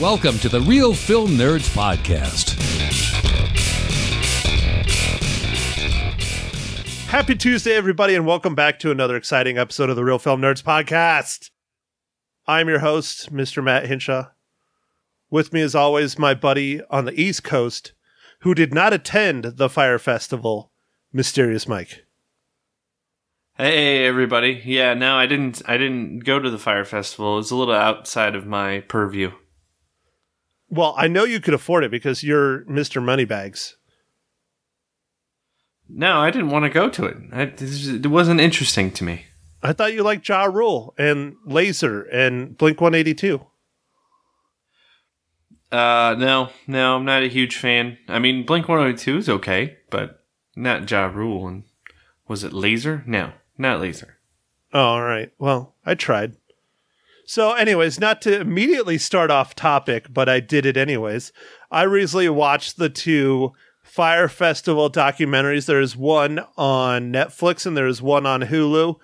Welcome 0.00 0.38
to 0.38 0.48
the 0.48 0.62
Real 0.62 0.94
Film 0.94 1.32
Nerds 1.32 1.68
Podcast. 1.76 2.58
Happy 7.08 7.34
Tuesday, 7.34 7.74
everybody, 7.74 8.14
and 8.14 8.24
welcome 8.24 8.54
back 8.54 8.78
to 8.78 8.90
another 8.90 9.14
exciting 9.14 9.58
episode 9.58 9.90
of 9.90 9.96
the 9.96 10.04
Real 10.04 10.18
Film 10.18 10.40
Nerds 10.40 10.62
Podcast. 10.62 11.50
I'm 12.46 12.66
your 12.66 12.78
host, 12.78 13.30
Mr. 13.30 13.62
Matt 13.62 13.88
Hinshaw. 13.88 14.28
With 15.28 15.52
me, 15.52 15.60
as 15.60 15.74
always, 15.74 16.18
my 16.18 16.32
buddy 16.32 16.80
on 16.88 17.04
the 17.04 17.20
East 17.20 17.44
Coast 17.44 17.92
who 18.40 18.54
did 18.54 18.72
not 18.72 18.94
attend 18.94 19.44
the 19.58 19.68
Fyre 19.68 19.98
Festival, 19.98 20.72
Mysterious 21.12 21.68
Mike. 21.68 22.06
Hey 23.58 24.06
everybody. 24.06 24.62
Yeah, 24.64 24.94
no, 24.94 25.16
I 25.16 25.26
didn't 25.26 25.60
I 25.66 25.76
didn't 25.76 26.20
go 26.20 26.38
to 26.38 26.48
the 26.48 26.58
Fyre 26.58 26.86
festival. 26.86 27.34
It 27.34 27.36
was 27.36 27.50
a 27.50 27.56
little 27.56 27.74
outside 27.74 28.34
of 28.34 28.46
my 28.46 28.80
purview. 28.80 29.32
Well, 30.70 30.94
I 30.96 31.08
know 31.08 31.24
you 31.24 31.40
could 31.40 31.54
afford 31.54 31.84
it 31.84 31.90
because 31.90 32.22
you're 32.22 32.60
Mr. 32.64 33.02
Moneybags. 33.02 33.76
No, 35.88 36.18
I 36.18 36.30
didn't 36.30 36.50
want 36.50 36.64
to 36.64 36.70
go 36.70 36.88
to 36.88 37.04
it. 37.06 37.16
I, 37.32 37.52
it 37.58 38.06
wasn't 38.06 38.40
interesting 38.40 38.92
to 38.92 39.04
me. 39.04 39.26
I 39.62 39.72
thought 39.72 39.92
you 39.92 40.02
liked 40.02 40.28
Ja 40.28 40.44
Rule 40.44 40.94
and 40.96 41.34
Lazer 41.46 42.06
and 42.12 42.56
Blink 42.56 42.80
182. 42.80 43.44
Uh, 45.72 46.16
no, 46.18 46.48
no, 46.66 46.96
I'm 46.96 47.04
not 47.04 47.22
a 47.22 47.28
huge 47.28 47.56
fan. 47.56 47.98
I 48.08 48.18
mean, 48.18 48.46
Blink 48.46 48.68
182 48.68 49.18
is 49.18 49.28
okay, 49.28 49.76
but 49.90 50.24
not 50.56 50.90
Ja 50.90 51.06
Rule. 51.06 51.46
And 51.48 51.64
was 52.26 52.44
it 52.44 52.52
Lazer? 52.52 53.06
No, 53.06 53.32
not 53.58 53.80
Lazer. 53.80 54.12
Oh, 54.72 54.80
all 54.80 55.02
right. 55.02 55.32
Well, 55.38 55.74
I 55.84 55.94
tried. 55.94 56.36
So, 57.30 57.52
anyways, 57.52 58.00
not 58.00 58.20
to 58.22 58.40
immediately 58.40 58.98
start 58.98 59.30
off 59.30 59.54
topic, 59.54 60.06
but 60.12 60.28
I 60.28 60.40
did 60.40 60.66
it 60.66 60.76
anyways. 60.76 61.32
I 61.70 61.84
recently 61.84 62.28
watched 62.28 62.76
the 62.76 62.88
two 62.88 63.52
Fyre 63.84 64.26
Festival 64.26 64.90
documentaries. 64.90 65.66
There's 65.66 65.96
one 65.96 66.40
on 66.56 67.12
Netflix 67.12 67.66
and 67.66 67.76
there's 67.76 68.02
one 68.02 68.26
on 68.26 68.42
Hulu. 68.42 68.96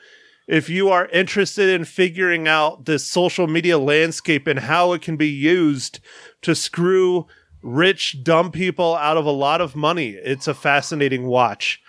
If 0.49 0.69
you 0.69 0.89
are 0.89 1.07
interested 1.11 1.69
in 1.69 1.85
figuring 1.85 2.49
out 2.49 2.87
this 2.87 3.07
social 3.07 3.47
media 3.47 3.79
landscape 3.79 4.49
and 4.49 4.59
how 4.59 4.93
it 4.93 5.03
can 5.03 5.17
be 5.17 5.31
used 5.31 6.01
to 6.43 6.57
screw 6.57 7.29
rich, 7.63 8.25
dumb 8.25 8.51
people 8.51 8.97
out 8.97 9.17
of 9.17 9.25
a 9.25 9.31
lot 9.31 9.61
of 9.61 9.77
money, 9.77 10.19
it's 10.21 10.49
a 10.49 10.55
fascinating 10.55 11.27
watch. 11.29 11.81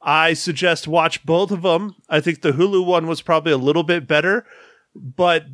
I 0.00 0.32
suggest 0.32 0.88
watch 0.88 1.26
both 1.26 1.50
of 1.50 1.60
them. 1.60 1.96
I 2.08 2.20
think 2.20 2.40
the 2.40 2.52
Hulu 2.52 2.86
one 2.86 3.06
was 3.06 3.20
probably 3.20 3.52
a 3.52 3.58
little 3.58 3.82
bit 3.82 4.08
better, 4.08 4.46
but 4.94 5.44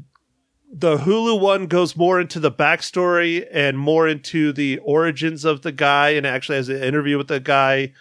the 0.71 0.99
Hulu 0.99 1.41
one 1.41 1.67
goes 1.67 1.97
more 1.97 2.21
into 2.21 2.41
the 2.41 2.53
backstory 2.53 3.47
and 3.53 3.79
more 3.79 4.07
into 4.07 4.53
the 4.53 4.79
origins 4.79 5.45
of 5.45 5.63
the 5.63 5.73
guy 5.73 6.11
and 6.11 6.27
actually 6.27 6.57
has 6.57 6.69
an 6.69 6.83
interview 6.83 7.17
with 7.17 7.29
the 7.29 7.41
guy 7.41 7.93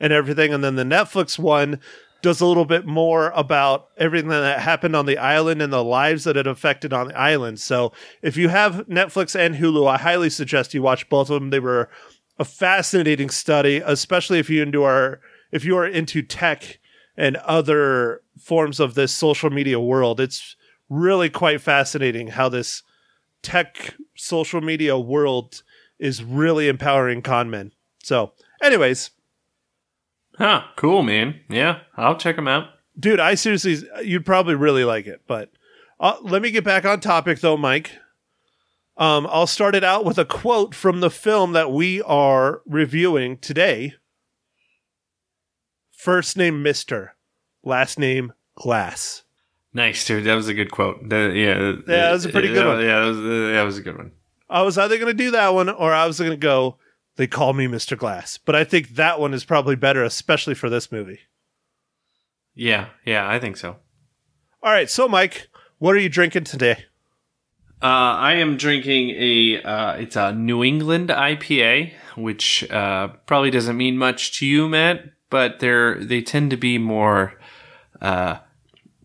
and 0.00 0.12
everything. 0.12 0.52
And 0.52 0.64
then 0.64 0.76
the 0.76 0.84
Netflix 0.84 1.38
one 1.38 1.80
does 2.22 2.40
a 2.40 2.46
little 2.46 2.64
bit 2.64 2.86
more 2.86 3.30
about 3.30 3.88
everything 3.96 4.30
that 4.30 4.60
happened 4.60 4.96
on 4.96 5.06
the 5.06 5.18
island 5.18 5.62
and 5.62 5.72
the 5.72 5.84
lives 5.84 6.24
that 6.24 6.36
it 6.36 6.46
affected 6.46 6.92
on 6.92 7.08
the 7.08 7.18
island. 7.18 7.60
So 7.60 7.92
if 8.22 8.36
you 8.36 8.48
have 8.48 8.86
Netflix 8.88 9.38
and 9.38 9.54
Hulu, 9.54 9.88
I 9.88 9.98
highly 9.98 10.30
suggest 10.30 10.74
you 10.74 10.82
watch 10.82 11.08
both 11.08 11.30
of 11.30 11.40
them. 11.40 11.50
They 11.50 11.60
were 11.60 11.88
a 12.38 12.44
fascinating 12.44 13.30
study, 13.30 13.76
especially 13.84 14.38
if 14.40 14.50
you 14.50 14.62
into 14.62 14.82
our 14.82 15.20
if 15.52 15.64
you 15.64 15.76
are 15.76 15.86
into 15.86 16.22
tech 16.22 16.80
and 17.16 17.36
other 17.36 18.22
forms 18.38 18.80
of 18.80 18.94
this 18.94 19.12
social 19.12 19.50
media 19.50 19.78
world. 19.78 20.18
It's 20.18 20.55
really 20.88 21.30
quite 21.30 21.60
fascinating 21.60 22.28
how 22.28 22.48
this 22.48 22.82
tech 23.42 23.94
social 24.16 24.60
media 24.60 24.98
world 24.98 25.62
is 25.98 26.22
really 26.22 26.68
empowering 26.68 27.22
con 27.22 27.50
men. 27.50 27.72
So, 28.02 28.32
anyways, 28.62 29.10
Huh, 30.38 30.62
cool, 30.76 31.02
man. 31.02 31.40
Yeah, 31.48 31.80
I'll 31.96 32.16
check 32.18 32.36
them 32.36 32.46
out. 32.48 32.68
dude, 32.98 33.20
I 33.20 33.34
seriously, 33.36 33.78
you'd 34.04 34.26
probably 34.26 34.54
really 34.54 34.84
like 34.84 35.06
it. 35.06 35.22
But 35.26 35.50
uh, 35.98 36.16
let 36.22 36.42
me 36.42 36.50
get 36.50 36.62
back 36.64 36.84
on 36.84 37.00
topic, 37.00 37.40
though, 37.40 37.56
Mike. 37.56 37.92
Um, 38.98 39.26
I'll 39.30 39.46
start 39.46 39.74
it 39.74 39.84
out 39.84 40.04
with 40.04 40.18
a 40.18 40.24
quote 40.24 40.74
from 40.74 41.00
the 41.00 41.10
film 41.10 41.52
that 41.52 41.70
we 41.72 42.02
are 42.02 42.62
reviewing 42.66 43.38
today. 43.38 43.94
First 45.90 46.36
name 46.36 46.62
Mister, 46.62 47.14
last 47.62 47.98
name 47.98 48.32
Glass. 48.56 49.22
Nice, 49.76 50.06
dude. 50.06 50.24
That 50.24 50.36
was 50.36 50.48
a 50.48 50.54
good 50.54 50.70
quote. 50.70 51.06
That- 51.10 51.34
yeah, 51.34 51.58
Yeah, 51.58 52.06
that 52.06 52.12
was 52.12 52.24
a 52.24 52.30
pretty 52.30 52.48
good 52.48 52.66
one. 52.66 52.80
Yeah, 52.80 53.00
that 53.00 53.06
was, 53.08 53.18
uh, 53.18 53.52
that 53.52 53.62
was 53.62 53.76
a 53.76 53.82
good 53.82 53.98
one. 53.98 54.12
I 54.48 54.62
was 54.62 54.78
either 54.78 54.96
going 54.96 55.14
to 55.14 55.24
do 55.24 55.32
that 55.32 55.52
one 55.52 55.68
or 55.68 55.92
I 55.92 56.06
was 56.06 56.18
going 56.18 56.30
to 56.30 56.36
go. 56.38 56.78
They 57.16 57.26
call 57.26 57.52
me 57.52 57.66
Mr. 57.66 57.96
Glass, 57.96 58.38
but 58.38 58.54
I 58.56 58.64
think 58.64 58.94
that 58.94 59.20
one 59.20 59.34
is 59.34 59.44
probably 59.44 59.76
better, 59.76 60.02
especially 60.02 60.54
for 60.54 60.70
this 60.70 60.90
movie. 60.90 61.20
Yeah, 62.54 62.86
yeah, 63.04 63.28
I 63.28 63.38
think 63.38 63.58
so. 63.58 63.76
All 64.62 64.72
right, 64.72 64.88
so 64.88 65.08
Mike, 65.08 65.48
what 65.78 65.94
are 65.94 65.98
you 65.98 66.08
drinking 66.08 66.44
today? 66.44 66.84
Uh, 67.82 67.86
I 68.16 68.34
am 68.34 68.56
drinking 68.56 69.10
a 69.10 69.62
uh, 69.62 69.92
it's 69.96 70.16
a 70.16 70.32
New 70.32 70.64
England 70.64 71.10
IPA, 71.10 71.92
which 72.16 72.70
uh, 72.70 73.08
probably 73.26 73.50
doesn't 73.50 73.76
mean 73.76 73.98
much 73.98 74.38
to 74.38 74.46
you, 74.46 74.68
Matt, 74.70 75.04
but 75.28 75.60
they're 75.60 76.02
they 76.02 76.22
tend 76.22 76.50
to 76.52 76.56
be 76.56 76.78
more 76.78 77.34
uh, 78.00 78.38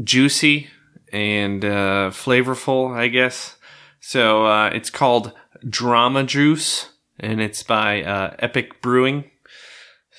juicy 0.03 0.69
and 1.12 1.63
uh, 1.63 2.09
flavorful, 2.12 2.95
I 2.95 3.07
guess. 3.07 3.57
So 4.00 4.45
uh, 4.45 4.69
it's 4.73 4.89
called 4.89 5.34
Drama 5.67 6.23
Juice, 6.23 6.89
and 7.19 7.41
it's 7.41 7.63
by 7.63 8.03
uh, 8.03 8.35
Epic 8.39 8.81
Brewing. 8.81 9.29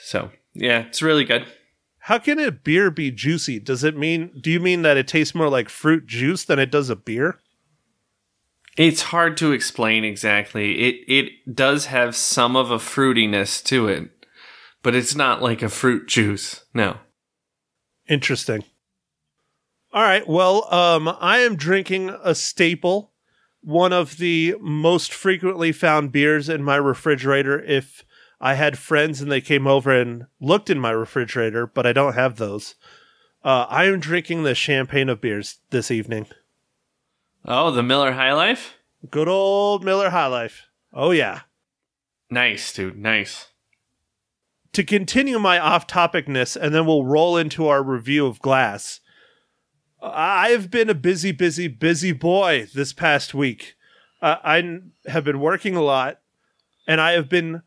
So 0.04 0.30
yeah, 0.54 0.80
it's 0.86 1.02
really 1.02 1.24
good. 1.24 1.46
How 2.06 2.18
can 2.18 2.38
a 2.40 2.50
beer 2.50 2.90
be 2.90 3.10
juicy? 3.10 3.60
Does 3.60 3.84
it 3.84 3.96
mean? 3.96 4.32
Do 4.40 4.50
you 4.50 4.60
mean 4.60 4.82
that 4.82 4.96
it 4.96 5.06
tastes 5.08 5.34
more 5.34 5.48
like 5.48 5.68
fruit 5.68 6.06
juice 6.06 6.44
than 6.44 6.58
it 6.58 6.70
does 6.70 6.90
a 6.90 6.96
beer? 6.96 7.38
It's 8.76 9.02
hard 9.02 9.36
to 9.36 9.52
explain 9.52 10.04
exactly. 10.04 10.80
It 10.80 11.04
it 11.06 11.54
does 11.54 11.86
have 11.86 12.16
some 12.16 12.56
of 12.56 12.70
a 12.70 12.78
fruitiness 12.78 13.62
to 13.64 13.86
it, 13.86 14.10
but 14.82 14.94
it's 14.94 15.14
not 15.14 15.42
like 15.42 15.62
a 15.62 15.68
fruit 15.68 16.08
juice. 16.08 16.64
No. 16.74 16.98
Interesting. 18.08 18.64
All 19.92 20.02
right. 20.02 20.26
Well, 20.26 20.72
um, 20.72 21.14
I 21.20 21.38
am 21.38 21.56
drinking 21.56 22.16
a 22.22 22.34
staple, 22.34 23.12
one 23.60 23.92
of 23.92 24.16
the 24.16 24.56
most 24.60 25.12
frequently 25.12 25.70
found 25.72 26.12
beers 26.12 26.48
in 26.48 26.62
my 26.62 26.76
refrigerator. 26.76 27.60
If 27.62 28.04
I 28.40 28.54
had 28.54 28.78
friends 28.78 29.20
and 29.20 29.30
they 29.30 29.40
came 29.40 29.66
over 29.66 29.92
and 29.92 30.26
looked 30.40 30.70
in 30.70 30.80
my 30.80 30.90
refrigerator, 30.90 31.66
but 31.66 31.86
I 31.86 31.92
don't 31.92 32.14
have 32.14 32.36
those. 32.36 32.74
Uh, 33.44 33.66
I 33.68 33.84
am 33.84 34.00
drinking 34.00 34.44
the 34.44 34.54
champagne 34.54 35.08
of 35.08 35.20
beers 35.20 35.58
this 35.70 35.90
evening. 35.90 36.26
Oh, 37.44 37.70
the 37.70 37.82
Miller 37.82 38.12
High 38.12 38.32
Life? 38.32 38.74
Good 39.10 39.28
old 39.28 39.84
Miller 39.84 40.10
High 40.10 40.28
Life. 40.28 40.62
Oh 40.92 41.10
yeah. 41.10 41.40
Nice, 42.30 42.72
dude. 42.72 42.96
Nice. 42.96 43.48
to 44.72 44.84
continue 44.84 45.38
my 45.38 45.58
off 45.58 45.86
topicness, 45.86 46.56
and 46.56 46.74
then 46.74 46.86
we'll 46.86 47.04
roll 47.04 47.36
into 47.36 47.68
our 47.68 47.82
review 47.82 48.26
of 48.26 48.40
Glass. 48.40 49.00
I've 50.02 50.70
been 50.70 50.90
a 50.90 50.94
busy, 50.94 51.32
busy, 51.32 51.68
busy 51.68 52.12
boy 52.12 52.66
this 52.74 52.92
past 52.92 53.34
week. 53.34 53.74
Uh, 54.20 54.36
I 54.42 54.80
have 55.06 55.24
been 55.24 55.40
working 55.40 55.76
a 55.76 55.82
lot, 55.82 56.18
and 56.86 57.00
I 57.00 57.12
have 57.12 57.28
been 57.28 57.62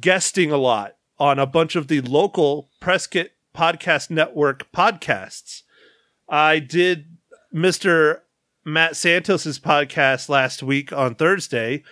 guesting 0.00 0.52
a 0.52 0.56
lot 0.56 0.96
on 1.18 1.38
a 1.38 1.46
bunch 1.46 1.76
of 1.76 1.88
the 1.88 2.00
local 2.00 2.68
Prescott 2.80 3.28
Podcast 3.54 4.10
Network 4.10 4.70
podcasts. 4.72 5.62
I 6.28 6.58
did 6.58 7.16
Mr. 7.54 8.20
Matt 8.64 8.96
Santos's 8.96 9.58
podcast 9.58 10.28
last 10.28 10.62
week 10.62 10.92
on 10.92 11.14
Thursday, 11.14 11.82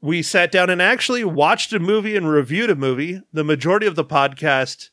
we 0.00 0.22
sat 0.22 0.52
down 0.52 0.70
and 0.70 0.80
actually 0.80 1.24
watched 1.24 1.72
a 1.72 1.78
movie 1.78 2.16
and 2.16 2.28
reviewed 2.28 2.70
a 2.70 2.74
movie. 2.74 3.22
The 3.32 3.44
majority 3.44 3.86
of 3.86 3.96
the 3.96 4.04
podcast 4.04 4.90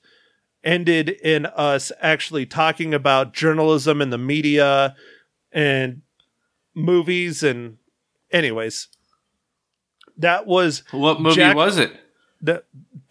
ended 0.66 1.10
in 1.10 1.46
us 1.46 1.92
actually 2.02 2.46
talking 2.46 2.94
about 2.94 3.34
journalism 3.34 4.02
and 4.02 4.12
the 4.12 4.18
media 4.18 4.96
and 5.52 6.02
movies 6.74 7.44
and 7.44 7.78
anyways 8.32 8.88
that 10.18 10.46
was 10.48 10.84
What 10.92 11.22
movie 11.22 11.36
Jack- 11.36 11.56
was 11.56 11.78
it? 11.78 11.92
the 12.42 12.64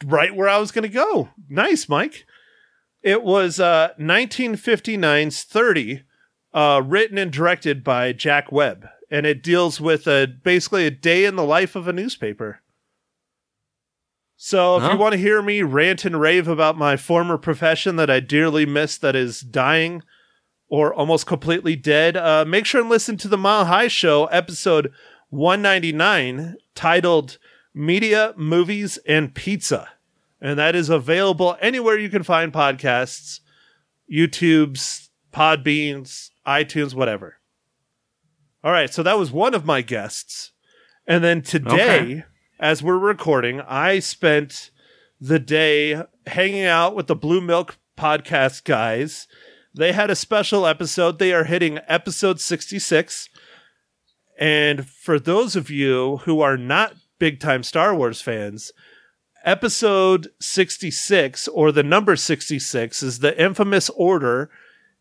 right 0.04 0.34
where 0.34 0.48
I 0.48 0.58
was 0.58 0.70
going 0.70 0.82
to 0.84 0.88
go. 0.88 1.28
Nice, 1.48 1.88
Mike. 1.88 2.26
It 3.02 3.22
was 3.22 3.60
uh 3.60 3.90
1959's 4.00 5.42
30 5.44 6.02
uh 6.52 6.82
written 6.84 7.18
and 7.18 7.30
directed 7.32 7.82
by 7.84 8.12
Jack 8.12 8.50
Webb 8.52 8.86
and 9.10 9.26
it 9.26 9.42
deals 9.42 9.80
with 9.80 10.06
a 10.06 10.26
basically 10.26 10.86
a 10.86 10.90
day 10.90 11.24
in 11.24 11.36
the 11.36 11.44
life 11.44 11.76
of 11.76 11.86
a 11.88 11.92
newspaper. 11.92 12.60
So 14.46 14.76
if 14.76 14.82
Huh? 14.82 14.90
you 14.92 14.98
want 14.98 15.12
to 15.12 15.18
hear 15.18 15.40
me 15.40 15.62
rant 15.62 16.04
and 16.04 16.20
rave 16.20 16.48
about 16.48 16.76
my 16.76 16.98
former 16.98 17.38
profession 17.38 17.96
that 17.96 18.10
I 18.10 18.20
dearly 18.20 18.66
miss 18.66 18.98
that 18.98 19.16
is 19.16 19.40
dying 19.40 20.02
or 20.68 20.92
almost 20.92 21.26
completely 21.26 21.76
dead, 21.76 22.14
uh, 22.14 22.44
make 22.46 22.66
sure 22.66 22.82
and 22.82 22.90
listen 22.90 23.16
to 23.16 23.28
the 23.28 23.38
Mile 23.38 23.64
High 23.64 23.88
Show 23.88 24.26
episode 24.26 24.92
199 25.30 26.56
titled 26.74 27.38
Media, 27.72 28.34
Movies, 28.36 28.98
and 29.08 29.34
Pizza. 29.34 29.88
And 30.42 30.58
that 30.58 30.76
is 30.76 30.90
available 30.90 31.56
anywhere 31.62 31.98
you 31.98 32.10
can 32.10 32.22
find 32.22 32.52
podcasts, 32.52 33.40
YouTube's, 34.12 35.08
Podbeans, 35.32 36.28
iTunes, 36.46 36.92
whatever. 36.92 37.36
All 38.62 38.72
right, 38.72 38.92
so 38.92 39.02
that 39.02 39.18
was 39.18 39.32
one 39.32 39.54
of 39.54 39.64
my 39.64 39.80
guests. 39.80 40.52
And 41.06 41.24
then 41.24 41.40
today, 41.40 41.72
Okay. 41.72 42.24
As 42.58 42.82
we're 42.82 42.98
recording, 42.98 43.60
I 43.60 43.98
spent 43.98 44.70
the 45.20 45.38
day 45.38 46.02
hanging 46.26 46.64
out 46.64 46.94
with 46.94 47.06
the 47.06 47.16
Blue 47.16 47.40
Milk 47.40 47.78
podcast 47.96 48.64
guys. 48.64 49.26
They 49.74 49.92
had 49.92 50.10
a 50.10 50.16
special 50.16 50.66
episode. 50.66 51.18
They 51.18 51.32
are 51.32 51.44
hitting 51.44 51.80
episode 51.88 52.40
66. 52.40 53.28
And 54.38 54.88
for 54.88 55.18
those 55.18 55.56
of 55.56 55.70
you 55.70 56.18
who 56.18 56.40
are 56.40 56.56
not 56.56 56.94
big 57.18 57.40
time 57.40 57.62
Star 57.62 57.94
Wars 57.94 58.20
fans, 58.20 58.72
episode 59.44 60.28
66 60.40 61.48
or 61.48 61.72
the 61.72 61.82
number 61.82 62.16
66 62.16 63.02
is 63.02 63.18
the 63.18 63.40
infamous 63.40 63.90
order 63.90 64.50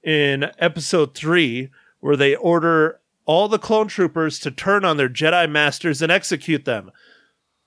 in 0.03 0.51
episode 0.59 1.15
3 1.15 1.69
where 1.99 2.17
they 2.17 2.35
order 2.35 2.99
all 3.25 3.47
the 3.47 3.59
clone 3.59 3.87
troopers 3.87 4.39
to 4.39 4.51
turn 4.51 4.83
on 4.83 4.97
their 4.97 5.09
Jedi 5.09 5.49
masters 5.49 6.01
and 6.01 6.11
execute 6.11 6.65
them. 6.65 6.91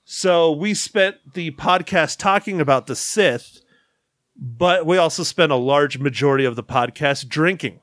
So 0.09 0.53
we 0.53 0.73
spent 0.73 1.33
the 1.33 1.51
podcast 1.51 2.17
talking 2.17 2.61
about 2.61 2.87
the 2.87 2.95
Sith, 2.95 3.59
but 4.37 4.85
we 4.85 4.95
also 4.95 5.21
spent 5.23 5.51
a 5.51 5.57
large 5.57 5.97
majority 5.97 6.45
of 6.45 6.55
the 6.55 6.63
podcast 6.63 7.27
drinking. 7.27 7.81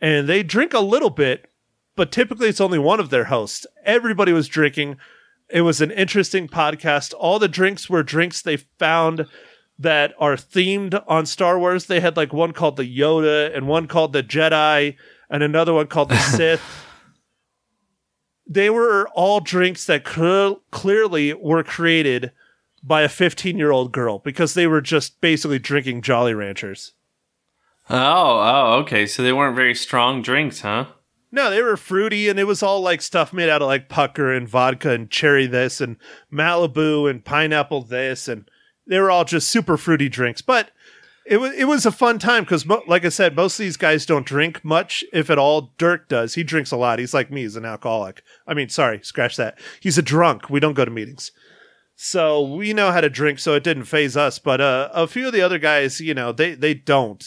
And 0.00 0.28
they 0.28 0.42
drink 0.42 0.74
a 0.74 0.80
little 0.80 1.10
bit, 1.10 1.48
but 1.94 2.10
typically 2.10 2.48
it's 2.48 2.60
only 2.60 2.80
one 2.80 2.98
of 2.98 3.10
their 3.10 3.26
hosts. 3.26 3.68
Everybody 3.84 4.32
was 4.32 4.48
drinking. 4.48 4.96
It 5.48 5.60
was 5.60 5.80
an 5.80 5.92
interesting 5.92 6.48
podcast. 6.48 7.14
All 7.16 7.38
the 7.38 7.46
drinks 7.46 7.88
were 7.88 8.02
drinks 8.02 8.42
they 8.42 8.56
found 8.56 9.24
that 9.78 10.12
are 10.18 10.34
themed 10.34 11.00
on 11.06 11.24
Star 11.24 11.56
Wars. 11.56 11.86
They 11.86 12.00
had 12.00 12.16
like 12.16 12.32
one 12.32 12.50
called 12.50 12.76
the 12.76 12.98
Yoda 12.98 13.56
and 13.56 13.68
one 13.68 13.86
called 13.86 14.12
the 14.12 14.24
Jedi 14.24 14.96
and 15.30 15.42
another 15.44 15.72
one 15.72 15.86
called 15.86 16.08
the 16.08 16.18
Sith. 16.36 16.83
They 18.46 18.70
were 18.70 19.08
all 19.14 19.40
drinks 19.40 19.86
that 19.86 20.06
cl- 20.06 20.62
clearly 20.70 21.32
were 21.32 21.62
created 21.62 22.32
by 22.82 23.02
a 23.02 23.08
15 23.08 23.56
year 23.56 23.70
old 23.70 23.92
girl 23.92 24.18
because 24.18 24.54
they 24.54 24.66
were 24.66 24.80
just 24.82 25.20
basically 25.20 25.58
drinking 25.58 26.02
Jolly 26.02 26.34
Ranchers. 26.34 26.92
Oh, 27.90 27.96
oh, 27.96 28.78
okay. 28.80 29.06
So 29.06 29.22
they 29.22 29.32
weren't 29.32 29.56
very 29.56 29.74
strong 29.74 30.22
drinks, 30.22 30.60
huh? 30.60 30.86
No, 31.30 31.50
they 31.50 31.62
were 31.62 31.76
fruity, 31.76 32.28
and 32.28 32.38
it 32.38 32.44
was 32.44 32.62
all 32.62 32.80
like 32.80 33.02
stuff 33.02 33.32
made 33.32 33.48
out 33.48 33.60
of 33.60 33.66
like 33.66 33.88
pucker 33.88 34.32
and 34.32 34.48
vodka 34.48 34.90
and 34.90 35.10
cherry 35.10 35.46
this 35.46 35.80
and 35.80 35.96
Malibu 36.32 37.10
and 37.10 37.24
pineapple 37.24 37.82
this, 37.82 38.28
and 38.28 38.48
they 38.86 39.00
were 39.00 39.10
all 39.10 39.24
just 39.24 39.48
super 39.48 39.76
fruity 39.76 40.08
drinks. 40.08 40.42
But 40.42 40.70
it 41.26 41.38
was 41.38 41.52
it 41.54 41.64
was 41.64 41.86
a 41.86 41.92
fun 41.92 42.18
time 42.18 42.44
because, 42.44 42.66
mo- 42.66 42.82
like 42.86 43.04
I 43.04 43.08
said, 43.08 43.34
most 43.36 43.58
of 43.58 43.64
these 43.64 43.76
guys 43.76 44.04
don't 44.06 44.26
drink 44.26 44.64
much, 44.64 45.04
if 45.12 45.30
at 45.30 45.38
all. 45.38 45.72
Dirk 45.78 46.08
does; 46.08 46.34
he 46.34 46.42
drinks 46.42 46.70
a 46.70 46.76
lot. 46.76 46.98
He's 46.98 47.14
like 47.14 47.30
me; 47.30 47.42
he's 47.42 47.56
an 47.56 47.64
alcoholic. 47.64 48.22
I 48.46 48.54
mean, 48.54 48.68
sorry, 48.68 49.00
scratch 49.02 49.36
that. 49.36 49.58
He's 49.80 49.98
a 49.98 50.02
drunk. 50.02 50.50
We 50.50 50.60
don't 50.60 50.74
go 50.74 50.84
to 50.84 50.90
meetings. 50.90 51.32
So 51.96 52.42
we 52.42 52.72
know 52.72 52.90
how 52.90 53.00
to 53.00 53.08
drink, 53.08 53.38
so 53.38 53.54
it 53.54 53.62
didn't 53.62 53.84
phase 53.84 54.16
us. 54.16 54.38
But 54.38 54.60
uh, 54.60 54.88
a 54.92 55.06
few 55.06 55.26
of 55.28 55.32
the 55.32 55.42
other 55.42 55.58
guys, 55.58 56.00
you 56.00 56.12
know, 56.14 56.32
they 56.32 56.54
they 56.54 56.74
don't, 56.74 57.24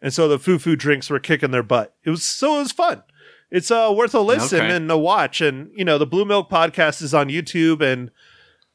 and 0.00 0.12
so 0.12 0.28
the 0.28 0.38
foo 0.38 0.58
foo 0.58 0.76
drinks 0.76 1.08
were 1.10 1.18
kicking 1.18 1.50
their 1.50 1.62
butt. 1.62 1.94
It 2.04 2.10
was 2.10 2.22
so 2.24 2.56
it 2.56 2.60
was 2.60 2.72
fun. 2.72 3.02
It's 3.50 3.70
uh, 3.70 3.92
worth 3.94 4.14
a 4.14 4.20
listen 4.20 4.60
Okay. 4.60 4.74
and 4.76 4.90
a 4.90 4.96
watch. 4.98 5.40
And 5.40 5.70
you 5.74 5.84
know, 5.84 5.98
the 5.98 6.06
Blue 6.06 6.24
Milk 6.24 6.48
podcast 6.50 7.02
is 7.02 7.12
on 7.14 7.28
YouTube, 7.28 7.80
and 7.80 8.10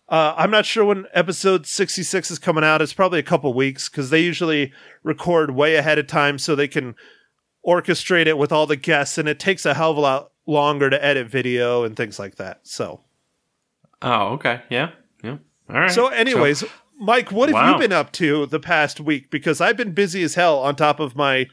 uh, 0.10 0.34
I'm 0.38 0.52
not 0.52 0.66
sure 0.66 0.86
when 0.86 1.06
episode 1.14 1.66
66 1.66 2.32
is 2.32 2.40
coming 2.40 2.64
out. 2.64 2.82
It's 2.82 2.94
probably 2.94 3.20
a 3.20 3.24
couple 3.24 3.54
weeks 3.54 3.90
because 3.90 4.10
they 4.10 4.22
usually 4.22 4.72
record 5.04 5.52
way 5.52 5.76
ahead 5.76 6.00
of 6.00 6.08
time 6.08 6.38
so 6.38 6.56
they 6.56 6.68
can 6.68 6.96
orchestrate 7.66 8.28
it 8.28 8.38
with 8.38 8.52
all 8.52 8.66
the 8.66 8.76
guests, 8.78 9.18
and 9.18 9.28
it 9.28 9.40
takes 9.40 9.66
a 9.66 9.74
hell 9.74 9.92
of 9.92 9.98
a 9.98 10.02
lot 10.02 10.32
longer 10.46 10.90
to 10.90 11.04
edit 11.04 11.28
video 11.28 11.84
and 11.84 11.96
things 11.98 12.18
like 12.20 12.36
that. 12.36 12.62
So. 12.64 13.02
Oh, 14.02 14.28
okay. 14.34 14.62
Yeah. 14.70 14.92
Yeah. 15.24 15.38
All 15.70 15.76
right. 15.82 15.92
So, 15.92 16.08
anyways, 16.08 16.64
Mike, 17.00 17.32
what 17.32 17.50
have 17.50 17.56
Wow. 17.56 17.74
you 17.74 17.80
been 17.80 17.92
up 17.92 18.12
to 18.14 18.46
the 18.46 18.60
past 18.60 19.00
week? 19.02 19.30
Because 19.30 19.60
I've 19.60 19.76
been 19.76 19.92
busy 19.92 20.24
as 20.24 20.36
hell 20.36 20.60
on 20.60 20.76
top 20.76 21.00
of 21.00 21.16
my 21.16 21.48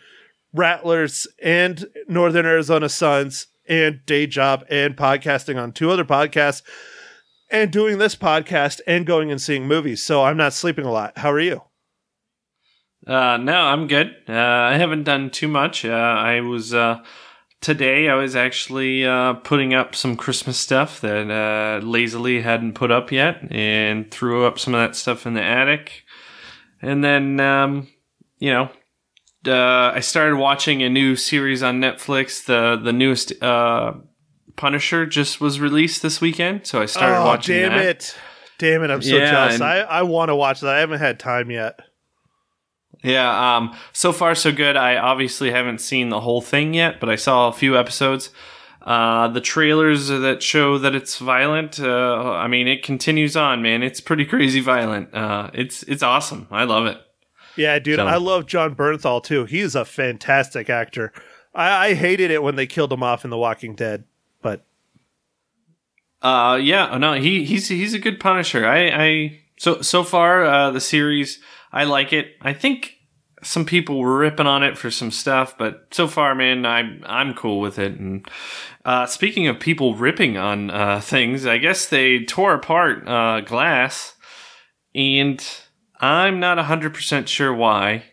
Rattlers 0.52 1.26
and 1.42 1.86
Northern 2.06 2.46
Arizona 2.46 2.88
Suns 2.88 3.48
and 3.68 4.00
day 4.06 4.26
job 4.26 4.64
and 4.70 4.96
podcasting 4.96 5.60
on 5.60 5.72
two 5.72 5.90
other 5.90 6.04
podcasts 6.04 6.62
and 7.54 7.70
doing 7.70 7.98
this 7.98 8.16
podcast 8.16 8.80
and 8.84 9.06
going 9.06 9.30
and 9.30 9.40
seeing 9.40 9.68
movies. 9.68 10.02
So 10.02 10.24
I'm 10.24 10.36
not 10.36 10.52
sleeping 10.52 10.84
a 10.84 10.90
lot. 10.90 11.16
How 11.18 11.30
are 11.30 11.40
you? 11.40 11.62
Uh, 13.06 13.36
no, 13.36 13.54
I'm 13.54 13.86
good. 13.86 14.16
Uh, 14.28 14.32
I 14.32 14.76
haven't 14.76 15.04
done 15.04 15.30
too 15.30 15.46
much. 15.46 15.84
Uh, 15.84 15.90
I 15.90 16.40
was 16.40 16.74
uh, 16.74 17.02
today. 17.60 18.08
I 18.08 18.14
was 18.16 18.34
actually 18.34 19.06
uh, 19.06 19.34
putting 19.34 19.72
up 19.72 19.94
some 19.94 20.16
Christmas 20.16 20.58
stuff 20.58 21.00
that 21.02 21.30
uh, 21.30 21.84
lazily 21.86 22.40
hadn't 22.40 22.74
put 22.74 22.90
up 22.90 23.12
yet, 23.12 23.52
and 23.52 24.10
threw 24.10 24.46
up 24.46 24.58
some 24.58 24.74
of 24.74 24.80
that 24.80 24.96
stuff 24.96 25.26
in 25.26 25.34
the 25.34 25.42
attic. 25.42 26.02
And 26.82 27.04
then, 27.04 27.38
um, 27.38 27.88
you 28.38 28.52
know, 28.52 28.68
I 29.46 30.00
started 30.00 30.36
watching 30.36 30.82
a 30.82 30.88
new 30.88 31.14
series 31.14 31.62
on 31.62 31.80
Netflix. 31.80 32.44
The 32.44 32.80
the 32.82 32.92
newest 32.92 33.40
uh, 33.42 33.92
Punisher 34.56 35.06
just 35.06 35.40
was 35.40 35.60
released 35.60 36.02
this 36.02 36.20
weekend, 36.20 36.66
so 36.66 36.80
I 36.80 36.86
started 36.86 37.18
oh, 37.20 37.24
watching 37.26 37.56
damn 37.60 37.72
that. 37.72 37.86
it. 37.86 38.16
Damn 38.58 38.82
it. 38.82 38.90
I'm 38.90 39.02
so 39.02 39.16
Yeah, 39.16 39.30
jealous. 39.30 39.60
I, 39.60 39.78
I 39.80 40.02
want 40.02 40.28
to 40.28 40.36
watch 40.36 40.60
that. 40.60 40.74
I 40.74 40.78
haven't 40.80 41.00
had 41.00 41.18
time 41.18 41.50
yet. 41.50 41.80
Yeah, 43.02 43.56
um, 43.56 43.76
so 43.92 44.12
far 44.12 44.34
so 44.34 44.50
good. 44.52 44.76
I 44.76 44.96
obviously 44.96 45.50
haven't 45.50 45.80
seen 45.80 46.08
the 46.08 46.20
whole 46.20 46.40
thing 46.40 46.72
yet, 46.72 47.00
but 47.00 47.10
I 47.10 47.16
saw 47.16 47.48
a 47.48 47.52
few 47.52 47.76
episodes. 47.76 48.30
Uh, 48.80 49.28
the 49.28 49.40
trailers 49.40 50.08
that 50.08 50.42
show 50.42 50.78
that 50.78 50.94
it's 50.94 51.18
violent. 51.18 51.80
Uh, 51.80 52.32
I 52.32 52.48
mean, 52.48 52.68
it 52.68 52.82
continues 52.82 53.36
on, 53.36 53.60
man. 53.62 53.82
It's 53.82 54.00
pretty 54.00 54.24
crazy 54.24 54.60
violent. 54.60 55.12
Uh, 55.14 55.50
it's 55.52 55.82
it's 55.84 56.02
awesome. 56.02 56.46
I 56.50 56.64
love 56.64 56.86
it. 56.86 56.98
Yeah, 57.56 57.78
dude, 57.78 57.96
So- 57.96 58.06
I 58.06 58.16
love 58.16 58.46
Jon 58.46 58.74
Bernthal 58.74 59.22
too. 59.22 59.44
He's 59.44 59.74
a 59.74 59.84
fantastic 59.84 60.68
actor. 60.68 61.12
I, 61.54 61.88
I 61.88 61.94
hated 61.94 62.30
it 62.30 62.42
when 62.42 62.56
they 62.56 62.66
killed 62.66 62.92
him 62.92 63.02
off 63.02 63.24
in 63.24 63.30
The 63.30 63.38
Walking 63.38 63.74
Dead, 63.74 64.04
Uh, 66.24 66.56
yeah, 66.56 66.96
no, 66.96 67.12
he 67.12 67.44
he's 67.44 67.68
he's 67.68 67.92
a 67.94 67.98
good 67.98 68.18
Punisher. 68.18 68.66
I 68.66 68.88
I 68.88 69.40
so 69.58 69.82
so 69.82 70.02
far 70.02 70.44
uh, 70.44 70.70
the 70.70 70.80
series 70.80 71.38
I 71.72 71.84
like 71.84 72.12
it. 72.14 72.28
I 72.40 72.54
think 72.54 72.94
some 73.42 73.66
people 73.66 73.98
were 73.98 74.16
ripping 74.16 74.46
on 74.46 74.62
it 74.62 74.78
for 74.78 74.90
some 74.90 75.10
stuff, 75.10 75.58
but 75.58 75.88
so 75.90 76.08
far, 76.08 76.34
man, 76.34 76.64
I'm 76.64 77.02
I'm 77.06 77.34
cool 77.34 77.60
with 77.60 77.78
it. 77.78 77.98
And 78.00 78.26
uh, 78.86 79.04
speaking 79.04 79.48
of 79.48 79.60
people 79.60 79.94
ripping 79.96 80.38
on 80.38 80.70
uh, 80.70 81.00
things, 81.00 81.44
I 81.46 81.58
guess 81.58 81.86
they 81.88 82.24
tore 82.24 82.54
apart 82.54 83.06
uh, 83.06 83.40
Glass, 83.42 84.14
and 84.94 85.46
I'm 86.00 86.40
not 86.40 86.58
hundred 86.58 86.94
percent 86.94 87.28
sure 87.28 87.52
why. 87.52 88.04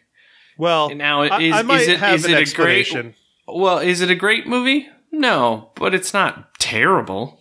well, 0.58 0.90
And 0.90 0.98
now, 0.98 1.24
is- 1.24 1.32
I 1.54 1.62
might 1.62 1.82
is 1.84 1.88
it- 1.88 2.00
have 2.00 2.16
is 2.16 2.26
an 2.26 2.32
it 2.34 2.52
a 2.52 2.56
great- 2.56 3.16
Well, 3.48 3.78
is 3.80 4.02
it 4.02 4.12
a 4.12 4.16
great 4.16 4.48
movie? 4.48 4.90
No, 5.14 5.72
but 5.76 5.94
it's 5.94 6.14
not 6.14 6.58
terrible. 6.60 7.41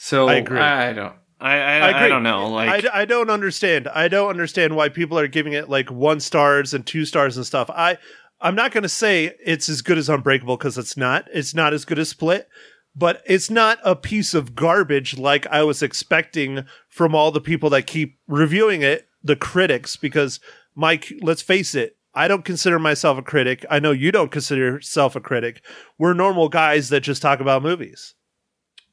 So 0.00 0.28
I 0.28 0.36
agree. 0.36 0.60
I 0.60 0.92
don't. 0.92 1.14
I 1.40 1.58
I, 1.58 1.78
I 1.78 2.04
I, 2.04 2.08
don't 2.08 2.22
know. 2.22 2.48
Like 2.48 2.84
I, 2.86 3.02
I 3.02 3.04
don't 3.04 3.30
understand. 3.30 3.88
I 3.88 4.06
don't 4.06 4.30
understand 4.30 4.76
why 4.76 4.88
people 4.88 5.18
are 5.18 5.26
giving 5.26 5.52
it 5.52 5.68
like 5.68 5.90
one 5.90 6.20
stars 6.20 6.72
and 6.72 6.86
two 6.86 7.04
stars 7.04 7.36
and 7.36 7.44
stuff. 7.44 7.68
I 7.68 7.98
I'm 8.40 8.54
not 8.54 8.70
going 8.70 8.84
to 8.84 8.88
say 8.88 9.34
it's 9.44 9.68
as 9.68 9.82
good 9.82 9.98
as 9.98 10.08
Unbreakable 10.08 10.56
because 10.56 10.78
it's 10.78 10.96
not. 10.96 11.26
It's 11.34 11.52
not 11.52 11.74
as 11.74 11.84
good 11.84 11.98
as 11.98 12.08
Split, 12.08 12.48
but 12.94 13.22
it's 13.26 13.50
not 13.50 13.80
a 13.84 13.96
piece 13.96 14.34
of 14.34 14.54
garbage 14.54 15.18
like 15.18 15.48
I 15.48 15.64
was 15.64 15.82
expecting 15.82 16.64
from 16.88 17.16
all 17.16 17.32
the 17.32 17.40
people 17.40 17.68
that 17.70 17.88
keep 17.88 18.18
reviewing 18.28 18.82
it, 18.82 19.08
the 19.22 19.36
critics. 19.36 19.96
Because 19.96 20.38
Mike, 20.76 21.12
let's 21.20 21.42
face 21.42 21.74
it. 21.74 21.96
I 22.14 22.28
don't 22.28 22.44
consider 22.44 22.78
myself 22.78 23.18
a 23.18 23.22
critic. 23.22 23.66
I 23.68 23.80
know 23.80 23.90
you 23.90 24.12
don't 24.12 24.30
consider 24.30 24.60
yourself 24.60 25.16
a 25.16 25.20
critic. 25.20 25.64
We're 25.98 26.14
normal 26.14 26.48
guys 26.48 26.88
that 26.88 27.00
just 27.00 27.20
talk 27.20 27.40
about 27.40 27.62
movies. 27.64 28.14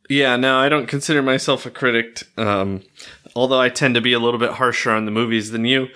Yeah, 0.09 0.35
no, 0.35 0.57
I 0.59 0.69
don't 0.69 0.87
consider 0.87 1.21
myself 1.21 1.65
a 1.65 1.71
critic. 1.71 2.23
Um, 2.37 2.83
although 3.35 3.59
I 3.59 3.69
tend 3.69 3.95
to 3.95 4.01
be 4.01 4.13
a 4.13 4.19
little 4.19 4.39
bit 4.39 4.51
harsher 4.51 4.91
on 4.91 5.05
the 5.05 5.11
movies 5.11 5.51
than 5.51 5.65
you, 5.65 5.87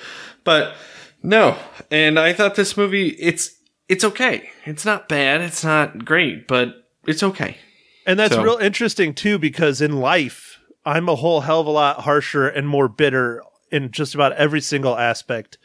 but 0.43 0.73
no. 1.21 1.57
And 1.91 2.19
I 2.19 2.33
thought 2.33 2.55
this 2.55 2.75
movie, 2.75 3.09
it's 3.09 3.55
it's 3.87 4.03
okay. 4.03 4.49
It's 4.65 4.85
not 4.85 5.09
bad. 5.09 5.41
It's 5.41 5.63
not 5.63 6.05
great, 6.05 6.47
but 6.47 6.87
it's 7.07 7.23
okay. 7.23 7.57
And 8.05 8.17
that's 8.19 8.33
So- 8.35 8.43
real 8.43 8.57
interesting 8.57 9.13
too, 9.13 9.37
because 9.37 9.81
in 9.81 9.99
life, 9.99 10.59
I'm 10.85 11.09
a 11.09 11.15
whole 11.15 11.41
hell 11.41 11.61
of 11.61 11.67
a 11.67 11.71
lot 11.71 12.01
harsher 12.01 12.47
and 12.47 12.67
more 12.67 12.87
bitter 12.87 13.43
in 13.71 13.91
just 13.91 14.15
about 14.15 14.31
every 14.33 14.61
single 14.61 14.97
aspect. 14.97 15.57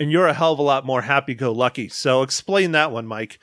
And 0.00 0.10
you're 0.10 0.26
a 0.26 0.34
hell 0.34 0.52
of 0.54 0.58
a 0.58 0.62
lot 0.62 0.84
more 0.84 1.02
happy 1.02 1.34
go 1.34 1.52
lucky. 1.52 1.88
So 1.88 2.22
explain 2.22 2.72
that 2.72 2.90
one, 2.90 3.06
Mike. 3.06 3.38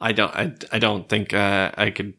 I 0.00 0.12
don't. 0.12 0.34
I, 0.34 0.54
I 0.72 0.78
don't 0.78 1.08
think 1.08 1.34
uh, 1.34 1.70
I 1.76 1.90
could. 1.90 2.14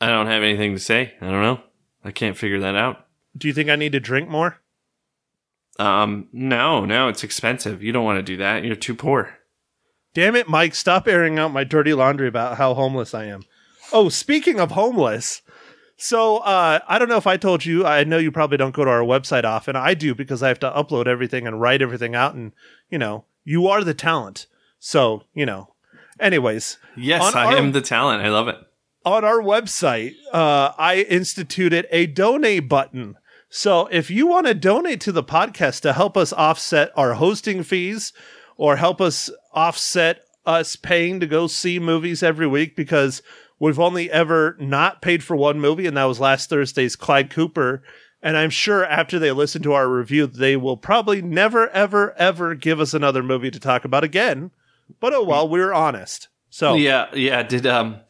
I 0.00 0.08
don't 0.08 0.26
have 0.26 0.42
anything 0.42 0.74
to 0.74 0.80
say. 0.80 1.14
I 1.20 1.26
don't 1.30 1.42
know. 1.42 1.60
I 2.04 2.10
can't 2.10 2.36
figure 2.36 2.60
that 2.60 2.74
out. 2.74 3.06
Do 3.36 3.48
you 3.48 3.54
think 3.54 3.70
I 3.70 3.76
need 3.76 3.92
to 3.92 4.00
drink 4.00 4.28
more? 4.28 4.58
Um, 5.78 6.28
no, 6.32 6.84
no, 6.84 7.08
it's 7.08 7.24
expensive. 7.24 7.82
You 7.82 7.92
don't 7.92 8.04
want 8.04 8.18
to 8.18 8.22
do 8.22 8.36
that. 8.36 8.64
You're 8.64 8.76
too 8.76 8.94
poor. 8.94 9.38
Damn 10.12 10.36
it, 10.36 10.48
Mike, 10.48 10.74
stop 10.74 11.08
airing 11.08 11.38
out 11.38 11.52
my 11.52 11.64
dirty 11.64 11.92
laundry 11.92 12.28
about 12.28 12.56
how 12.56 12.74
homeless 12.74 13.14
I 13.14 13.24
am. 13.24 13.42
Oh, 13.92 14.08
speaking 14.08 14.60
of 14.60 14.70
homeless, 14.70 15.42
so 15.96 16.38
uh, 16.38 16.78
I 16.86 16.98
don't 16.98 17.08
know 17.08 17.16
if 17.16 17.26
I 17.26 17.36
told 17.36 17.64
you, 17.64 17.84
I 17.84 18.04
know 18.04 18.18
you 18.18 18.30
probably 18.30 18.56
don't 18.56 18.74
go 18.74 18.84
to 18.84 18.90
our 18.90 19.00
website 19.00 19.44
often. 19.44 19.74
I 19.74 19.94
do 19.94 20.14
because 20.14 20.42
I 20.42 20.48
have 20.48 20.60
to 20.60 20.70
upload 20.70 21.06
everything 21.08 21.46
and 21.46 21.60
write 21.60 21.82
everything 21.82 22.14
out, 22.14 22.34
and, 22.34 22.52
you 22.88 22.98
know, 22.98 23.24
you 23.44 23.66
are 23.66 23.82
the 23.82 23.94
talent. 23.94 24.46
So, 24.78 25.24
you 25.34 25.46
know, 25.46 25.74
anyways. 26.20 26.78
Yes, 26.96 27.34
I 27.34 27.46
our- 27.46 27.56
am 27.56 27.72
the 27.72 27.80
talent. 27.80 28.22
I 28.22 28.28
love 28.28 28.46
it. 28.46 28.56
On 29.04 29.24
our 29.24 29.38
website, 29.40 30.14
uh, 30.32 30.72
I 30.78 31.06
instituted 31.08 31.86
a 31.90 32.06
donate 32.06 32.68
button. 32.68 33.16
So 33.50 33.86
if 33.86 34.10
you 34.10 34.26
want 34.26 34.46
to 34.46 34.54
donate 34.54 35.00
to 35.02 35.12
the 35.12 35.22
podcast 35.22 35.80
to 35.82 35.92
help 35.92 36.16
us 36.16 36.32
offset 36.32 36.90
our 36.96 37.14
hosting 37.14 37.62
fees 37.62 38.12
or 38.56 38.76
help 38.76 39.00
us 39.00 39.30
offset 39.52 40.22
us 40.46 40.76
paying 40.76 41.20
to 41.20 41.26
go 41.26 41.46
see 41.46 41.78
movies 41.78 42.22
every 42.22 42.46
week 42.46 42.76
because 42.76 43.22
we've 43.58 43.78
only 43.78 44.10
ever 44.10 44.56
not 44.58 45.02
paid 45.02 45.22
for 45.22 45.36
one 45.36 45.60
movie, 45.60 45.86
and 45.86 45.96
that 45.96 46.04
was 46.04 46.20
last 46.20 46.50
Thursday's 46.50 46.96
Clyde 46.96 47.30
Cooper. 47.30 47.82
And 48.22 48.36
I'm 48.36 48.50
sure 48.50 48.84
after 48.84 49.18
they 49.18 49.32
listen 49.32 49.62
to 49.62 49.72
our 49.74 49.88
review, 49.88 50.26
they 50.26 50.56
will 50.56 50.76
probably 50.76 51.20
never, 51.20 51.68
ever, 51.70 52.14
ever 52.14 52.54
give 52.54 52.80
us 52.80 52.94
another 52.94 53.22
movie 53.22 53.50
to 53.50 53.60
talk 53.60 53.84
about 53.84 54.02
again. 54.02 54.50
But 54.98 55.12
oh 55.12 55.22
well, 55.22 55.48
we're 55.48 55.72
honest. 55.72 56.28
So 56.50 56.74
Yeah, 56.74 57.06
yeah. 57.14 57.42
Did 57.42 57.66
um, 57.66 58.00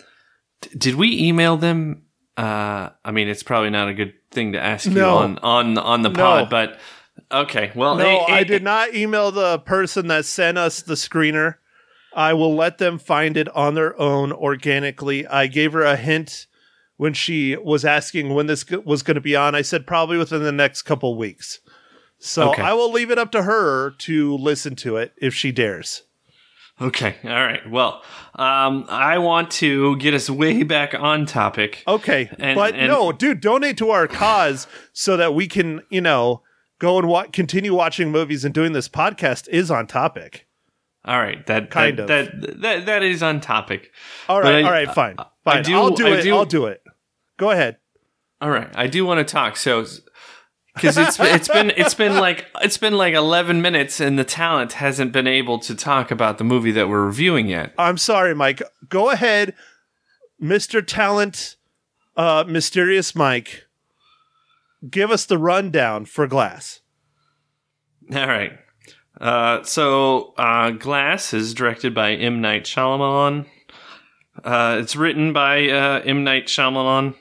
did 0.77 0.95
we 0.97 1.27
email 1.27 1.57
them? 1.57 2.03
Uh, 2.37 2.91
I 3.05 3.11
mean, 3.13 3.29
it's 3.29 3.43
probably 3.43 3.71
not 3.71 3.89
a 3.89 3.95
good 3.95 4.15
thing 4.31 4.53
to 4.53 4.61
ask 4.61 4.87
you 4.87 4.93
No. 4.93 5.17
on 5.19 5.39
on 5.39 5.79
on 5.79 6.03
the 6.03 6.09
No. 6.09 6.15
pod, 6.17 6.51
but 6.51 6.79
okay. 7.31 7.71
Well, 7.75 7.95
No, 7.97 8.05
eh, 8.07 8.25
eh, 8.29 8.35
I 8.35 8.45
did 8.45 8.63
not 8.63 8.95
email 8.95 9.31
the 9.31 9.59
person 9.61 10.09
that 10.09 10.25
sent 10.25 10.59
us 10.59 10.81
the 10.83 10.95
screener. 10.95 11.57
I 12.17 12.33
will 12.33 12.55
let 12.55 12.79
them 12.79 12.99
find 12.99 13.37
it 13.37 13.49
on 13.57 13.75
their 13.75 13.99
own 14.01 14.33
organically. 14.33 15.27
I 15.27 15.47
gave 15.47 15.73
her 15.73 15.83
a 15.83 15.97
hint 15.97 16.47
when 16.97 17.13
she 17.13 17.57
was 17.57 17.85
asking 17.85 18.35
when 18.35 18.47
this 18.47 18.65
was 18.85 19.03
going 19.03 19.17
to 19.17 19.21
be 19.21 19.35
on. 19.35 19.55
I 19.55 19.63
said 19.63 19.87
probably 19.87 20.17
within 20.17 20.43
the 20.45 20.53
next 20.53 20.83
couple 20.83 21.17
weeks. 21.17 21.59
So 22.19 22.51
Okay. 22.51 22.63
I 22.63 22.73
will 22.73 22.91
leave 22.93 23.11
it 23.11 23.19
up 23.19 23.33
to 23.33 23.43
her 23.43 23.91
to 23.91 24.37
listen 24.37 24.77
to 24.77 24.97
it 24.97 25.13
if 25.19 25.35
she 25.35 25.51
dares. 25.53 26.03
Okay, 26.81 27.17
all 27.25 27.31
right. 27.31 27.69
Well, 27.71 28.03
um, 28.35 28.87
I 28.89 29.19
want 29.19 29.51
to 29.53 29.97
get 29.99 30.13
us 30.13 30.29
way 30.29 30.65
back 30.65 30.93
on 30.93 31.25
topic. 31.25 31.85
Okay, 31.87 32.29
And- 32.39 32.57
but 32.57 32.75
and- 32.75 32.89
no, 32.89 33.13
dude, 33.13 33.41
donate 33.41 33.79
to 33.79 33.91
our 33.91 34.09
cause 34.09 34.67
so 34.93 35.17
that 35.17 35.35
we 35.35 35.47
can, 35.47 35.83
you 35.89 36.01
know, 36.01 36.43
go 36.81 36.99
and 36.99 37.07
wa- 37.09 37.27
continue 37.33 37.73
watching 37.75 38.11
movies 38.11 38.45
and 38.45 38.53
doing 38.53 38.73
this 38.73 38.89
podcast 38.89 39.49
is 39.49 39.71
on 39.71 39.87
topic. 39.87 40.47
All 41.05 41.19
right, 41.21 41.47
that 41.47 41.71
Kind 41.71 41.99
that, 41.99 42.11
of. 42.11 42.41
that 42.41 42.61
that 42.63 42.87
that 42.87 43.03
is 43.05 43.23
on 43.23 43.41
topic. 43.41 43.93
All 44.29 44.41
right. 44.41 44.57
I, 44.57 44.63
all 44.63 44.71
right. 44.73 44.91
fine, 44.93 45.15
I 45.19 45.27
fine. 45.45 45.63
do- 45.63 45.75
I'll 45.77 45.91
do 45.91 46.07
I 46.09 46.11
it. 46.17 46.23
do- 46.23 46.35
I'll 46.35 46.45
do 46.45 46.67
it. 46.67 46.83
Go 47.37 47.51
ahead. 47.51 47.77
All 48.41 48.51
right, 48.51 48.69
I 48.75 48.89
do 48.89 49.05
want 49.07 49.27
to 49.27 49.31
talk. 49.33 49.57
So, 49.57 49.85
because 50.75 50.99
it's 50.99 51.19
it's 51.21 51.49
been 51.49 51.71
it's 51.77 51.95
been 51.95 52.17
like 52.17 52.47
it's 52.61 52.79
been 52.79 52.95
like 52.95 53.15
eleven 53.15 53.63
minutes, 53.63 54.01
and 54.01 54.19
the 54.19 54.25
talent 54.25 54.75
hasn't 54.75 55.13
been 55.13 55.27
able 55.27 55.59
to 55.61 55.75
talk 55.75 56.11
about 56.11 56.39
the 56.39 56.45
movie 56.45 56.73
that 56.73 56.89
we're 56.89 57.05
reviewing 57.05 57.49
yet. 57.49 57.73
I'm 57.79 57.99
sorry, 57.99 58.35
Mike. 58.35 58.63
Go 58.89 59.11
ahead, 59.11 59.55
Mr. 60.43 60.85
Talent, 60.85 61.57
uh, 62.17 62.45
Mysterious 62.47 63.15
Mike. 63.15 63.65
Give 64.91 65.11
us 65.11 65.25
the 65.25 65.39
rundown 65.39 66.05
for 66.05 66.27
Glass. 66.27 66.81
All 68.13 68.27
right. 68.27 68.59
Uh, 69.19 69.63
so, 69.63 70.35
uh, 70.37 70.71
Glass 70.71 71.33
is 71.33 71.55
directed 71.55 71.95
by 71.95 72.13
M. 72.13 72.41
Night 72.41 72.65
Shyamalan. 72.65 73.47
Uh, 74.43 74.79
it's 74.83 74.97
written 74.97 75.33
by 75.33 75.69
uh, 75.69 76.03
M. 76.05 76.25
Night 76.25 76.47
Shyamalan, 76.49 77.15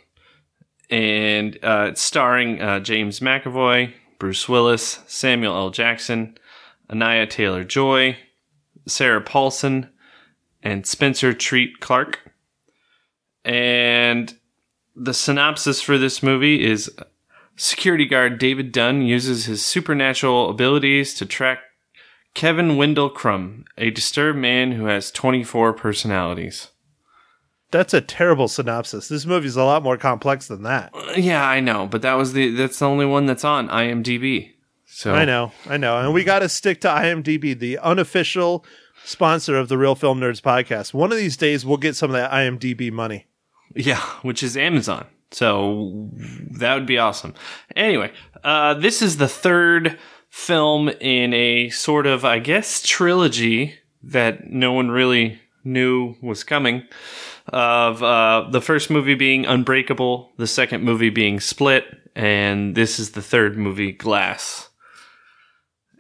and 0.94 1.58
uh, 1.64 1.88
it's 1.90 2.02
starring 2.02 2.62
uh, 2.62 2.80
James 2.80 3.20
McAvoy, 3.20 3.92
Bruce 4.20 4.48
Willis, 4.48 5.00
Samuel 5.08 5.56
L. 5.56 5.72
Jackson, 5.72 6.38
Anya 6.88 7.26
Taylor 7.26 7.64
Joy, 7.64 8.16
Sarah 8.86 9.20
Paulson, 9.20 9.90
and 10.62 10.86
Spencer 10.86 11.34
Treat 11.34 11.80
Clark. 11.80 12.20
And 13.44 14.38
the 14.96 15.16
synopsis 15.16 15.82
for 15.82 15.98
this 15.98 16.22
movie 16.22 16.64
is 16.64 16.92
Security 17.56 18.06
guard 18.06 18.38
David 18.38 18.72
Dunn 18.72 19.02
uses 19.02 19.46
his 19.46 19.66
supernatural 19.66 20.52
abilities 20.52 21.16
to 21.16 21.26
track 21.26 21.60
Kevin 22.36 22.78
Wendell 22.78 23.10
Crumb, 23.10 23.66
a 23.80 23.90
disturbed 23.90 24.38
man 24.38 24.74
who 24.74 24.86
has 24.86 25.12
24 25.12 25.74
personalities. 25.74 26.70
That's 27.74 27.94
a 27.96 28.02
terrible 28.02 28.48
synopsis. 28.48 29.08
This 29.08 29.26
movie's 29.26 29.56
a 29.56 29.64
lot 29.64 29.82
more 29.82 29.98
complex 29.98 30.48
than 30.48 30.62
that. 30.62 30.94
Yeah, 31.18 31.44
I 31.44 31.60
know, 31.60 31.88
but 31.88 32.04
that 32.04 32.14
was 32.14 32.34
the 32.34 32.52
that's 32.56 32.78
the 32.78 32.88
only 32.88 33.08
one 33.08 33.26
that's 33.26 33.44
on 33.44 33.68
IMDb. 33.68 34.52
So 34.86 35.12
I 35.12 35.26
know, 35.26 35.52
I 35.68 35.78
know. 35.78 35.98
And 35.98 36.14
we 36.14 36.24
got 36.24 36.40
to 36.40 36.50
stick 36.50 36.82
to 36.82 36.88
IMDb, 36.88 37.58
the 37.58 37.80
unofficial 37.80 38.64
sponsor 39.04 39.58
of 39.58 39.70
the 39.70 39.78
Real 39.80 39.96
Film 39.96 40.20
Nerds 40.20 40.40
podcast. 40.40 40.94
One 40.94 41.12
of 41.12 41.18
these 41.18 41.36
days, 41.36 41.66
we'll 41.66 41.78
get 41.78 41.96
some 41.96 42.12
of 42.12 42.14
that 42.14 42.30
IMDb 42.30 42.92
money. 42.92 43.26
Yeah, 43.76 44.02
which 44.22 44.44
is 44.44 44.56
Amazon. 44.56 45.08
So 45.32 46.12
that 46.52 46.76
would 46.76 46.86
be 46.86 47.00
awesome. 47.00 47.34
Anyway, 47.76 48.12
uh, 48.44 48.76
this 48.76 49.02
is 49.02 49.18
the 49.18 49.28
third 49.28 49.98
film 50.30 50.90
in 50.90 51.34
a 51.34 51.70
sort 51.72 52.06
of, 52.06 52.24
I 52.24 52.38
guess, 52.38 52.84
trilogy 52.84 53.74
that 54.04 54.52
no 54.52 54.74
one 54.74 54.92
really 54.92 55.40
knew 55.64 56.16
was 56.22 56.44
coming. 56.44 56.84
Of 57.54 58.02
uh, 58.02 58.48
the 58.50 58.62
first 58.62 58.90
movie 58.90 59.14
being 59.14 59.46
Unbreakable, 59.46 60.32
the 60.38 60.48
second 60.48 60.84
movie 60.84 61.12
being 61.12 61.40
Split, 61.40 61.86
and 62.16 62.74
this 62.74 62.98
is 62.98 63.12
the 63.12 63.22
third 63.22 63.58
movie, 63.60 63.92
Glass. 63.92 64.70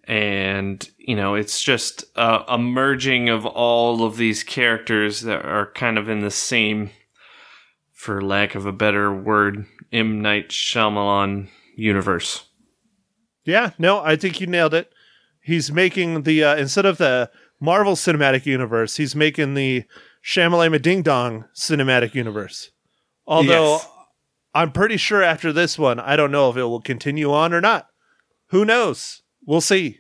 And 0.05 0.89
you 0.97 1.15
know, 1.15 1.35
it's 1.35 1.61
just 1.61 2.05
a, 2.15 2.57
merging 2.57 3.29
of 3.29 3.45
all 3.45 4.03
of 4.03 4.17
these 4.17 4.43
characters 4.43 5.21
that 5.21 5.45
are 5.45 5.71
kind 5.73 5.99
of 5.99 6.09
in 6.09 6.21
the 6.21 6.31
same 6.31 6.89
for 7.91 8.19
lack 8.19 8.55
of 8.55 8.65
a 8.65 8.71
better 8.71 9.13
word, 9.13 9.67
M. 9.91 10.23
Night 10.23 10.49
Shyamalan 10.49 11.49
universe. 11.75 12.47
Yeah, 13.45 13.73
no, 13.77 13.99
I 13.99 14.15
think 14.15 14.41
you 14.41 14.47
nailed 14.47 14.73
it. 14.73 14.91
He's 15.39 15.71
making 15.71 16.23
the 16.23 16.43
uh, 16.43 16.55
instead 16.55 16.87
of 16.87 16.97
the 16.97 17.29
Marvel 17.59 17.93
Cinematic 17.93 18.47
Universe, 18.47 18.97
he's 18.97 19.15
making 19.15 19.53
the 19.53 19.85
Shyamalama 20.23 20.81
Ding 20.81 21.01
Dong 21.01 21.45
Cinematic 21.55 22.13
Universe. 22.15 22.71
Although 23.27 23.73
Yes. 23.77 23.89
I'm 24.53 24.71
pretty 24.71 24.97
sure 24.97 25.21
after 25.23 25.51
this 25.51 25.77
one, 25.79 25.99
I 25.99 26.15
don't 26.15 26.31
know 26.31 26.49
if 26.49 26.57
it 26.57 26.63
will 26.63 26.81
continue 26.81 27.31
on 27.33 27.53
or 27.53 27.61
not. 27.61 27.87
Who 28.49 28.63
knows? 28.65 29.23
We'll 29.45 29.61
see. 29.61 29.99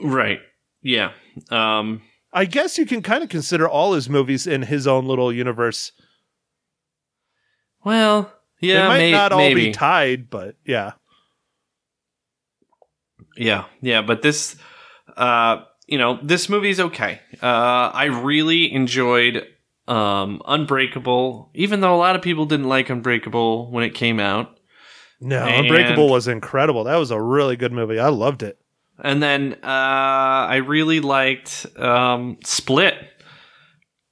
Right. 0.00 0.40
Yeah. 0.82 1.12
Um, 1.50 2.02
I 2.32 2.44
guess 2.44 2.76
you 2.78 2.84
can 2.86 3.00
kind 3.02 3.22
of 3.24 3.30
consider 3.30 3.66
all 3.68 3.94
his 3.94 4.08
movies 4.08 4.46
in 4.46 4.62
his 4.62 4.86
own 4.86 5.06
little 5.06 5.32
universe. 5.32 5.92
well, 7.84 8.32
yeah, 8.60 8.82
they 8.82 8.88
might 8.88 8.98
may- 8.98 9.12
not 9.12 9.32
all 9.32 9.38
maybe. 9.38 9.66
be 9.66 9.72
tied, 9.72 10.28
but 10.28 10.56
yeah. 10.64 10.92
Yeah, 13.36 13.64
yeah, 13.80 14.02
but 14.02 14.20
this, 14.22 14.56
uh, 15.16 15.62
you 15.88 15.98
know, 15.98 16.18
this 16.22 16.48
movie's 16.48 16.78
okay. 16.78 17.20
Uh, 17.42 17.46
I 17.92 18.04
really 18.04 18.72
enjoyed 18.72 19.46
um, 19.88 20.42
Unbreakable, 20.46 21.50
even 21.54 21.80
though 21.80 21.94
a 21.94 21.98
lot 21.98 22.14
of 22.14 22.22
people 22.22 22.44
didn't 22.46 22.68
like 22.68 22.90
Unbreakable 22.90 23.70
when 23.70 23.82
it 23.84 23.94
came 23.94 24.20
out. 24.20 24.58
No, 25.20 25.38
And- 25.42 25.66
Unbreakable 25.66 26.08
was 26.08 26.28
incredible. 26.28 26.84
That 26.84 26.96
was 26.96 27.10
a 27.10 27.20
really 27.20 27.56
good 27.56 27.72
movie. 27.72 27.98
I 27.98 28.08
loved 28.08 28.42
it. 28.42 28.58
And 29.02 29.22
then 29.22 29.54
uh, 29.62 29.66
I 29.66 30.56
really 30.56 31.00
liked 31.00 31.66
um, 31.76 32.36
Split 32.44 32.94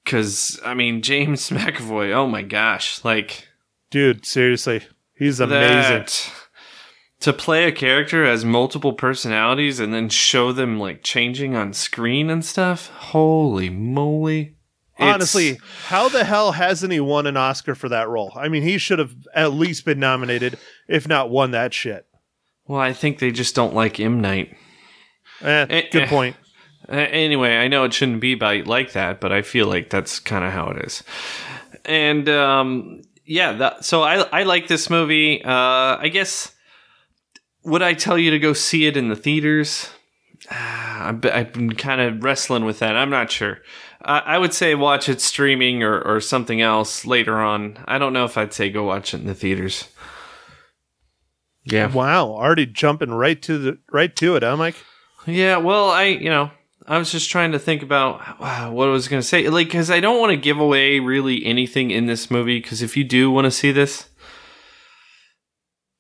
because 0.05 0.61
I 0.65 0.75
mean 0.75 1.03
James 1.03 1.51
McAvoy. 1.51 2.13
Oh 2.13 2.27
my 2.29 2.43
gosh, 2.43 3.05
like 3.05 3.49
Dude, 3.91 4.25
seriously. 4.25 4.83
He's 5.15 5.41
amazing. 5.41 5.93
that 5.99 6.33
to 7.21 7.33
play 7.33 7.65
a 7.65 7.73
character 7.73 8.25
as 8.25 8.45
multiple 8.45 8.93
personalities 8.93 9.81
and 9.81 9.93
then 9.95 10.09
show 10.09 10.53
them 10.53 10.79
like 10.79 11.03
changing 11.03 11.55
on 11.57 11.73
screen 11.73 12.29
and 12.31 12.45
stuff. 12.45 12.89
Holy 12.89 13.71
moly! 13.71 14.57
It's- 14.99 15.15
Honestly, 15.15 15.59
how 15.87 16.09
the 16.09 16.25
hell 16.25 16.53
hasn't 16.53 16.93
he 16.93 17.01
won 17.01 17.27
an 17.27 17.37
Oscar 17.37 17.75
for 17.75 17.89
that 17.91 18.09
role? 18.09 18.33
I 18.37 18.49
mean, 18.49 18.63
he 18.63 18.79
should 18.79 18.99
have 18.99 19.15
at 19.35 19.53
least 19.53 19.85
been 19.85 19.99
nominated, 20.01 20.59
if 20.89 21.07
not 21.09 21.31
won 21.31 21.51
that 21.53 21.75
shit. 21.75 22.07
well, 22.67 22.81
I 22.81 22.93
think 22.93 23.19
they 23.19 23.31
just 23.31 23.55
don't 23.55 23.75
like 23.75 24.01
M 24.01 24.21
Night. 24.21 24.55
Eh, 25.43 25.67
Eh, 25.69 25.83
good 25.91 26.03
eh. 26.05 26.09
point. 26.09 26.37
Anyway, 26.89 27.57
I 27.57 27.67
know 27.69 27.85
it 27.85 27.93
shouldn't 27.93 28.21
be 28.21 28.35
by 28.37 28.61
like 28.61 28.93
that, 28.93 29.21
but 29.21 29.33
I 29.33 29.43
feel 29.43 29.67
like 29.67 29.91
that's 29.91 30.19
kind 30.21 30.45
of 30.45 30.53
how 30.53 30.69
it 30.69 30.85
is. 30.87 31.03
And 31.85 32.29
um, 32.29 33.03
yeah, 33.25 33.53
that, 33.55 33.85
so 33.85 34.03
I 34.03 34.21
I 34.33 34.43
like 34.45 34.69
this 34.69 34.89
movie. 34.89 35.43
Uh, 35.45 35.51
I 35.99 36.09
guess 36.13 36.53
would 37.67 37.83
I 37.83 37.95
tell 37.95 38.17
you 38.17 38.31
to 38.31 38.39
go 38.39 38.53
see 38.53 38.87
it 38.87 38.97
in 38.97 39.09
the 39.09 39.17
theaters? 39.17 39.91
Ah, 40.51 41.09
I've 41.09 41.53
been, 41.53 41.75
kind 41.75 42.01
of 42.01 42.23
wrestling 42.23 42.65
with 42.65 42.79
that. 42.79 42.97
I'm 42.97 43.11
not 43.11 43.31
sure. 43.31 43.59
I, 44.03 44.21
I 44.21 44.39
would 44.39 44.55
say 44.55 44.75
watch 44.75 45.09
it 45.09 45.21
streaming 45.21 45.83
or, 45.83 46.01
or 46.01 46.21
something 46.21 46.61
else 46.61 47.05
later 47.05 47.39
on. 47.39 47.79
I 47.87 47.99
don't 47.99 48.13
know 48.13 48.25
if 48.25 48.39
I'd 48.39 48.53
say 48.53 48.71
go 48.71 48.85
watch 48.85 49.13
it 49.13 49.21
in 49.21 49.27
the 49.27 49.35
theaters. 49.35 49.89
Yeah. 51.65 51.93
Wow, 51.93 52.29
already 52.29 52.67
jumping 52.67 53.11
right 53.11 53.43
to 53.43 53.59
the 53.59 53.79
right 53.91 54.15
to 54.17 54.37
it, 54.37 54.45
huh, 54.45 54.57
Mike? 54.57 54.77
Yeah, 55.27 55.57
well, 55.57 55.91
I, 55.91 56.05
you 56.05 56.31
know, 56.31 56.53
I 56.87 56.99
was 56.99 57.11
just 57.11 57.29
trying 57.29 57.51
to 57.51 57.59
think 57.59 57.83
about 57.83 58.39
wow, 58.39 58.71
what 58.71 58.89
I 58.89 58.93
was 58.93 59.09
going 59.09 59.21
to 59.21 59.27
say. 59.27 59.49
Like, 59.49 59.67
because 59.67 59.91
I 59.91 59.99
don't 59.99 60.21
want 60.21 60.31
to 60.31 60.37
give 60.37 60.61
away 60.61 61.01
really 61.01 61.45
anything 61.45 61.91
in 61.91 62.07
this 62.07 62.31
movie. 62.31 62.61
Because 62.61 62.83
if 62.83 62.97
you 62.97 63.03
do 63.03 63.33
want 63.33 63.47
to 63.47 63.51
see 63.51 63.73
this, 63.73 64.09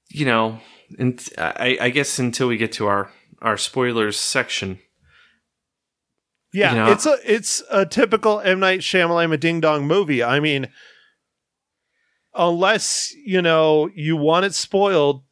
you 0.08 0.24
know, 0.24 0.60
and 0.98 1.26
I, 1.38 1.78
I 1.80 1.90
guess 1.90 2.18
until 2.18 2.48
we 2.48 2.56
get 2.56 2.72
to 2.72 2.86
our 2.86 3.10
our 3.42 3.56
spoilers 3.56 4.18
section, 4.18 4.78
Yeah, 6.52 6.70
You 6.72 6.76
know- 6.78 6.92
it's 6.92 7.06
a 7.06 7.18
it's 7.24 7.62
a 7.70 7.84
typical 7.86 8.40
M 8.40 8.60
Night 8.60 8.80
Shyamalan 8.80 9.38
Ding 9.40 9.60
Dong 9.60 9.86
movie. 9.86 10.22
I 10.22 10.40
mean, 10.40 10.68
unless 12.34 13.12
you 13.24 13.42
know 13.42 13.90
you 13.94 14.16
want 14.16 14.46
it 14.46 14.54
spoiled, 14.54 15.22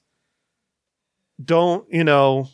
don't 1.42 1.86
you 1.90 2.04
know? 2.04 2.48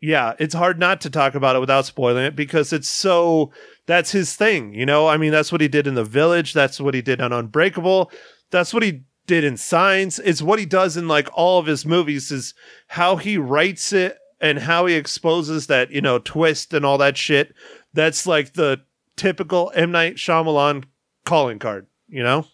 Yeah, 0.00 0.34
it's 0.38 0.54
hard 0.54 0.78
not 0.78 1.00
to 1.02 1.10
talk 1.10 1.34
about 1.34 1.56
it 1.56 1.60
without 1.60 1.86
spoiling 1.86 2.24
it 2.24 2.36
because 2.36 2.72
it's 2.72 2.88
so 2.88 3.50
that's 3.86 4.12
his 4.12 4.36
thing, 4.36 4.74
you 4.74 4.84
know? 4.84 5.08
I 5.08 5.16
mean, 5.16 5.32
that's 5.32 5.50
what 5.50 5.60
he 5.62 5.68
did 5.68 5.86
in 5.86 5.94
The 5.94 6.04
Village, 6.04 6.52
that's 6.52 6.78
what 6.80 6.94
he 6.94 7.00
did 7.02 7.20
on 7.20 7.32
Unbreakable, 7.32 8.10
that's 8.50 8.74
what 8.74 8.82
he 8.82 9.02
did 9.26 9.44
in 9.44 9.56
Signs. 9.56 10.18
It's 10.18 10.42
what 10.42 10.58
he 10.58 10.66
does 10.66 10.96
in 10.96 11.08
like 11.08 11.28
all 11.32 11.58
of 11.58 11.66
his 11.66 11.84
movies 11.86 12.30
is 12.30 12.54
how 12.88 13.16
he 13.16 13.36
writes 13.38 13.92
it 13.92 14.18
and 14.40 14.58
how 14.60 14.86
he 14.86 14.94
exposes 14.94 15.66
that, 15.66 15.90
you 15.90 16.00
know, 16.00 16.18
twist 16.18 16.72
and 16.74 16.84
all 16.84 16.98
that 16.98 17.16
shit. 17.16 17.54
That's 17.92 18.26
like 18.26 18.52
the 18.52 18.82
typical 19.16 19.72
M 19.74 19.90
Night 19.90 20.16
Shyamalan 20.16 20.84
calling 21.24 21.58
card, 21.58 21.86
you 22.08 22.22
know? 22.22 22.46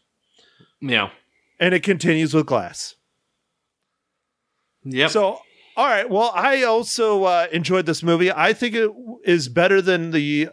yeah, 0.81 1.11
And 1.61 1.75
it 1.75 1.83
continues 1.83 2.35
with 2.35 2.47
Glass. 2.47 2.95
yep. 4.85 5.11
So, 5.11 5.39
all 5.77 5.87
right. 5.87 6.09
Well, 6.09 6.33
I 6.35 6.63
also 6.63 7.25
uh, 7.25 7.47
enjoyed 7.53 7.87
this 7.87 8.03
movie. 8.03 8.31
I 8.33 8.53
think 8.53 8.75
it 8.75 8.91
is 9.25 9.49
better 9.49 9.81
than 9.81 10.11
the 10.11 10.49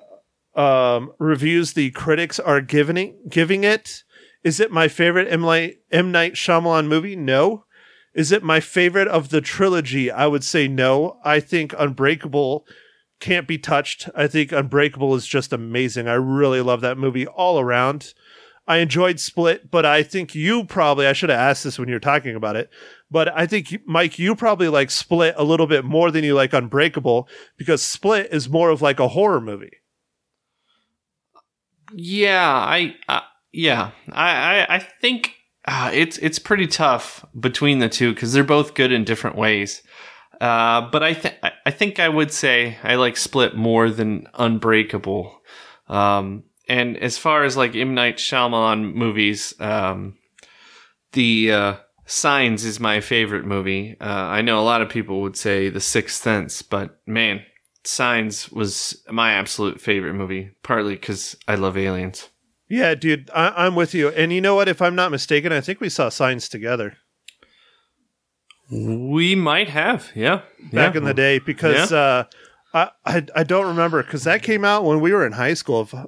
um, 0.56 1.14
reviews 1.20 1.74
the 1.74 1.92
critics 1.92 2.40
are 2.40 2.62
giving 2.62 3.18
giving 3.30 3.64
it. 3.64 4.04
Is 4.44 4.60
it 4.60 4.72
my 4.72 4.88
favorite 4.88 5.32
M. 5.32 5.42
Night, 5.42 5.78
M. 5.92 6.12
Night 6.12 6.34
Shyamalan 6.34 6.88
movie? 6.88 7.16
No. 7.16 7.66
Is 8.14 8.32
it 8.32 8.44
my 8.44 8.60
favorite 8.60 9.08
of 9.08 9.30
the 9.30 9.42
trilogy? 9.42 10.10
I 10.10 10.28
would 10.28 10.44
say 10.44 10.68
no. 10.68 11.20
I 11.24 11.40
think 11.40 11.74
Unbreakable 11.78 12.66
can't 13.20 13.48
be 13.48 13.58
touched. 13.58 14.10
I 14.16 14.28
think 14.28 14.52
Unbreakable 14.52 15.14
is 15.16 15.28
just 15.28 15.54
amazing. 15.54 16.08
I 16.08 16.14
really 16.14 16.62
love 16.62 16.82
that 16.82 16.98
movie 16.98 17.28
all 17.28 17.60
around. 17.60 18.14
I 18.68 18.78
enjoyed 18.78 19.20
Split, 19.20 19.72
but 19.72 19.84
I 19.84 20.04
think 20.04 20.36
you 20.36 20.64
probably, 20.64 21.08
I 21.08 21.14
should 21.14 21.32
have 21.32 21.40
asked 21.40 21.64
this 21.64 21.80
when 21.80 21.90
you 21.90 21.96
were 21.96 22.00
talking 22.00 22.36
about 22.36 22.56
it, 22.56 22.70
but 23.10 23.28
I 23.36 23.48
think, 23.48 23.76
Mike, 23.88 24.20
you 24.20 24.36
probably 24.36 24.68
like 24.68 24.92
Split 24.92 25.34
a 25.38 25.44
little 25.44 25.66
bit 25.66 25.84
more 25.84 26.12
than 26.12 26.24
you 26.24 26.36
like 26.36 26.54
Unbreakable 26.54 27.28
because 27.58 27.82
Split 27.82 28.32
is 28.32 28.48
more 28.48 28.70
of 28.70 28.82
like 28.82 29.00
a 29.00 29.08
horror 29.08 29.42
movie. 29.42 29.78
Yeah, 31.92 32.48
I, 32.48 32.96
uh, 33.08 33.22
yeah, 33.52 33.92
I, 34.12 34.32
I, 34.32 34.76
I 34.76 34.80
think 34.80 35.34
uh, 35.66 35.92
it's 35.94 36.18
it's 36.20 36.40
pretty 36.40 36.68
tough 36.68 37.26
between 37.40 37.80
the 37.80 37.90
two 37.90 38.14
because 38.14 38.34
they're 38.34 38.44
both 38.44 38.74
good 38.74 38.92
in 38.92 39.04
different 39.04 39.36
ways. 39.36 39.82
Uh, 40.40 40.90
but 40.90 41.04
I 41.04 41.14
think 41.14 41.36
I 41.66 41.72
think 41.72 42.00
I 42.00 42.10
would 42.10 42.32
say 42.32 42.78
I 42.84 42.96
like 42.96 43.18
Split 43.18 43.56
more 43.56 43.90
than 43.90 44.28
Unbreakable. 44.36 45.42
Um, 45.88 46.44
and 46.68 46.98
as 46.98 47.18
far 47.18 47.44
as 47.44 47.58
like 47.58 47.76
M 47.76 47.94
Night 47.94 48.18
Shyamalan 48.18 48.94
movies, 48.94 49.54
um, 49.60 50.18
the 51.12 51.52
uh, 51.52 51.76
Signs 52.06 52.64
is 52.64 52.80
my 52.80 53.02
favorite 53.02 53.46
movie. 53.46 53.98
Uh, 54.00 54.06
I 54.06 54.42
know 54.42 54.60
a 54.60 54.62
lot 54.62 54.82
of 54.82 54.90
people 54.90 55.22
would 55.22 55.36
say 55.36 55.70
The 55.70 55.82
Sixth 55.82 56.22
Sense, 56.22 56.62
but 56.62 57.00
man, 57.06 57.42
Signs 57.84 58.52
was 58.52 59.04
my 59.10 59.34
absolute 59.34 59.82
favorite 59.82 60.14
movie, 60.14 60.52
partly 60.64 60.96
because 60.96 61.36
I 61.48 61.56
love 61.56 61.78
aliens. 61.78 62.30
Yeah, 62.70 62.94
dude, 62.94 63.30
I, 63.34 63.66
I'm 63.66 63.74
with 63.76 63.96
you. 63.96 64.10
And 64.10 64.32
you 64.32 64.42
know 64.42 64.54
what? 64.56 64.68
If 64.68 64.82
I'm 64.82 64.96
not 64.96 65.12
mistaken, 65.12 65.52
I 65.52 65.60
think 65.60 65.82
we 65.82 65.90
saw 65.90 66.10
Signs 66.10 66.48
together 66.48 66.98
We 68.72 69.36
might 69.36 69.70
have, 69.70 70.12
yeah. 70.16 70.42
back 70.72 70.94
yeah. 70.94 71.00
in 71.00 71.04
the 71.04 71.14
day 71.16 71.40
because 71.40 71.92
uh, 71.92 72.26
I, 72.74 72.92
I 73.06 73.26
I 73.36 73.44
don't 73.44 73.66
remember 73.68 74.04
because 74.04 74.24
that 74.26 74.44
came 74.44 74.64
out 74.64 74.86
when 74.86 75.00
we 75.00 75.12
were 75.12 75.26
in 75.26 75.32
high 75.34 75.56
school. 75.56 75.82
If, 75.82 75.94
if 75.94 76.06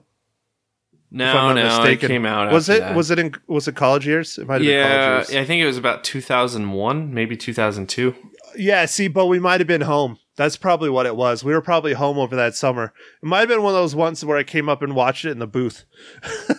No, 1.09 1.25
I'm 1.25 1.55
not 1.55 1.61
no, 1.61 1.63
mistaken, 1.65 2.11
it 2.11 2.13
came 2.13 2.25
out. 2.27 2.53
Was 2.53 2.69
it 2.69 2.81
that. 2.81 2.95
was 2.95 3.09
it 3.09 3.17
in 3.17 3.33
was 3.47 3.67
it 3.67 3.75
college 3.75 4.05
years? 4.05 4.37
It 4.37 4.47
might 4.47 4.55
have 4.55 4.61
been 4.61 4.69
Yeah, 4.69 5.13
college 5.13 5.29
years. 5.31 5.43
I 5.43 5.47
think 5.47 5.63
it 5.63 5.65
was 5.65 5.77
about 5.77 6.03
2001, 6.03 7.13
maybe 7.13 7.35
2002. 7.35 8.13
Yeah, 8.55 8.85
see, 8.85 9.07
but 9.07 9.25
we 9.25 9.39
might 9.39 9.59
have 9.59 9.67
been 9.67 9.81
home. 9.81 10.19
That's 10.37 10.57
probably 10.57 10.89
what 10.89 11.05
it 11.05 11.15
was. 11.15 11.43
We 11.43 11.53
were 11.53 11.61
probably 11.61 11.93
home 11.93 12.17
over 12.17 12.35
that 12.35 12.55
summer. 12.55 12.93
It 13.21 13.25
might 13.25 13.39
have 13.39 13.49
been 13.49 13.63
one 13.63 13.73
of 13.73 13.79
those 13.79 13.95
ones 13.95 14.23
where 14.23 14.37
I 14.37 14.43
came 14.43 14.69
up 14.69 14.81
and 14.81 14.95
watched 14.95 15.25
it 15.25 15.31
in 15.31 15.39
the 15.39 15.47
booth. 15.47 15.83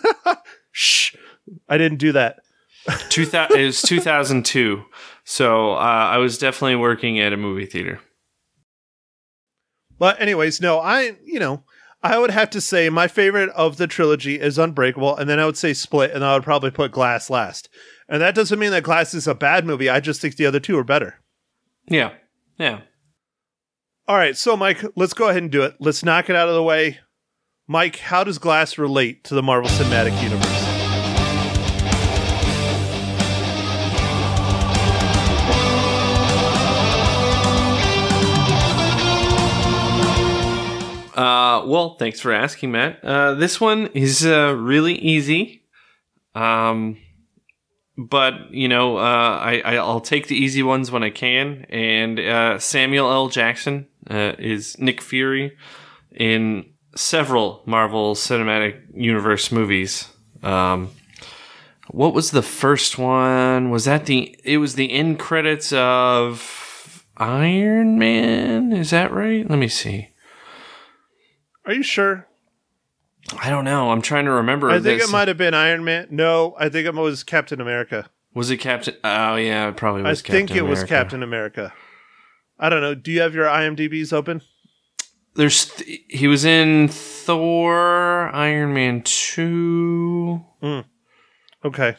Shh. 0.71 1.15
I 1.67 1.77
didn't 1.77 1.97
do 1.97 2.11
that. 2.11 2.39
2000, 3.09 3.57
it 3.57 3.65
was 3.65 3.81
2002. 3.81 4.83
So 5.23 5.73
uh, 5.73 5.75
I 5.75 6.17
was 6.17 6.37
definitely 6.37 6.75
working 6.75 7.19
at 7.19 7.33
a 7.33 7.37
movie 7.37 7.65
theater. 7.65 7.99
But 9.97 10.21
anyways, 10.21 10.59
no, 10.59 10.79
I 10.79 11.15
you 11.23 11.39
know, 11.39 11.63
I 12.01 12.17
would 12.17 12.31
have 12.31 12.49
to 12.51 12.61
say 12.61 12.89
my 12.89 13.07
favorite 13.07 13.49
of 13.51 13.77
the 13.77 13.87
trilogy 13.87 14.39
is 14.39 14.57
Unbreakable, 14.57 15.15
and 15.15 15.29
then 15.29 15.39
I 15.39 15.45
would 15.45 15.57
say 15.57 15.73
Split, 15.73 16.11
and 16.11 16.25
I 16.25 16.33
would 16.33 16.43
probably 16.43 16.71
put 16.71 16.91
Glass 16.91 17.29
last. 17.29 17.69
And 18.09 18.21
that 18.21 18.35
doesn't 18.35 18.59
mean 18.59 18.71
that 18.71 18.83
Glass 18.83 19.13
is 19.13 19.27
a 19.27 19.35
bad 19.35 19.65
movie. 19.65 19.89
I 19.89 20.01
just 20.01 20.19
think 20.19 20.35
the 20.35 20.45
other 20.45 20.59
two 20.59 20.77
are 20.77 20.83
better. 20.83 21.21
Yeah, 21.87 22.11
yeah. 22.57 22.81
All 24.05 24.17
right, 24.17 24.35
so 24.35 24.57
Mike, 24.57 24.83
let's 24.97 25.13
go 25.13 25.29
ahead 25.29 25.43
and 25.43 25.51
do 25.51 25.63
it. 25.63 25.75
Let's 25.79 26.03
knock 26.03 26.29
it 26.29 26.35
out 26.35 26.49
of 26.49 26.55
the 26.55 26.63
way. 26.63 26.99
Mike, 27.69 27.95
how 27.99 28.25
does 28.25 28.37
Glass 28.37 28.77
relate 28.77 29.23
to 29.23 29.33
the 29.33 29.41
Marvel 29.41 29.69
Cinematic 29.69 30.21
Universe? 30.21 30.49
Uh, 41.15 41.63
well, 41.65 41.95
thanks 41.97 42.19
for 42.19 42.33
asking, 42.33 42.73
Matt. 42.73 43.01
Uh, 43.05 43.35
this 43.35 43.61
one 43.61 43.87
is 43.93 44.25
uh, 44.25 44.53
really 44.53 44.95
easy. 44.95 45.63
Um, 46.35 46.97
but 47.97 48.51
you 48.51 48.67
know, 48.67 48.97
uh, 48.97 49.39
I 49.39 49.75
I'll 49.77 50.01
take 50.01 50.27
the 50.27 50.35
easy 50.35 50.63
ones 50.63 50.91
when 50.91 51.03
I 51.03 51.09
can. 51.09 51.65
And 51.69 52.19
uh, 52.19 52.59
Samuel 52.59 53.11
L. 53.11 53.29
Jackson 53.29 53.87
uh, 54.09 54.33
is 54.37 54.77
Nick 54.79 55.01
Fury 55.01 55.55
in 56.11 56.65
several 56.95 57.61
Marvel 57.65 58.15
Cinematic 58.15 58.81
Universe 58.93 59.51
movies. 59.51 60.09
Um, 60.41 60.89
what 61.89 62.13
was 62.13 62.31
the 62.31 62.41
first 62.41 62.97
one? 62.97 63.69
Was 63.69 63.85
that 63.85 64.05
the? 64.05 64.35
It 64.43 64.57
was 64.57 64.75
the 64.75 64.91
end 64.91 65.19
credits 65.19 65.71
of 65.73 67.05
Iron 67.17 67.99
Man. 67.99 68.73
Is 68.73 68.89
that 68.89 69.11
right? 69.11 69.47
Let 69.47 69.59
me 69.59 69.67
see. 69.67 70.09
Are 71.65 71.73
you 71.73 71.83
sure? 71.83 72.27
I 73.41 73.49
don't 73.49 73.65
know. 73.65 73.91
I'm 73.91 74.01
trying 74.01 74.25
to 74.25 74.31
remember. 74.31 74.69
I 74.69 74.79
think 74.79 74.99
this. 74.99 75.09
it 75.09 75.11
might 75.11 75.27
have 75.27 75.37
been 75.37 75.53
Iron 75.53 75.83
Man. 75.83 76.07
No, 76.11 76.55
I 76.59 76.69
think 76.69 76.87
it 76.87 76.93
was 76.93 77.23
Captain 77.23 77.59
America. 77.61 78.09
Was 78.33 78.49
it 78.49 78.57
Captain? 78.57 78.95
Oh 79.03 79.35
yeah, 79.35 79.69
it 79.69 79.77
probably 79.77 80.01
I. 80.03 80.15
Captain 80.15 80.33
think 80.35 80.51
it 80.51 80.63
was 80.63 80.83
Captain 80.83 81.21
America. 81.23 81.73
I 82.59 82.69
don't 82.69 82.81
know. 82.81 82.95
Do 82.95 83.11
you 83.11 83.21
have 83.21 83.33
your 83.35 83.45
IMDb's 83.45 84.13
open? 84.13 84.41
There's 85.35 85.65
th- 85.65 86.01
he 86.09 86.27
was 86.27 86.45
in 86.45 86.87
Thor, 86.89 88.29
Iron 88.33 88.73
Man 88.73 89.01
two. 89.03 90.45
Okay. 91.65 91.95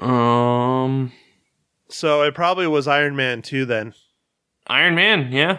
Um, 0.00 1.12
So 1.88 2.22
it 2.22 2.34
probably 2.34 2.66
was 2.66 2.88
Iron 2.88 3.14
Man 3.16 3.42
2 3.42 3.64
then. 3.66 3.94
Iron 4.66 4.94
Man. 4.94 5.30
Yeah. 5.32 5.58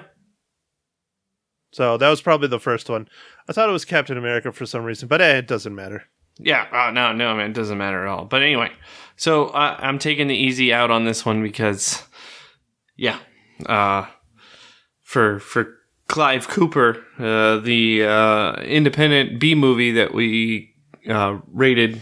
So 1.71 1.97
that 1.97 2.09
was 2.09 2.21
probably 2.21 2.47
the 2.47 2.59
first 2.59 2.89
one. 2.89 3.07
I 3.51 3.53
thought 3.53 3.67
it 3.67 3.73
was 3.73 3.83
Captain 3.83 4.17
America 4.17 4.53
for 4.53 4.65
some 4.65 4.85
reason, 4.85 5.09
but 5.09 5.19
eh, 5.19 5.39
it 5.39 5.47
doesn't 5.47 5.75
matter. 5.75 6.03
Yeah. 6.39 6.67
Oh, 6.71 6.91
no, 6.91 7.11
no, 7.11 7.35
man, 7.35 7.51
it 7.51 7.53
doesn't 7.53 7.77
matter 7.77 8.07
at 8.07 8.09
all. 8.09 8.23
But 8.23 8.43
anyway, 8.43 8.71
so 9.17 9.47
uh, 9.47 9.75
I'm 9.77 9.99
taking 9.99 10.27
the 10.27 10.35
easy 10.35 10.71
out 10.71 10.89
on 10.89 11.03
this 11.03 11.25
one 11.25 11.43
because, 11.43 12.01
yeah, 12.95 13.19
uh, 13.65 14.05
for 15.01 15.39
for 15.39 15.75
Clive 16.07 16.47
Cooper, 16.47 17.03
uh, 17.19 17.57
the 17.57 18.05
uh, 18.05 18.53
independent 18.61 19.41
B 19.41 19.53
movie 19.53 19.91
that 19.91 20.13
we 20.13 20.73
uh, 21.09 21.39
rated 21.51 22.01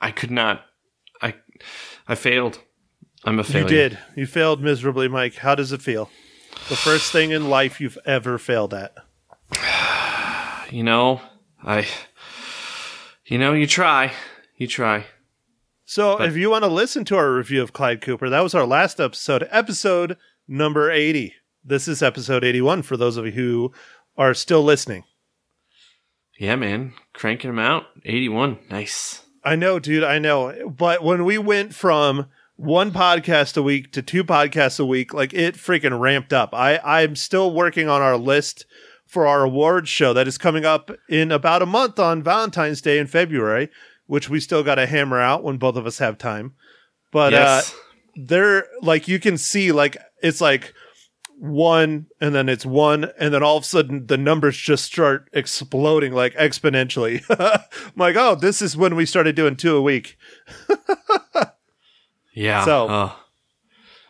I 0.00 0.10
could 0.10 0.32
not. 0.32 0.62
I 1.22 1.34
I 2.08 2.16
failed. 2.16 2.58
I'm 3.24 3.38
a 3.38 3.44
failure. 3.44 3.62
You 3.62 3.68
did. 3.68 3.98
You 4.16 4.26
failed 4.26 4.60
miserably, 4.60 5.08
Mike. 5.08 5.36
How 5.36 5.54
does 5.54 5.72
it 5.72 5.82
feel? 5.82 6.10
The 6.68 6.76
first 6.76 7.12
thing 7.12 7.30
in 7.30 7.48
life 7.48 7.80
you've 7.80 7.98
ever 8.04 8.38
failed 8.38 8.74
at. 8.74 8.94
You 10.70 10.82
know, 10.82 11.20
I. 11.62 11.86
You 13.26 13.38
know, 13.38 13.52
you 13.52 13.66
try. 13.66 14.12
You 14.56 14.66
try. 14.66 15.06
So, 15.84 16.18
But- 16.18 16.28
if 16.28 16.36
you 16.36 16.50
want 16.50 16.64
to 16.64 16.68
listen 16.70 17.04
to 17.06 17.16
our 17.16 17.32
review 17.32 17.62
of 17.62 17.72
Clyde 17.72 18.00
Cooper, 18.00 18.28
that 18.28 18.42
was 18.42 18.54
our 18.54 18.66
last 18.66 19.00
episode, 19.00 19.46
episode 19.50 20.16
number 20.48 20.90
80. 20.90 21.34
This 21.64 21.88
is 21.88 22.02
episode 22.02 22.44
81 22.44 22.82
for 22.82 22.96
those 22.96 23.16
of 23.16 23.26
you 23.26 23.32
who 23.32 23.72
are 24.16 24.34
still 24.34 24.62
listening. 24.62 25.04
Yeah, 26.38 26.56
man, 26.56 26.92
cranking 27.14 27.50
them 27.50 27.58
out. 27.58 27.84
81. 28.04 28.58
Nice. 28.70 29.22
I 29.44 29.56
know, 29.56 29.78
dude, 29.78 30.04
I 30.04 30.18
know. 30.18 30.68
But 30.68 31.02
when 31.02 31.24
we 31.24 31.38
went 31.38 31.74
from 31.74 32.26
one 32.56 32.90
podcast 32.90 33.56
a 33.56 33.62
week 33.62 33.92
to 33.92 34.02
two 34.02 34.22
podcasts 34.24 34.78
a 34.80 34.84
week, 34.86 35.14
like 35.14 35.32
it 35.34 35.54
freaking 35.54 35.98
ramped 35.98 36.32
up. 36.32 36.50
I, 36.52 36.78
I'm 36.84 37.16
still 37.16 37.52
working 37.52 37.88
on 37.88 38.02
our 38.02 38.16
list 38.16 38.66
for 39.06 39.26
our 39.26 39.44
awards 39.44 39.88
show 39.88 40.12
that 40.12 40.28
is 40.28 40.36
coming 40.38 40.64
up 40.64 40.90
in 41.08 41.30
about 41.32 41.62
a 41.62 41.66
month 41.66 41.98
on 41.98 42.22
Valentine's 42.22 42.80
Day 42.80 42.98
in 42.98 43.06
February, 43.06 43.70
which 44.06 44.28
we 44.28 44.40
still 44.40 44.62
got 44.62 44.74
to 44.76 44.86
hammer 44.86 45.20
out 45.20 45.42
when 45.42 45.56
both 45.56 45.76
of 45.76 45.86
us 45.86 45.98
have 45.98 46.18
time. 46.18 46.54
But 47.12 47.32
uh, 47.34 47.62
they're 48.16 48.66
like 48.82 49.08
you 49.08 49.18
can 49.20 49.38
see 49.38 49.72
like 49.72 49.96
it's 50.22 50.40
like 50.40 50.74
one 51.38 52.06
and 52.20 52.34
then 52.34 52.48
it's 52.48 52.64
one 52.64 53.10
and 53.18 53.32
then 53.32 53.42
all 53.42 53.58
of 53.58 53.62
a 53.62 53.66
sudden 53.66 54.06
the 54.06 54.16
numbers 54.16 54.56
just 54.56 54.84
start 54.84 55.28
exploding 55.34 56.12
like 56.12 56.34
exponentially 56.34 57.22
I'm 57.28 57.60
like 57.96 58.16
oh 58.16 58.34
this 58.34 58.62
is 58.62 58.74
when 58.74 58.96
we 58.96 59.04
started 59.04 59.36
doing 59.36 59.54
two 59.54 59.76
a 59.76 59.82
week 59.82 60.16
yeah. 62.34 62.64
so- 62.64 62.88
uh, 62.88 63.12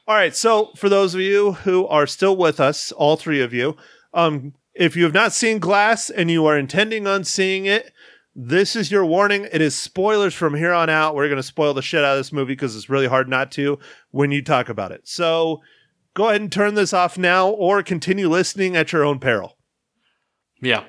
all 0.07 0.15
right 0.15 0.37
so 0.37 0.71
for 0.77 0.89
those 0.89 1.17
of 1.17 1.21
you 1.21 1.53
who 1.53 1.85
are 1.89 2.07
still 2.07 2.37
with 2.37 2.61
us 2.61 2.93
all 2.93 3.17
three 3.17 3.41
of 3.41 3.53
you 3.53 3.77
um 4.15 4.55
if 4.79 4.97
you 4.97 5.05
have 5.05 5.15
not 5.15 5.33
seen 5.33 5.59
glass 5.59 6.11
and 6.11 6.31
you 6.31 6.47
are 6.47 6.59
intending 6.59 7.07
on 7.07 7.25
seeing 7.25 7.67
it 7.67 7.93
this 8.35 8.77
is 8.77 8.91
your 8.91 9.05
warning 9.05 9.49
it 9.53 9.61
is 9.61 9.75
spoilers 9.75 10.35
from 10.35 10.55
here 10.55 10.73
on 10.73 10.91
out 10.91 11.15
we're 11.15 11.29
going 11.29 11.37
to 11.37 11.43
spoil 11.43 11.73
the 11.75 11.83
shit 11.83 12.05
out 12.05 12.17
of 12.17 12.19
this 12.19 12.33
movie 12.33 12.53
because 12.53 12.77
it's 12.77 12.91
really 12.91 13.07
hard 13.07 13.29
not 13.29 13.51
to 13.51 13.79
when 14.11 14.31
you 14.31 14.43
talk 14.43 14.69
about 14.69 14.93
it 14.93 15.01
so 15.05 15.61
go 16.15 16.29
ahead 16.29 16.41
and 16.41 16.53
turn 16.53 16.75
this 16.75 16.93
off 16.93 17.17
now 17.17 17.49
or 17.49 17.83
continue 17.83 18.29
listening 18.29 18.77
at 18.77 18.93
your 18.93 19.05
own 19.05 19.19
peril 19.19 19.57
yeah. 20.61 20.85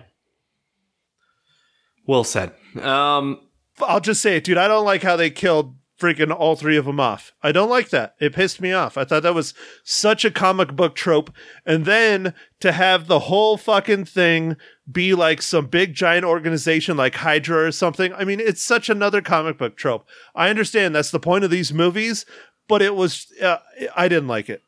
Well 2.06 2.24
said. 2.24 2.54
Um, 2.82 3.42
I'll 3.82 4.00
just 4.00 4.22
say 4.22 4.38
it, 4.38 4.44
dude. 4.44 4.58
I 4.58 4.68
don't 4.68 4.86
like 4.86 5.04
how 5.04 5.16
they 5.16 5.30
killed 5.30 5.76
freaking 6.00 6.36
all 6.36 6.56
three 6.56 6.78
of 6.78 6.86
them 6.86 7.00
off. 7.00 7.34
I 7.42 7.52
don't 7.52 7.70
like 7.70 7.90
that. 7.90 8.16
It 8.20 8.34
pissed 8.36 8.62
me 8.62 8.72
off. 8.72 8.98
I 8.98 9.04
thought 9.04 9.24
that 9.24 9.34
was 9.34 9.54
such 9.84 10.24
a 10.24 10.32
comic 10.32 10.76
book 10.76 10.96
trope. 10.96 11.32
And 11.66 11.86
then 11.86 12.34
to 12.60 12.72
have 12.72 13.08
the 13.08 13.20
whole 13.20 13.58
fucking 13.58 14.06
thing 14.06 14.58
be 14.92 15.14
like 15.14 15.42
some 15.42 15.68
big 15.68 15.94
giant 15.94 16.26
organization 16.26 16.98
like 16.98 17.16
Hydra 17.16 17.66
or 17.66 17.72
something. 17.72 18.14
I 18.14 18.24
mean, 18.26 18.40
it's 18.40 18.62
such 18.62 18.90
another 18.90 19.22
comic 19.22 19.58
book 19.58 19.76
trope. 19.76 20.08
I 20.36 20.50
understand 20.50 20.96
that's 20.96 21.12
the 21.12 21.20
point 21.20 21.44
of 21.44 21.50
these 21.50 21.74
movies, 21.74 22.26
but 22.68 22.82
it 22.82 22.96
was, 22.96 23.28
uh, 23.42 23.58
I 23.96 24.08
didn't 24.08 24.28
like 24.28 24.50
it. 24.50 24.62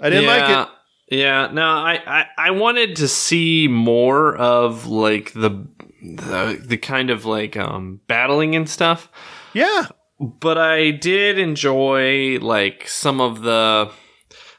I 0.00 0.10
didn't 0.10 0.26
like 0.26 0.50
it. 0.50 0.68
Yeah, 1.08 1.48
no, 1.52 1.62
I, 1.62 2.00
I, 2.04 2.26
I 2.36 2.50
wanted 2.50 2.96
to 2.96 3.06
see 3.06 3.68
more 3.68 4.36
of 4.36 4.86
like 4.86 5.32
the, 5.34 5.68
the 6.02 6.60
the 6.62 6.76
kind 6.76 7.10
of 7.10 7.24
like 7.24 7.56
um 7.56 8.00
battling 8.08 8.56
and 8.56 8.68
stuff, 8.68 9.08
Yeah. 9.54 9.86
But 10.18 10.58
I 10.58 10.90
did 10.90 11.38
enjoy 11.38 12.38
like 12.38 12.88
some 12.88 13.20
of 13.20 13.42
the. 13.42 13.90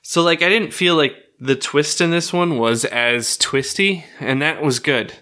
So 0.02 0.24
like 0.24 0.41
I 0.41 0.50
didn't 0.50 0.74
feel 0.74 0.96
like 0.96 1.13
the 1.39 1.56
twist 1.56 2.02
in 2.02 2.12
this 2.12 2.32
one 2.32 2.58
was 2.58 2.86
as 2.86 3.38
twisty, 3.38 4.06
and 4.20 4.41
that 4.41 4.62
was 4.62 4.80
good. 4.80 5.13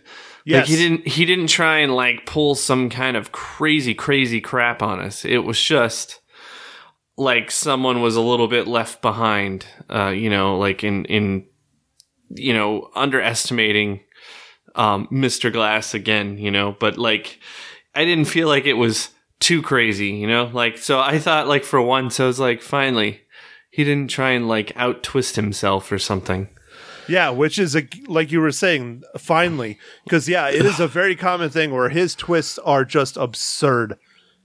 Yes. 0.45 0.61
Like 0.61 0.69
he 0.69 0.75
didn't 0.75 1.07
he 1.07 1.25
didn't 1.25 1.47
try 1.47 1.79
and 1.79 1.95
like 1.95 2.25
pull 2.25 2.55
some 2.55 2.89
kind 2.89 3.17
of 3.17 3.31
crazy 3.31 3.95
crazy 3.95 4.41
crap 4.41 4.81
on 4.81 4.99
us. 4.99 5.25
It 5.25 5.39
was 5.39 5.59
just 5.59 6.21
like 7.17 7.49
someone 7.49 8.01
was 8.01 8.15
a 8.15 8.21
little 8.21 8.47
bit 8.47 8.67
left 8.67 9.01
behind. 9.01 9.65
Uh, 9.89 10.09
you 10.09 10.29
know, 10.29 10.57
like 10.57 10.83
in 10.83 11.05
in 11.05 11.47
you 12.29 12.53
know 12.53 12.91
underestimating 12.93 14.01
um, 14.75 15.07
Mr. 15.11 15.51
Glass 15.51 15.93
again. 15.93 16.37
You 16.37 16.51
know, 16.51 16.75
but 16.79 16.97
like 16.97 17.39
I 17.95 18.05
didn't 18.05 18.25
feel 18.25 18.47
like 18.47 18.65
it 18.65 18.73
was 18.73 19.09
too 19.45 19.61
crazy. 19.61 20.09
You 20.09 20.27
know, 20.27 20.49
like 20.51 20.77
so 20.79 20.99
I 20.99 21.19
thought 21.19 21.47
like 21.47 21.63
for 21.63 21.79
once 21.81 22.19
I 22.19 22.25
was 22.25 22.39
like 22.39 22.61
finally 22.61 23.21
he 23.69 23.83
didn't 23.83 24.09
try 24.09 24.31
and 24.31 24.47
like 24.47 24.71
out 24.75 25.03
twist 25.03 25.35
himself 25.35 25.91
or 25.91 25.99
something. 25.99 26.49
Yeah, 27.07 27.29
which 27.29 27.59
is 27.59 27.75
a 27.75 27.87
like 28.07 28.31
you 28.31 28.41
were 28.41 28.51
saying, 28.51 29.03
finally, 29.19 29.77
because 30.03 30.27
yeah, 30.27 30.49
it 30.49 30.65
is 30.65 30.79
a 30.79 30.87
very 30.87 31.15
common 31.15 31.51
thing 31.51 31.71
where 31.71 31.89
his 31.89 32.15
twists 32.15 32.57
are 32.59 32.83
just 32.83 33.17
absurd. 33.17 33.97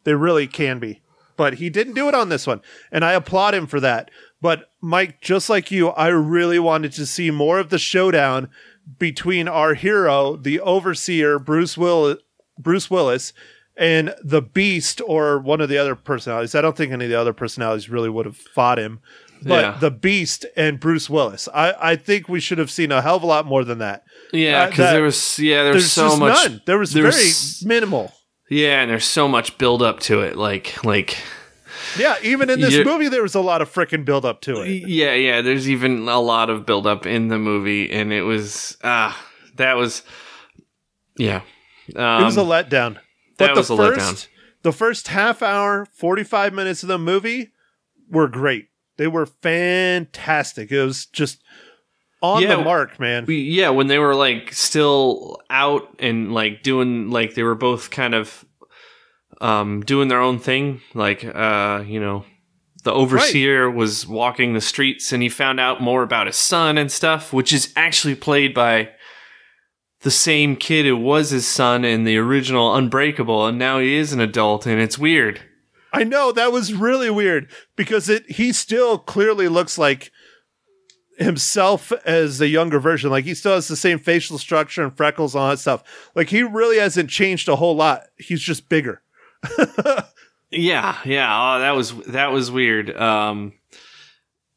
They 0.04 0.14
really 0.14 0.46
can 0.46 0.78
be, 0.78 1.00
but 1.36 1.54
he 1.54 1.70
didn't 1.70 1.94
do 1.94 2.08
it 2.08 2.14
on 2.14 2.28
this 2.28 2.46
one, 2.46 2.60
and 2.92 3.02
I 3.02 3.12
applaud 3.12 3.54
him 3.54 3.66
for 3.66 3.80
that. 3.80 4.10
But 4.42 4.70
Mike, 4.82 5.22
just 5.22 5.48
like 5.48 5.70
you, 5.70 5.88
I 5.88 6.08
really 6.08 6.58
wanted 6.58 6.92
to 6.92 7.06
see 7.06 7.30
more 7.30 7.58
of 7.58 7.70
the 7.70 7.78
showdown 7.78 8.50
between 8.98 9.48
our 9.48 9.72
hero, 9.72 10.36
the 10.36 10.60
overseer 10.60 11.38
Bruce 11.38 11.78
Will 11.78 12.18
Bruce 12.58 12.90
Willis, 12.90 13.32
and 13.80 14.14
the 14.22 14.42
Beast 14.42 15.00
or 15.06 15.38
one 15.40 15.60
of 15.60 15.68
the 15.68 15.78
other 15.78 15.96
personalities. 15.96 16.54
I 16.54 16.60
don't 16.60 16.76
think 16.76 16.92
any 16.92 17.06
of 17.06 17.10
the 17.10 17.18
other 17.18 17.32
personalities 17.32 17.88
really 17.90 18.08
would 18.10 18.26
have 18.26 18.36
fought 18.36 18.78
him. 18.78 19.00
But 19.42 19.64
Yeah. 19.64 19.78
the 19.80 19.90
Beast 19.90 20.44
and 20.54 20.78
Bruce 20.78 21.08
Willis. 21.08 21.48
I, 21.54 21.74
I 21.80 21.96
think 21.96 22.28
we 22.28 22.40
should 22.40 22.58
have 22.58 22.70
seen 22.70 22.92
a 22.92 23.00
hell 23.00 23.16
of 23.16 23.22
a 23.22 23.26
lot 23.26 23.46
more 23.46 23.64
than 23.64 23.78
that. 23.78 24.04
Yeah, 24.34 24.64
Uh, 24.64 24.66
because 24.66 24.76
that- 24.78 24.92
there 24.92 25.02
was 25.02 25.38
yeah 25.38 25.62
there 25.64 25.72
was 25.72 25.94
There's 25.94 26.10
so 26.10 26.16
much 26.16 26.34
none. 26.50 26.60
There 26.66 26.78
was 26.78 26.92
there's- 26.92 27.60
very 27.62 27.68
minimal. 27.68 28.12
yeah, 28.50 28.82
and 28.82 28.90
there's 28.90 29.06
so 29.06 29.26
much 29.26 29.56
build 29.56 29.82
up 29.82 29.98
to 30.00 30.20
it. 30.20 30.36
Like 30.36 30.84
like 30.84 31.16
Yeah, 31.98 32.16
even 32.22 32.50
in 32.50 32.60
this 32.60 32.84
movie, 32.84 33.08
there 33.08 33.22
was 33.22 33.34
a 33.34 33.40
lot 33.40 33.62
of 33.62 33.72
freaking 33.72 34.04
build 34.04 34.26
up 34.26 34.42
to 34.42 34.60
it. 34.60 34.86
yeah 34.86 35.14
yeah. 35.14 35.40
There's 35.40 35.70
even 35.70 36.06
a 36.06 36.20
lot 36.20 36.50
of 36.50 36.66
build 36.66 36.86
up 36.86 37.06
in 37.06 37.28
the 37.28 37.38
movie, 37.38 37.90
and 37.90 38.12
it 38.12 38.22
was 38.22 38.76
ah 38.84 39.16
that 39.56 39.78
was 39.78 40.02
yeah. 41.16 41.40
Um, 41.96 42.22
it 42.22 42.24
was 42.26 42.36
a 42.36 42.40
letdown. 42.42 42.98
That 43.40 43.48
But 43.48 43.56
was 43.56 43.68
the 43.68 43.74
a 43.74 43.76
first, 43.76 44.00
letdown. 44.00 44.28
the 44.62 44.72
first 44.72 45.08
half 45.08 45.42
hour, 45.42 45.86
forty 45.92 46.22
five 46.24 46.54
minutes 46.54 46.82
of 46.82 46.88
the 46.88 46.98
movie 46.98 47.50
were 48.08 48.28
great. 48.28 48.68
They 48.96 49.06
were 49.08 49.26
fantastic. 49.26 50.70
It 50.70 50.82
was 50.84 51.06
just 51.06 51.42
on 52.22 52.42
Yeah. 52.42 52.56
the 52.56 52.62
mark, 52.62 53.00
man. 53.00 53.24
We- 53.26 53.40
yeah 53.42 53.70
when 53.70 53.86
they 53.86 53.98
were 53.98 54.14
like 54.14 54.52
still 54.52 55.40
out 55.50 55.88
and 55.98 56.32
like 56.32 56.62
doing 56.62 57.10
like 57.10 57.34
they 57.34 57.42
were 57.42 57.54
both 57.54 57.90
kind 57.90 58.14
of 58.14 58.44
um 59.40 59.80
doing 59.82 60.08
their 60.08 60.20
own 60.20 60.38
thing 60.38 60.82
like 60.92 61.24
uh 61.24 61.82
you 61.86 61.98
know 61.98 62.24
the 62.84 62.92
overseer 62.92 63.70
was 63.70 64.06
walking 64.06 64.52
the 64.52 64.60
streets 64.60 65.12
and 65.12 65.22
he 65.22 65.28
found 65.30 65.58
out 65.60 65.80
more 65.80 66.02
about 66.02 66.26
his 66.26 66.36
son 66.36 66.76
and 66.76 66.92
stuff 66.92 67.32
which 67.32 67.52
is 67.52 67.72
actually 67.76 68.14
played 68.14 68.52
by 68.52 68.90
the 70.02 70.10
same 70.10 70.56
kid 70.56 70.86
who 70.86 70.96
was 70.96 71.30
his 71.30 71.46
son 71.46 71.84
in 71.84 72.04
the 72.04 72.16
original 72.16 72.74
unbreakable 72.74 73.46
and 73.46 73.58
now 73.58 73.78
he 73.78 73.94
is 73.94 74.12
an 74.12 74.20
adult 74.20 74.66
and 74.66 74.80
it's 74.80 74.98
weird 74.98 75.40
I 75.92 76.04
know 76.04 76.30
that 76.32 76.52
was 76.52 76.72
really 76.72 77.10
weird 77.10 77.50
because 77.74 78.08
it 78.08 78.30
he 78.30 78.52
still 78.52 78.96
clearly 78.96 79.48
looks 79.48 79.76
like 79.76 80.12
himself 81.18 81.90
as 82.04 82.40
a 82.40 82.46
younger 82.46 82.78
version. 82.78 83.10
Like 83.10 83.24
he 83.24 83.34
still 83.34 83.54
has 83.54 83.66
the 83.66 83.74
same 83.74 83.98
facial 83.98 84.38
structure 84.38 84.84
and 84.84 84.96
freckles 84.96 85.34
and 85.34 85.42
all 85.42 85.50
that 85.50 85.58
stuff. 85.58 85.82
Like 86.14 86.28
he 86.30 86.44
really 86.44 86.78
hasn't 86.78 87.10
changed 87.10 87.48
a 87.48 87.56
whole 87.56 87.74
lot. 87.74 88.04
He's 88.16 88.40
just 88.40 88.68
bigger. 88.68 89.02
Yeah, 90.50 90.98
yeah. 91.04 91.28
Oh, 91.30 91.60
that 91.60 91.76
was 91.76 91.96
that 92.06 92.32
was 92.32 92.50
weird. 92.50 92.96
Um, 92.96 93.52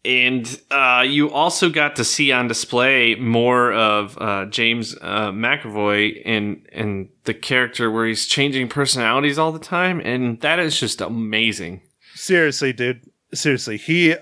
and 0.05 0.59
uh, 0.69 1.03
you 1.07 1.31
also 1.31 1.69
got 1.69 1.95
to 1.95 2.03
see 2.03 2.31
on 2.31 2.47
display 2.47 3.15
more 3.15 3.71
of 3.71 4.17
uh, 4.19 4.45
James 4.45 4.95
uh, 5.01 5.31
McAvoy 5.31 6.21
and 6.25 6.67
and 6.73 7.09
the 7.23 7.33
character 7.33 7.89
where 7.89 8.05
he's 8.05 8.25
changing 8.25 8.67
personalities 8.67 9.37
all 9.37 9.51
the 9.51 9.59
time, 9.59 10.01
and 10.01 10.41
that 10.41 10.59
is 10.59 10.79
just 10.79 10.99
amazing. 10.99 11.81
Seriously, 12.15 12.73
dude. 12.73 13.01
Seriously, 13.33 13.77
he 13.77 14.15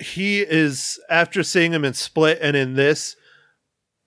he 0.00 0.40
is 0.40 1.00
after 1.08 1.42
seeing 1.42 1.72
him 1.72 1.84
in 1.84 1.94
Split 1.94 2.38
and 2.42 2.56
in 2.56 2.74
this. 2.74 3.16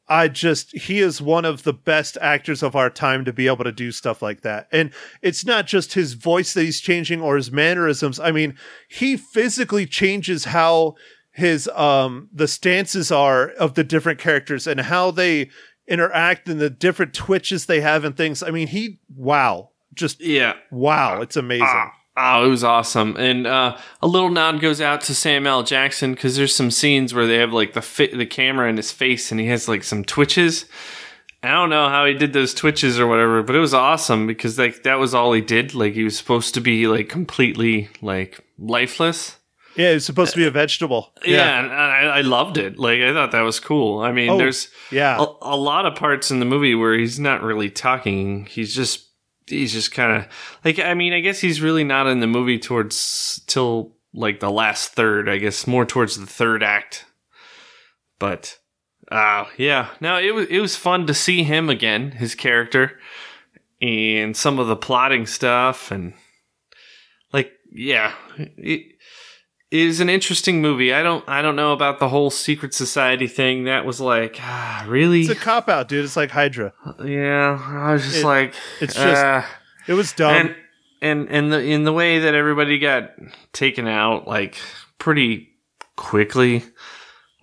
I 0.08 0.28
just 0.28 0.76
he 0.76 1.00
is 1.00 1.22
one 1.22 1.46
of 1.46 1.64
the 1.64 1.74
best 1.74 2.18
actors 2.22 2.62
of 2.62 2.76
our 2.76 2.90
time 2.90 3.26
to 3.26 3.34
be 3.34 3.48
able 3.48 3.64
to 3.64 3.72
do 3.72 3.92
stuff 3.92 4.22
like 4.22 4.42
that. 4.42 4.68
And 4.72 4.92
it's 5.22 5.46
not 5.46 5.66
just 5.66 5.94
his 5.94 6.14
voice 6.14 6.54
that 6.54 6.64
he's 6.64 6.80
changing 6.80 7.22
or 7.22 7.36
his 7.36 7.52
mannerisms. 7.52 8.20
I 8.20 8.32
mean, 8.32 8.56
he 8.88 9.18
physically 9.18 9.86
changes 9.86 10.46
how 10.46 10.96
his 11.32 11.68
um 11.70 12.30
the 12.32 12.48
stances 12.48 13.12
are 13.12 13.50
of 13.50 13.74
the 13.74 13.84
different 13.84 14.20
characters 14.20 14.68
and 14.68 14.80
how 14.80 15.12
they 15.12 15.50
interact 15.88 16.48
and 16.48 16.60
the 16.60 16.70
different 16.70 17.14
twitches 17.14 17.66
they 17.66 17.82
have 17.82 18.04
and 18.06 18.16
things. 18.16 18.44
I 18.44 18.52
mean, 18.52 18.68
he 18.68 19.00
wow. 19.16 19.72
just 19.94 20.22
Yeah. 20.22 20.54
wow, 20.72 21.22
it's 21.22 21.36
amazing. 21.36 21.68
Ah, 21.68 21.92
Oh, 22.18 22.46
it 22.46 22.50
was 22.50 22.64
awesome. 22.64 23.18
And 23.18 23.46
uh, 23.46 23.78
a 24.02 24.08
little 24.08 24.30
nod 24.30 24.62
goes 24.62 24.80
out 24.80 25.02
to 25.02 25.16
Sam 25.16 25.46
L. 25.46 25.64
Jackson 25.64 26.14
because 26.14 26.38
there's 26.38 26.56
some 26.56 26.72
scenes 26.72 27.14
where 27.14 27.28
they 27.28 27.38
have 27.38 27.52
like 27.52 27.74
the 27.74 28.10
the 28.16 28.26
camera 28.26 28.70
in 28.70 28.78
his 28.78 28.92
face 28.92 29.32
and 29.32 29.40
he 29.40 29.48
has 29.48 29.68
like 29.68 29.84
some 29.84 30.04
twitches. 30.06 30.66
I 31.44 31.50
don't 31.52 31.70
know 31.70 31.90
how 31.90 32.06
he 32.06 32.14
did 32.14 32.34
those 32.34 32.54
twitches 32.54 33.00
or 33.00 33.06
whatever, 33.06 33.44
but 33.44 33.56
it 33.56 33.60
was 33.60 33.74
awesome 33.74 34.26
because 34.28 34.58
like 34.58 34.84
that 34.84 34.96
was 34.96 35.14
all 35.14 35.34
he 35.34 35.42
did. 35.42 35.76
Like 35.76 35.94
he 35.94 36.04
was 36.04 36.18
supposed 36.18 36.54
to 36.54 36.62
be 36.62 36.88
like 36.88 37.10
completely 37.10 37.90
like 38.02 38.40
lifeless. 38.58 39.38
Yeah, 39.76 39.90
it's 39.90 40.06
supposed 40.06 40.32
to 40.32 40.38
be 40.38 40.48
a 40.48 40.52
vegetable. 40.52 41.12
Yeah, 41.26 41.60
and 41.60 41.72
I, 41.74 42.20
I 42.20 42.22
loved 42.22 42.58
it. 42.58 42.80
Like 42.80 43.02
I 43.02 43.12
thought 43.14 43.32
that 43.32 43.42
was 43.42 43.60
cool. 43.60 44.00
I 44.00 44.14
mean, 44.14 44.30
Oh, 44.30 44.38
there's 44.38 44.70
yeah. 44.90 45.18
a, 45.20 45.26
a 45.42 45.58
lot 45.58 45.86
of 45.86 45.96
parts 45.96 46.32
in 46.32 46.40
the 46.40 46.46
movie 46.46 46.76
where 46.76 46.98
he's 46.98 47.20
not 47.20 47.44
really 47.44 47.70
talking. 47.70 48.46
He's 48.46 48.74
just 48.74 49.05
he's 49.48 49.74
just 49.74 49.92
kind 49.92 50.24
of 50.24 50.28
like 50.64 50.80
I 50.80 50.94
mean, 50.94 51.14
I 51.14 51.20
guess 51.20 51.40
he's 51.40 51.62
really 51.62 51.84
not 51.84 52.08
in 52.08 52.20
the 52.20 52.28
movie 52.28 52.60
towards 52.60 53.42
till 53.48 53.96
like 54.14 54.40
the 54.40 54.52
last 54.52 54.94
third. 54.94 55.30
I 55.30 55.38
guess 55.38 55.68
more 55.68 55.86
towards 55.86 56.18
the 56.18 56.26
third 56.26 56.64
act. 56.64 57.06
But 58.20 58.58
uh 59.12 59.46
yeah, 59.58 59.90
no, 60.00 60.18
it 60.18 60.34
was 60.34 60.48
it 60.48 60.60
was 60.60 60.76
fun 60.76 61.08
to 61.08 61.14
see 61.14 61.44
him 61.44 61.70
again, 61.70 62.12
his 62.12 62.36
character, 62.36 63.00
and 63.82 64.36
some 64.36 64.60
of 64.60 64.68
the 64.68 64.76
plotting 64.76 65.26
stuff, 65.26 65.92
and 65.92 66.14
like 67.32 67.52
yeah, 67.72 68.14
it, 68.38 68.95
is 69.80 70.00
an 70.00 70.10
interesting 70.10 70.62
movie. 70.62 70.94
I 70.94 71.02
don't 71.04 71.24
I 71.28 71.42
don't 71.42 71.56
know 71.56 71.74
about 71.74 72.00
the 72.00 72.10
whole 72.10 72.30
secret 72.30 72.74
society 72.74 73.28
thing. 73.28 73.64
That 73.66 73.86
was 73.86 74.00
like 74.02 74.38
ah, 74.42 74.86
really 74.88 75.22
It's 75.22 75.30
a 75.30 75.36
cop 75.36 75.70
out, 75.70 75.88
dude. 75.88 76.04
It's 76.06 76.16
like 76.16 76.32
Hydra. 76.32 76.74
yeah. 77.04 77.60
I 77.62 77.94
was 77.94 78.04
just 78.04 78.18
It- 78.18 78.26
like 78.26 78.54
it's 78.82 78.94
just 78.96 79.24
uh, 79.24 79.44
It 79.88 79.94
was 79.94 80.12
dumb. 80.14 80.34
and 80.36 80.56
and 81.02 81.28
and 81.30 81.52
the 81.54 81.60
in 81.62 81.84
the 81.84 81.94
way 81.94 82.20
that 82.20 82.34
everybody 82.36 82.80
got 82.80 83.12
taken 83.54 83.88
out 83.88 84.28
like 84.28 84.58
pretty 84.98 85.50
quickly 85.96 86.64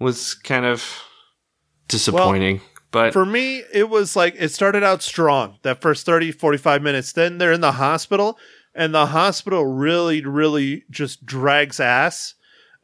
was 0.01 0.35
kind 0.35 0.65
of 0.67 0.85
disappointing. 1.89 2.61
but 2.91 3.13
For 3.13 3.25
me, 3.25 3.63
it 3.73 3.89
was 3.89 4.17
like 4.17 4.35
it 4.39 4.51
started 4.51 4.83
out 4.83 5.03
strong 5.03 5.59
that 5.63 5.81
first 5.81 6.07
30, 6.07 6.33
45 6.33 6.83
minutes. 6.83 7.13
Then 7.13 7.39
they're 7.39 7.53
in 7.53 7.61
the 7.61 7.73
hospital, 7.73 8.39
and 8.75 8.95
the 8.95 9.07
hospital 9.07 9.65
really, 9.67 10.25
really 10.25 10.85
just 10.91 11.27
drags 11.27 11.79
ass, 11.81 12.35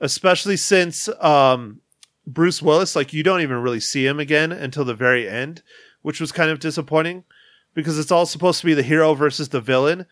especially 0.01 0.57
since 0.57 1.09
um, 1.21 1.81
Bruce 2.27 2.61
Willis, 2.61 2.95
like, 2.95 3.13
you 3.13 3.23
don't 3.23 3.41
even 3.41 3.63
really 3.63 3.81
see 3.81 4.07
him 4.07 4.21
again 4.21 4.53
until 4.53 4.85
the 4.85 4.95
very 4.95 5.29
end, 5.29 5.63
which 6.03 6.21
was 6.21 6.33
kind 6.33 6.51
of 6.51 6.61
disappointing 6.61 7.25
because 7.75 7.99
it's 7.99 8.13
all 8.13 8.27
supposed 8.27 8.61
to 8.61 8.67
be 8.67 8.75
the 8.75 8.83
hero 8.83 9.15
versus 9.15 9.49
the 9.49 9.61
villain. 9.61 10.07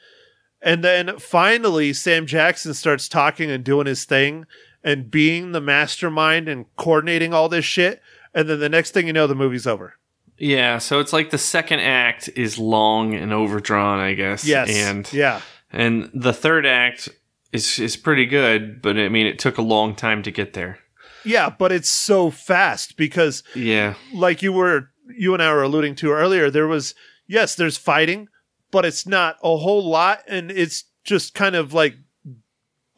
And 0.62 0.82
then 0.82 1.18
finally, 1.18 1.92
Sam 1.92 2.26
Jackson 2.26 2.74
starts 2.74 3.08
talking 3.08 3.50
and 3.50 3.62
doing 3.62 3.86
his 3.86 4.04
thing 4.04 4.46
and 4.82 5.10
being 5.10 5.52
the 5.52 5.60
mastermind 5.60 6.48
and 6.48 6.64
coordinating 6.76 7.34
all 7.34 7.48
this 7.48 7.64
shit. 7.64 8.00
And 8.34 8.48
then 8.48 8.60
the 8.60 8.68
next 8.68 8.92
thing 8.92 9.06
you 9.06 9.12
know, 9.12 9.26
the 9.26 9.34
movie's 9.34 9.66
over. 9.66 9.94
yeah, 10.38 10.78
so 10.78 11.00
it's 11.00 11.12
like 11.12 11.30
the 11.30 11.38
second 11.38 11.80
act 11.80 12.28
is 12.36 12.58
long 12.58 13.14
and 13.14 13.32
overdrawn, 13.32 13.98
I 13.98 14.14
guess. 14.14 14.44
Yes. 14.44 14.68
and 14.70 15.10
yeah. 15.12 15.40
And 15.72 16.10
the 16.14 16.32
third 16.32 16.66
act 16.66 17.08
is 17.52 17.78
is 17.78 17.96
pretty 17.96 18.26
good, 18.26 18.82
but 18.82 18.96
I 18.96 19.08
mean, 19.08 19.26
it 19.26 19.38
took 19.38 19.58
a 19.58 19.62
long 19.62 19.94
time 19.94 20.22
to 20.22 20.30
get 20.30 20.52
there. 20.52 20.78
Yeah, 21.24 21.50
but 21.50 21.72
it's 21.72 21.90
so 21.90 22.30
fast 22.30 22.96
because 22.96 23.42
Yeah, 23.54 23.94
like 24.14 24.42
you 24.42 24.52
were 24.52 24.90
you 25.08 25.34
and 25.34 25.42
I 25.42 25.52
were 25.52 25.62
alluding 25.62 25.94
to 25.96 26.12
earlier, 26.12 26.50
there 26.50 26.68
was 26.68 26.94
yes, 27.26 27.54
there's 27.54 27.76
fighting, 27.76 28.28
but 28.70 28.84
it's 28.84 29.06
not 29.06 29.36
a 29.42 29.56
whole 29.56 29.88
lot 29.88 30.22
and 30.28 30.50
it's 30.50 30.84
just 31.04 31.34
kind 31.34 31.56
of 31.56 31.72
like 31.72 31.96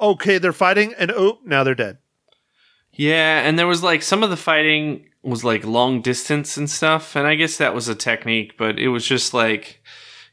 okay, 0.00 0.38
they're 0.38 0.52
fighting 0.52 0.94
and 0.98 1.11
oh, 1.11 1.38
now 1.44 1.64
they're 1.64 1.74
dead. 1.74 1.98
Yeah, 2.92 3.40
and 3.40 3.59
there 3.59 3.66
was 3.66 3.83
like 3.83 4.02
some 4.02 4.22
of 4.22 4.31
the 4.31 4.37
fighting 4.37 5.09
was 5.22 5.44
like 5.44 5.64
long 5.64 6.00
distance 6.02 6.57
and 6.57 6.68
stuff, 6.68 7.16
and 7.16 7.26
I 7.26 7.35
guess 7.35 7.57
that 7.59 7.74
was 7.74 7.88
a 7.88 7.94
technique, 7.94 8.57
but 8.59 8.78
it 8.78 8.88
was 8.88 9.07
just 9.07 9.35
like 9.35 9.78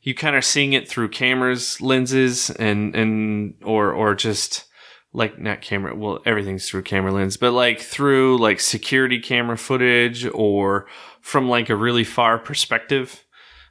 you 0.05 0.13
kind 0.13 0.35
of 0.35 0.45
seeing 0.45 0.73
it 0.73 0.87
through 0.87 1.09
cameras, 1.09 1.81
lenses, 1.81 2.49
and 2.51 2.95
and 2.95 3.55
or 3.63 3.91
or 3.91 4.13
just 4.15 4.65
like 5.11 5.39
not 5.39 5.61
camera. 5.61 5.95
Well, 5.95 6.19
everything's 6.25 6.69
through 6.69 6.83
camera 6.83 7.11
lens, 7.11 7.37
but 7.37 7.51
like 7.51 7.79
through 7.81 8.37
like 8.37 8.59
security 8.59 9.19
camera 9.19 9.57
footage 9.57 10.25
or 10.27 10.87
from 11.21 11.49
like 11.49 11.69
a 11.69 11.75
really 11.75 12.03
far 12.03 12.37
perspective. 12.37 13.23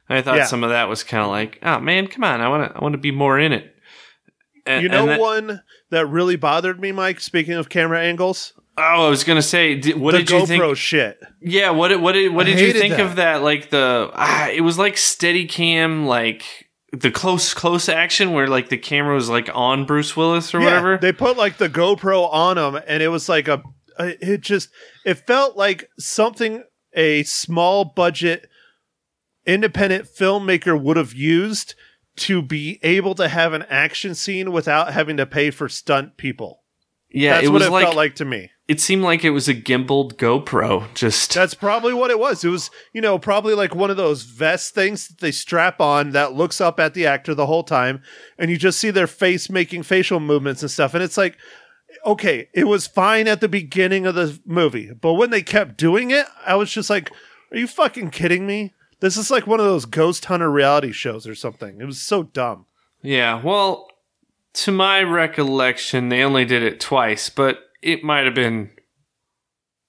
I 0.09 0.21
thought 0.21 0.37
Yeah. 0.37 0.45
some 0.45 0.63
of 0.63 0.69
that 0.71 0.89
was 0.89 1.03
kind 1.03 1.23
of 1.23 1.29
like, 1.29 1.57
oh 1.63 1.79
man, 1.79 2.07
come 2.07 2.23
on, 2.23 2.41
I 2.41 2.49
want 2.49 2.69
to 2.71 2.77
I 2.77 2.81
want 2.83 2.93
to 2.93 2.99
be 2.99 3.11
more 3.11 3.39
in 3.39 3.53
it. 3.53 3.75
And- 4.65 4.83
You 4.83 4.89
know 4.89 5.05
that- 5.05 5.19
one 5.19 5.61
that 5.89 6.07
really 6.07 6.35
bothered 6.35 6.79
me, 6.81 6.91
Mike, 6.91 7.19
speaking 7.21 7.53
of 7.53 7.69
camera 7.69 8.01
angles? 8.01 8.53
Oh, 8.77 9.07
I 9.07 9.09
was 9.09 9.23
gonna 9.23 9.41
say, 9.41 9.75
did, 9.75 9.97
what 9.97 10.11
the 10.11 10.17
did 10.19 10.29
you 10.31 10.37
GoPro 10.39 10.45
think? 10.47 10.77
shit. 10.77 11.19
Yeah, 11.41 11.69
what 11.69 11.89
did 11.89 12.01
what 12.01 12.11
did 12.13 12.33
what 12.33 12.45
I 12.45 12.49
did 12.51 12.59
you 12.59 12.73
think 12.73 12.97
that. 12.97 13.05
of 13.05 13.15
that? 13.15 13.41
Like 13.41 13.69
the 13.69 14.11
ah, 14.13 14.49
it 14.49 14.61
was 14.61 14.77
like 14.77 14.97
steady 14.97 15.45
cam, 15.45 16.05
like 16.05 16.43
the 16.91 17.09
close 17.11 17.53
close 17.53 17.87
action 17.87 18.33
where 18.33 18.47
like 18.47 18.69
the 18.69 18.77
camera 18.77 19.15
was 19.15 19.29
like 19.29 19.49
on 19.53 19.85
Bruce 19.85 20.17
Willis 20.17 20.53
or 20.53 20.59
whatever. 20.59 20.97
They 20.97 21.13
put 21.13 21.37
like 21.37 21.57
the 21.57 21.69
GoPro 21.69 22.31
on 22.31 22.57
him, 22.57 22.81
and 22.87 23.01
it 23.01 23.09
was 23.09 23.29
like 23.29 23.47
a. 23.47 23.63
It 23.97 24.41
just 24.41 24.69
it 25.05 25.25
felt 25.25 25.55
like 25.55 25.89
something 25.97 26.63
a 26.93 27.23
small 27.23 27.85
budget 27.85 28.49
independent 29.45 30.05
filmmaker 30.05 30.79
would 30.79 30.97
have 30.97 31.13
used 31.13 31.75
to 32.17 32.41
be 32.41 32.79
able 32.83 33.15
to 33.15 33.27
have 33.27 33.53
an 33.53 33.63
action 33.69 34.15
scene 34.15 34.51
without 34.51 34.91
having 34.93 35.17
to 35.17 35.25
pay 35.25 35.51
for 35.51 35.69
stunt 35.69 36.17
people. 36.17 36.63
yeah, 37.09 37.35
That's 37.35 37.47
it 37.47 37.49
what 37.51 37.61
it 37.61 37.71
like, 37.71 37.83
felt 37.85 37.95
like 37.95 38.15
to 38.15 38.25
me. 38.25 38.49
It 38.67 38.81
seemed 38.81 39.03
like 39.03 39.23
it 39.23 39.29
was 39.29 39.47
a 39.47 39.53
gimbaled 39.53 40.15
GoPro. 40.15 40.91
Just 40.95 41.33
That's 41.33 41.53
probably 41.53 41.93
what 41.93 42.09
it 42.09 42.17
was. 42.17 42.43
It 42.43 42.49
was, 42.49 42.71
you 42.93 43.01
know, 43.01 43.19
probably 43.19 43.53
like 43.53 43.75
one 43.75 43.91
of 43.91 43.97
those 43.97 44.23
vest 44.23 44.73
things 44.73 45.07
that 45.07 45.19
they 45.19 45.31
strap 45.31 45.79
on 45.79 46.11
that 46.11 46.33
looks 46.33 46.59
up 46.59 46.79
at 46.79 46.93
the 46.93 47.05
actor 47.05 47.35
the 47.35 47.45
whole 47.45 47.63
time, 47.63 48.01
and 48.39 48.49
you 48.49 48.57
just 48.57 48.79
see 48.79 48.89
their 48.89 49.07
face 49.07 49.49
making 49.49 49.83
facial 49.83 50.19
movements 50.19 50.61
and 50.63 50.71
stuff. 50.71 50.93
And 50.95 51.03
it's 51.03 51.17
like, 51.17 51.37
okay, 52.05 52.49
it 52.53 52.65
was 52.65 52.87
fine 52.87 53.27
at 53.27 53.39
the 53.39 53.47
beginning 53.47 54.07
of 54.07 54.15
the 54.15 54.39
movie, 54.45 54.91
but 54.93 55.13
when 55.13 55.29
they 55.29 55.41
kept 55.43 55.77
doing 55.77 56.11
it, 56.11 56.25
I 56.45 56.55
was 56.55 56.71
just 56.71 56.89
like, 56.89 57.11
are 57.51 57.57
you 57.57 57.67
fucking 57.67 58.09
kidding 58.09 58.47
me? 58.47 58.73
This 58.99 59.17
is 59.17 59.29
like 59.29 59.45
one 59.45 59.59
of 59.59 59.65
those 59.65 59.85
ghost 59.85 60.25
hunter 60.25 60.49
reality 60.49 60.91
shows 60.91 61.27
or 61.27 61.35
something. 61.35 61.79
It 61.79 61.85
was 61.85 62.01
so 62.01 62.23
dumb. 62.23 62.65
yeah. 63.01 63.41
Well, 63.41 63.87
to 64.53 64.71
my 64.71 65.03
recollection, 65.03 66.09
they 66.09 66.23
only 66.23 66.45
did 66.45 66.63
it 66.63 66.79
twice, 66.79 67.29
but 67.29 67.64
it 67.85 68.03
might 68.03 68.25
have 68.25 68.35
been 68.35 68.71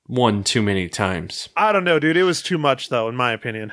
one 0.07 0.45
too 0.45 0.63
many 0.63 0.89
times. 0.89 1.49
I 1.57 1.73
don't 1.73 1.85
know, 1.85 1.99
dude. 1.99 2.17
It 2.17 2.23
was 2.23 2.43
too 2.43 2.59
much, 2.59 2.89
though, 2.91 3.09
in 3.09 3.17
my 3.17 3.33
opinion. 3.33 3.73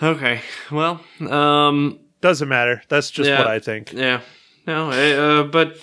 Okay, 0.00 0.40
well, 0.70 1.00
um, 1.28 1.98
Doesn't 2.20 2.48
matter. 2.48 2.82
That's 2.88 3.10
just 3.10 3.28
Yeah. 3.28 3.38
what 3.38 3.48
I 3.48 3.58
think. 3.58 3.92
Yeah. 3.92 4.20
No, 4.66 4.90
uh, 4.92 5.42
but 5.44 5.76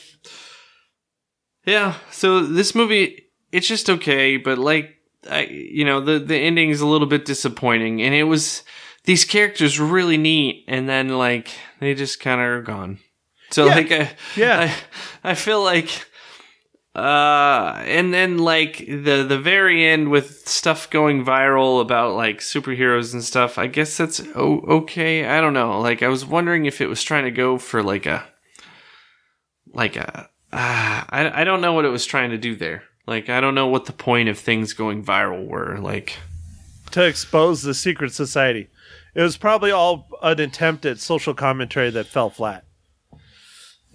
yeah. 1.65 1.95
So 2.12 2.41
this 2.45 2.73
movie, 2.75 3.25
it's 3.52 3.67
just 3.67 3.89
okay, 3.89 4.38
but 4.38 4.58
like, 4.58 4.95
I, 5.30 5.41
you 5.47 5.84
know, 5.84 5.99
the 5.99 6.17
the 6.19 6.38
ending 6.38 6.69
is 6.69 6.80
a 6.82 6.88
little 6.88 7.08
bit 7.08 7.25
disappointing, 7.25 8.02
and 8.02 8.13
it 8.15 8.23
was 8.23 8.63
these 9.04 9.25
characters 9.25 9.80
really 9.80 10.17
neat, 10.17 10.63
and 10.67 10.88
then 10.88 11.10
like 11.10 11.49
they 11.82 11.93
just 11.93 12.19
kind 12.21 12.39
of 12.39 12.47
are 12.47 12.62
gone. 12.62 12.99
So 13.52 13.65
Yeah. 13.65 13.75
like, 13.75 13.91
I, 13.91 14.12
Yeah. 14.36 14.73
I, 15.23 15.32
I 15.32 15.36
feel 15.36 15.62
like. 15.63 15.89
Uh, 16.99 17.81
and 17.85 18.13
then 18.13 18.38
like 18.38 18.77
the 18.79 19.23
the 19.27 19.39
very 19.39 19.85
end 19.88 20.09
with 20.12 20.47
stuff 20.47 20.89
going 20.89 21.23
viral 21.25 21.81
about 21.81 22.15
like 22.15 22.39
superheroes 22.39 23.13
and 23.13 23.23
stuff. 23.23 23.57
I 23.57 23.67
guess 23.67 23.95
that's 23.97 24.19
o- 24.35 24.65
okay. 24.67 25.25
I 25.25 25.39
don't 25.41 25.53
know. 25.53 25.79
Like 25.79 26.03
I 26.03 26.07
was 26.09 26.25
wondering 26.25 26.65
if 26.65 26.81
it 26.81 26.88
was 26.88 27.01
trying 27.03 27.23
to 27.25 27.31
go 27.31 27.57
for 27.57 27.81
like 27.81 28.05
a 28.05 28.25
like 29.73 29.95
a 29.95 30.29
uh, 30.51 31.03
I 31.09 31.41
I 31.41 31.43
don't 31.43 31.62
know 31.62 31.73
what 31.73 31.85
it 31.85 31.89
was 31.89 32.05
trying 32.05 32.31
to 32.31 32.38
do 32.38 32.55
there. 32.55 32.83
Like 33.07 33.29
I 33.29 33.39
don't 33.41 33.55
know 33.55 33.67
what 33.67 33.85
the 33.85 33.93
point 33.93 34.29
of 34.29 34.38
things 34.38 34.73
going 34.73 35.03
viral 35.03 35.47
were. 35.47 35.77
Like 35.79 36.17
to 36.91 37.05
expose 37.05 37.62
the 37.62 37.73
secret 37.73 38.13
society. 38.13 38.67
It 39.15 39.21
was 39.21 39.38
probably 39.38 39.71
all 39.71 40.07
an 40.21 40.39
attempt 40.39 40.85
at 40.85 40.99
social 40.99 41.33
commentary 41.33 41.89
that 41.91 42.07
fell 42.07 42.29
flat. 42.29 42.65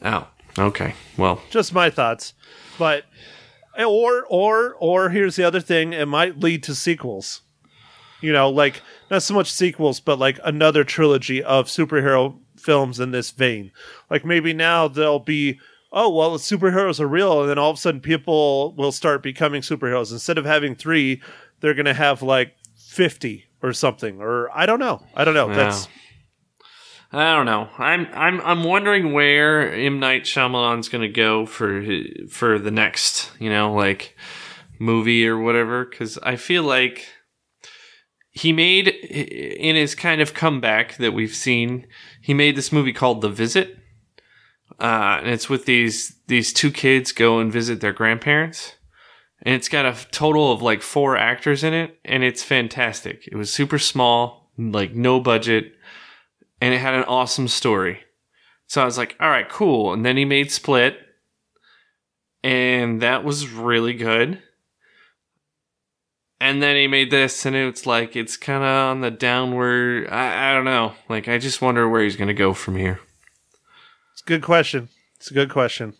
oh 0.02 0.28
okay 0.58 0.94
well 1.16 1.40
Just 1.50 1.72
my 1.74 1.90
thoughts. 1.90 2.34
But 2.78 3.04
or 3.78 4.24
or 4.28 4.74
or 4.78 5.10
here's 5.10 5.36
the 5.36 5.44
other 5.44 5.60
thing, 5.60 5.92
it 5.92 6.06
might 6.06 6.40
lead 6.40 6.62
to 6.64 6.74
sequels. 6.74 7.42
You 8.20 8.32
know, 8.32 8.48
like 8.48 8.82
not 9.10 9.22
so 9.22 9.34
much 9.34 9.52
sequels, 9.52 10.00
but 10.00 10.18
like 10.18 10.38
another 10.44 10.84
trilogy 10.84 11.42
of 11.42 11.66
superhero 11.66 12.38
films 12.56 12.98
in 12.98 13.10
this 13.10 13.30
vein. 13.30 13.70
Like 14.10 14.24
maybe 14.24 14.52
now 14.54 14.88
there'll 14.88 15.18
be 15.18 15.60
oh 15.92 16.08
well 16.08 16.38
superheroes 16.38 16.98
are 17.00 17.06
real 17.06 17.42
and 17.42 17.50
then 17.50 17.58
all 17.58 17.70
of 17.70 17.76
a 17.76 17.80
sudden 17.80 18.00
people 18.00 18.72
will 18.74 18.92
start 18.92 19.22
becoming 19.22 19.62
superheroes. 19.62 20.12
Instead 20.12 20.38
of 20.38 20.44
having 20.44 20.74
three, 20.74 21.20
they're 21.60 21.74
gonna 21.74 21.94
have 21.94 22.22
like 22.22 22.56
fifty 22.74 23.46
or 23.62 23.72
something. 23.72 24.20
Or 24.20 24.50
I 24.56 24.66
don't 24.66 24.80
know. 24.80 25.02
I 25.14 25.24
don't 25.24 25.34
know. 25.34 25.48
That's 25.54 25.88
I 27.14 27.36
don't 27.36 27.46
know. 27.46 27.68
I'm 27.78 28.08
I'm 28.12 28.40
I'm 28.40 28.64
wondering 28.64 29.12
where 29.12 29.72
M 29.72 30.00
Night 30.00 30.24
Shyamalan's 30.24 30.88
going 30.88 31.02
to 31.02 31.08
go 31.08 31.46
for 31.46 31.84
for 32.28 32.58
the 32.58 32.72
next, 32.72 33.30
you 33.38 33.48
know, 33.48 33.72
like 33.72 34.16
movie 34.80 35.26
or 35.26 35.38
whatever 35.38 35.84
cuz 35.84 36.18
I 36.24 36.34
feel 36.34 36.64
like 36.64 37.06
he 38.32 38.52
made 38.52 38.88
in 38.88 39.76
his 39.76 39.94
kind 39.94 40.20
of 40.20 40.34
comeback 40.34 40.96
that 40.96 41.14
we've 41.14 41.34
seen, 41.34 41.86
he 42.20 42.34
made 42.34 42.56
this 42.56 42.72
movie 42.72 42.92
called 42.92 43.20
The 43.20 43.28
Visit. 43.28 43.78
Uh, 44.80 45.18
and 45.20 45.28
it's 45.28 45.48
with 45.48 45.66
these 45.66 46.20
these 46.26 46.52
two 46.52 46.72
kids 46.72 47.12
go 47.12 47.38
and 47.38 47.52
visit 47.52 47.80
their 47.80 47.92
grandparents. 47.92 48.74
And 49.42 49.54
it's 49.54 49.68
got 49.68 49.86
a 49.86 50.10
total 50.10 50.50
of 50.50 50.62
like 50.62 50.82
four 50.82 51.16
actors 51.16 51.62
in 51.62 51.74
it, 51.74 52.00
and 52.04 52.24
it's 52.24 52.42
fantastic. 52.42 53.28
It 53.30 53.36
was 53.36 53.52
super 53.52 53.78
small, 53.78 54.50
like 54.58 54.94
no 54.94 55.20
budget, 55.20 55.73
and 56.64 56.72
it 56.72 56.78
had 56.78 56.94
an 56.94 57.04
awesome 57.04 57.46
story. 57.46 58.00
So 58.68 58.80
I 58.80 58.86
was 58.86 58.96
like, 58.96 59.16
all 59.20 59.28
right, 59.28 59.46
cool. 59.46 59.92
And 59.92 60.02
then 60.02 60.16
he 60.16 60.24
made 60.24 60.50
Split, 60.50 60.98
and 62.42 63.02
that 63.02 63.22
was 63.22 63.50
really 63.50 63.92
good. 63.92 64.42
And 66.40 66.62
then 66.62 66.76
he 66.76 66.86
made 66.86 67.10
this, 67.10 67.44
and 67.44 67.54
it's 67.54 67.84
like, 67.84 68.16
it's 68.16 68.38
kind 68.38 68.64
of 68.64 68.68
on 68.70 69.02
the 69.02 69.10
downward. 69.10 70.08
I, 70.08 70.52
I 70.52 70.54
don't 70.54 70.64
know. 70.64 70.94
Like, 71.06 71.28
I 71.28 71.36
just 71.36 71.60
wonder 71.60 71.86
where 71.86 72.02
he's 72.02 72.16
going 72.16 72.28
to 72.28 72.34
go 72.34 72.54
from 72.54 72.76
here. 72.76 72.98
It's 74.14 74.22
a 74.22 74.24
good 74.24 74.42
question. 74.42 74.88
It's 75.16 75.30
a 75.30 75.34
good 75.34 75.50
question. 75.50 75.92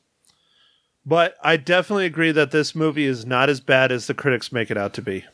But 1.05 1.37
I 1.43 1.59
definitely 1.59 2.07
agree 2.07 2.33
that 2.33 2.53
this 2.53 2.75
movie 2.75 3.05
is 3.05 3.27
not 3.27 3.51
as 3.51 3.61
bad 3.61 3.93
as 3.93 4.07
the 4.07 4.15
critics 4.15 4.51
make 4.51 4.71
it 4.71 4.79
out 4.79 4.95
to 4.95 5.03
be. 5.03 5.27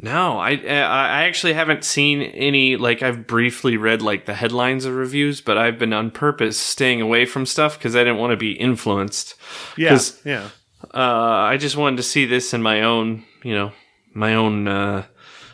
No, 0.00 0.38
I 0.38 0.52
I 0.52 1.24
actually 1.24 1.54
haven't 1.54 1.82
seen 1.84 2.22
any. 2.22 2.76
Like 2.76 3.02
I've 3.02 3.26
briefly 3.26 3.76
read 3.76 4.00
like 4.00 4.26
the 4.26 4.34
headlines 4.34 4.84
of 4.84 4.94
reviews, 4.94 5.40
but 5.40 5.58
I've 5.58 5.78
been 5.78 5.92
on 5.92 6.12
purpose 6.12 6.58
staying 6.58 7.00
away 7.00 7.26
from 7.26 7.46
stuff 7.46 7.76
because 7.76 7.96
I 7.96 8.00
didn't 8.00 8.18
want 8.18 8.30
to 8.30 8.36
be 8.36 8.52
influenced. 8.52 9.34
Yeah, 9.76 9.98
yeah. 10.24 10.50
Uh, 10.94 11.50
I 11.50 11.56
just 11.56 11.76
wanted 11.76 11.96
to 11.96 12.04
see 12.04 12.26
this 12.26 12.54
in 12.54 12.62
my 12.62 12.82
own, 12.82 13.24
you 13.42 13.54
know, 13.54 13.72
my 14.14 14.36
own 14.36 14.68
uh, 14.68 15.06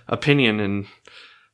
opinion, 0.09 0.61
and 0.61 0.87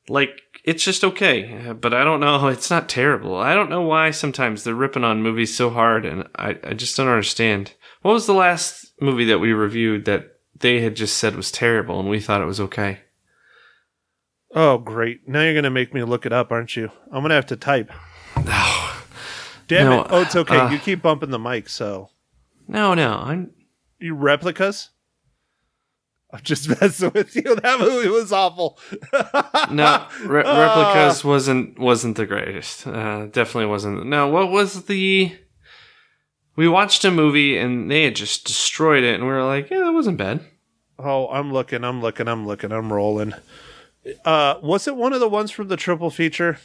like 0.09 0.41
it's 0.65 0.85
just 0.85 1.05
okay. 1.05 1.69
Uh, 1.69 1.75
But 1.75 1.95
I 1.95 2.03
don't 2.03 2.21
know. 2.21 2.49
It's 2.49 2.71
not 2.71 2.89
terrible. 2.89 3.37
I 3.37 3.55
don't 3.55 3.71
know 3.71 3.83
why 3.83 4.11
sometimes 4.11 4.65
they're 4.65 4.75
ripping 4.75 5.05
on 5.05 5.23
movies 5.23 5.57
so 5.57 5.71
hard, 5.71 6.05
and 6.05 6.29
I 6.35 6.59
I 6.65 6.75
just 6.75 6.97
don't 6.97 7.07
understand. 7.07 7.75
What 8.03 8.15
was 8.15 8.27
the 8.27 8.35
last 8.35 8.93
movie 9.01 9.27
that 9.27 9.39
we 9.39 9.53
reviewed 9.53 10.07
that 10.07 10.40
they 10.61 10.81
had 10.81 10.97
just 10.97 11.17
said 11.17 11.35
was 11.37 11.51
terrible, 11.53 11.99
and 12.01 12.09
we 12.09 12.21
thought 12.21 12.41
it 12.43 12.47
was 12.47 12.61
okay? 12.61 13.01
Oh, 14.55 14.79
great. 14.79 15.29
Now 15.29 15.43
you're 15.43 15.53
going 15.55 15.65
to 15.65 15.71
make 15.71 15.95
me 15.95 16.03
look 16.03 16.27
it 16.27 16.33
up, 16.33 16.51
aren't 16.51 16.77
you? 16.77 16.91
I'm 17.07 17.21
going 17.21 17.29
to 17.31 17.35
have 17.37 17.47
to 17.47 17.57
type. 17.57 17.91
Damn 19.69 19.87
No, 19.87 20.01
it. 20.03 20.07
Oh, 20.11 20.21
it's 20.23 20.35
okay. 20.37 20.57
uh, 20.59 20.71
you 20.71 20.79
keep 20.79 21.03
bumping 21.03 21.31
the 21.31 21.39
mic, 21.39 21.69
so. 21.69 22.11
No, 22.67 22.95
no, 22.95 23.13
I'm 23.15 23.53
You 23.99 24.15
replicas? 24.15 24.91
I'm 26.33 26.41
just 26.43 26.69
messing 26.81 27.11
with 27.15 27.35
you. 27.37 27.57
That 27.57 27.81
movie 27.81 28.09
was 28.09 28.33
awful. 28.33 28.79
no 29.71 30.07
re- 30.25 30.43
Ah. 30.45 30.61
replicas 30.95 31.25
wasn't 31.25 31.79
wasn't 31.79 32.17
the 32.17 32.27
greatest. 32.27 32.87
Uh, 32.87 33.27
definitely 33.27 33.67
wasn't. 33.67 34.07
No, 34.07 34.29
what 34.29 34.51
was 34.51 34.85
the? 34.85 35.37
We 36.57 36.69
watched 36.69 37.05
a 37.05 37.11
movie 37.11 37.57
and 37.57 37.91
they 37.91 38.05
had 38.05 38.15
just 38.17 38.45
destroyed 38.47 39.03
it, 39.03 39.15
and 39.15 39.25
we 39.25 39.31
were 39.31 39.45
like, 39.45 39.71
yeah, 39.71 39.79
that 39.81 39.93
wasn't 39.93 40.19
bad. 40.19 40.41
Oh, 41.03 41.29
I'm 41.29 41.53
looking. 41.53 41.85
I'm 41.85 42.01
looking. 42.01 42.29
I'm 42.29 42.47
looking. 42.47 42.73
I'm 42.73 42.93
rolling. 42.93 43.33
Uh, 44.25 44.55
was 44.63 44.87
it 44.89 44.97
one 44.97 45.13
of 45.13 45.21
the 45.21 45.29
ones 45.29 45.51
from 45.51 45.69
the 45.69 45.77
triple 45.77 46.11
feature? 46.11 46.59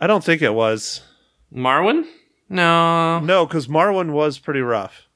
I 0.00 0.06
don't 0.06 0.24
think 0.24 0.42
it 0.42 0.54
was. 0.54 1.02
Marwen? 1.54 2.06
No, 2.48 3.20
No, 3.20 3.46
because 3.46 3.66
Marwen 3.66 4.12
was 4.12 4.38
pretty 4.38 4.60
rough. 4.60 5.08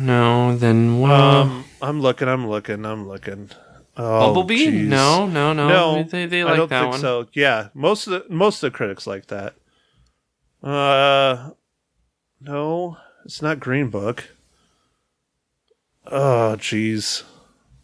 no. 0.00 0.56
Then 0.56 0.98
what? 1.00 1.10
Um, 1.12 1.64
I'm 1.82 2.00
looking. 2.00 2.28
I'm 2.28 2.48
looking. 2.48 2.84
I'm 2.84 3.08
looking. 3.08 3.50
Oh, 3.96 4.26
Bumblebee? 4.26 4.66
jeez. 4.66 4.86
No, 4.86 5.26
no, 5.26 5.52
no. 5.52 5.68
no. 5.68 6.02
they 6.02 6.26
they 6.26 6.42
I 6.42 6.44
like 6.44 6.56
don't 6.56 6.68
that 6.70 6.80
think 6.82 6.90
one. 6.92 7.00
so. 7.00 7.26
Yeah, 7.32 7.68
most 7.74 8.06
of 8.06 8.12
the 8.12 8.34
most 8.34 8.62
of 8.62 8.70
the 8.72 8.76
critics 8.76 9.06
like 9.06 9.26
that. 9.28 9.54
Uh, 10.62 11.50
no, 12.40 12.96
it's 13.24 13.40
not 13.42 13.58
Green 13.60 13.88
Book. 13.88 14.28
Oh, 16.08 16.56
jeez, 16.58 17.24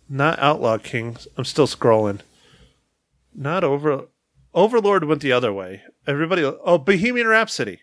not 0.08 0.38
Outlaw 0.38 0.78
King. 0.78 1.16
I'm 1.36 1.44
still 1.44 1.66
scrolling. 1.66 2.20
Not 3.34 3.64
over. 3.64 4.06
Overlord 4.54 5.04
went 5.04 5.22
the 5.22 5.32
other 5.32 5.52
way. 5.52 5.82
Everybody. 6.06 6.44
Oh, 6.44 6.78
Bohemian 6.78 7.26
Rhapsody. 7.26 7.80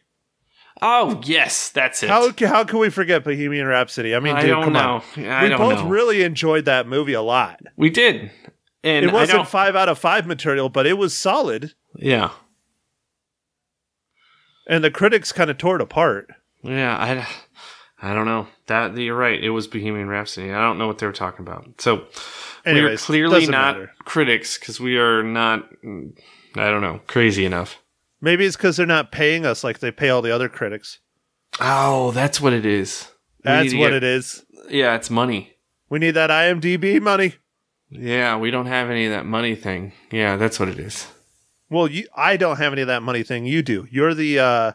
Oh 0.81 1.19
yes, 1.25 1.69
that's 1.69 2.03
it. 2.03 2.09
How 2.09 2.31
how 2.39 2.63
can 2.63 2.79
we 2.79 2.89
forget 2.89 3.23
Bohemian 3.25 3.65
Rhapsody? 3.67 4.15
I 4.15 4.19
mean, 4.21 4.35
I 4.35 4.41
dude, 4.41 4.49
don't 4.51 4.63
come 4.65 4.73
know. 4.73 5.03
on. 5.17 5.25
I 5.25 5.49
we 5.49 5.55
both 5.55 5.79
know. 5.83 5.89
really 5.89 6.21
enjoyed 6.23 6.65
that 6.65 6.87
movie 6.87 7.13
a 7.13 7.21
lot. 7.21 7.59
we 7.75 7.89
did, 7.89 8.31
and 8.83 9.05
It 9.05 9.11
wasn't 9.11 9.47
five 9.47 9.75
out 9.75 9.89
of 9.89 9.99
five 9.99 10.25
material, 10.25 10.69
but 10.69 10.85
it 10.87 10.97
was 10.97 11.17
solid. 11.17 11.73
yeah, 11.97 12.29
And 14.67 14.83
the 14.83 14.91
critics 14.91 15.31
kind 15.33 15.49
of 15.49 15.57
tore 15.57 15.75
it 15.75 15.81
apart. 15.81 16.29
yeah. 16.63 16.95
I, 16.97 17.27
I 18.11 18.13
don't 18.13 18.25
know. 18.25 18.47
That 18.69 18.95
you're 18.97 19.15
right. 19.15 19.43
It 19.43 19.49
was 19.49 19.67
Bohemian 19.67 20.07
Rhapsody. 20.07 20.51
I 20.51 20.61
don't 20.61 20.77
know 20.77 20.87
what 20.87 20.97
they 20.99 21.05
were 21.05 21.11
talking 21.11 21.45
about. 21.45 21.81
So 21.81 22.05
we 22.65 22.79
are 22.79 22.97
clearly 22.97 23.41
doesn't 23.41 23.51
matter. 23.51 23.91
critics 24.05 24.57
because 24.57 24.79
we 24.79 24.97
are 24.97 25.21
not. 25.21 25.69
I 25.83 26.71
don't 26.71 26.81
know. 26.81 27.01
Crazy 27.07 27.45
enough. 27.45 27.81
Maybe 28.21 28.45
it's 28.45 28.55
because 28.55 28.77
they're 28.77 28.85
not 28.85 29.11
paying 29.11 29.45
us 29.45 29.63
like 29.63 29.79
they 29.79 29.91
pay 29.91 30.09
all 30.09 30.21
the 30.21 30.33
other 30.33 30.49
critics. 30.49 30.99
Oh, 31.59 32.11
that's 32.11 32.39
what 32.39 32.53
it 32.53 32.65
is. 32.65 33.07
That's 33.43 33.73
what 33.73 33.89
get- 33.89 33.93
it 33.93 34.03
is. 34.03 34.45
Yeah, 34.69 34.95
it's 34.95 35.09
money. 35.09 35.55
We 35.89 35.99
need 35.99 36.11
that 36.11 36.29
IMDb 36.29 37.01
money. 37.01 37.33
Yeah, 37.89 38.37
we 38.37 38.51
don't 38.51 38.67
have 38.67 38.89
any 38.91 39.05
of 39.05 39.11
that 39.11 39.25
money 39.25 39.55
thing. 39.55 39.93
Yeah, 40.11 40.35
that's 40.37 40.59
what 40.59 40.69
it 40.69 40.77
is. 40.77 41.07
Well, 41.71 41.87
you, 41.87 42.07
I 42.15 42.37
don't 42.37 42.57
have 42.57 42.73
any 42.73 42.83
of 42.83 42.87
that 42.87 43.01
money 43.01 43.23
thing. 43.23 43.45
You 43.45 43.63
do. 43.63 43.87
You're 43.89 44.13
the 44.13 44.39
uh, 44.39 44.71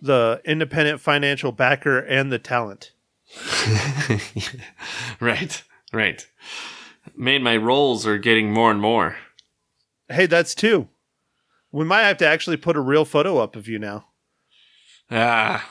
the 0.00 0.40
independent 0.44 1.00
financial 1.00 1.50
backer 1.50 1.98
and 1.98 2.30
the 2.30 2.38
talent. 2.38 2.92
right, 5.20 5.62
right. 5.92 6.26
Man, 7.16 7.42
my 7.42 7.56
roles 7.56 8.06
are 8.06 8.18
getting 8.18 8.52
more 8.52 8.70
and 8.70 8.80
more. 8.80 9.16
Hey, 10.08 10.26
that's 10.26 10.54
two. 10.54 10.88
We 11.72 11.84
might 11.84 12.02
have 12.02 12.18
to 12.18 12.26
actually 12.26 12.56
put 12.56 12.76
a 12.76 12.80
real 12.80 13.04
photo 13.04 13.38
up 13.38 13.56
of 13.56 13.68
you 13.68 13.78
now. 13.78 14.06
Ah, 15.10 15.68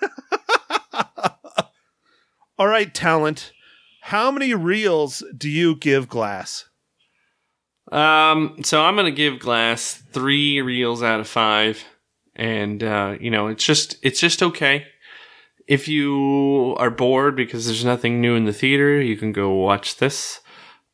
All 2.58 2.66
right, 2.66 2.92
talent. 2.92 3.52
How 4.02 4.30
many 4.30 4.54
reels 4.54 5.22
do 5.36 5.48
you 5.48 5.76
give 5.76 6.08
Glass? 6.08 6.64
Um, 7.92 8.56
so 8.62 8.82
I'm 8.82 8.96
gonna 8.96 9.10
give 9.10 9.38
Glass 9.38 10.02
three 10.12 10.60
reels 10.60 11.02
out 11.02 11.20
of 11.20 11.28
five, 11.28 11.84
and 12.34 12.82
uh, 12.82 13.16
you 13.20 13.30
know, 13.30 13.48
it's 13.48 13.64
just 13.64 13.96
it's 14.02 14.20
just 14.20 14.42
okay. 14.42 14.86
If 15.66 15.88
you 15.88 16.76
are 16.78 16.90
bored 16.90 17.34
because 17.36 17.66
there's 17.66 17.84
nothing 17.84 18.20
new 18.20 18.36
in 18.36 18.44
the 18.44 18.52
theater, 18.52 19.00
you 19.00 19.16
can 19.16 19.32
go 19.32 19.50
watch 19.52 19.96
this. 19.96 20.40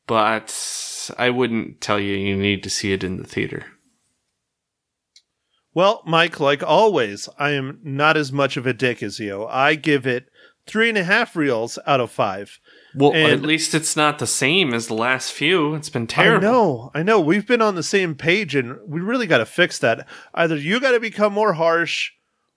But 0.07 1.11
I 1.19 1.31
wouldn't 1.31 1.81
tell 1.81 2.01
you 2.01 2.17
you 2.17 2.37
need 2.37 2.63
to 2.63 2.71
see 2.71 2.93
it 2.93 3.05
in 3.05 3.19
the 3.19 3.25
theater. 3.29 3.67
Well, 5.75 6.03
Mike, 6.07 6.39
like 6.39 6.63
always, 6.63 7.29
I 7.39 7.51
am 7.51 7.81
not 7.83 8.17
as 8.17 8.31
much 8.33 8.57
of 8.57 8.67
a 8.67 8.75
dick 8.75 9.03
as 9.03 9.19
you. 9.19 9.47
I 9.47 9.75
give 9.75 10.07
it 10.07 10.27
three 10.67 10.89
and 10.89 10.99
a 10.99 11.05
half 11.05 11.35
reels 11.35 11.79
out 11.87 12.01
of 12.01 12.11
five. 12.11 12.59
Well, 12.95 13.13
And- 13.15 13.33
at 13.33 13.43
least 13.43 13.75
it's 13.75 13.97
not 13.97 14.19
the 14.19 14.27
same 14.27 14.75
as 14.75 14.87
the 14.87 14.95
last 14.95 15.33
few. 15.33 15.75
It's 15.75 15.89
been 15.89 16.07
terrible. 16.07 16.47
I 16.47 16.51
know, 16.51 16.91
I 16.95 17.03
know. 17.03 17.21
We've 17.21 17.47
been 17.47 17.63
on 17.63 17.75
the 17.75 17.83
same 17.83 18.15
page, 18.15 18.55
and 18.55 18.77
we 18.87 19.01
really 19.01 19.27
got 19.27 19.39
to 19.39 19.47
fix 19.47 19.79
that. 19.79 20.07
Either 20.35 20.57
you 20.57 20.79
got 20.79 20.91
to 20.93 21.01
become 21.01 21.33
more 21.33 21.55
harsh, 21.55 22.11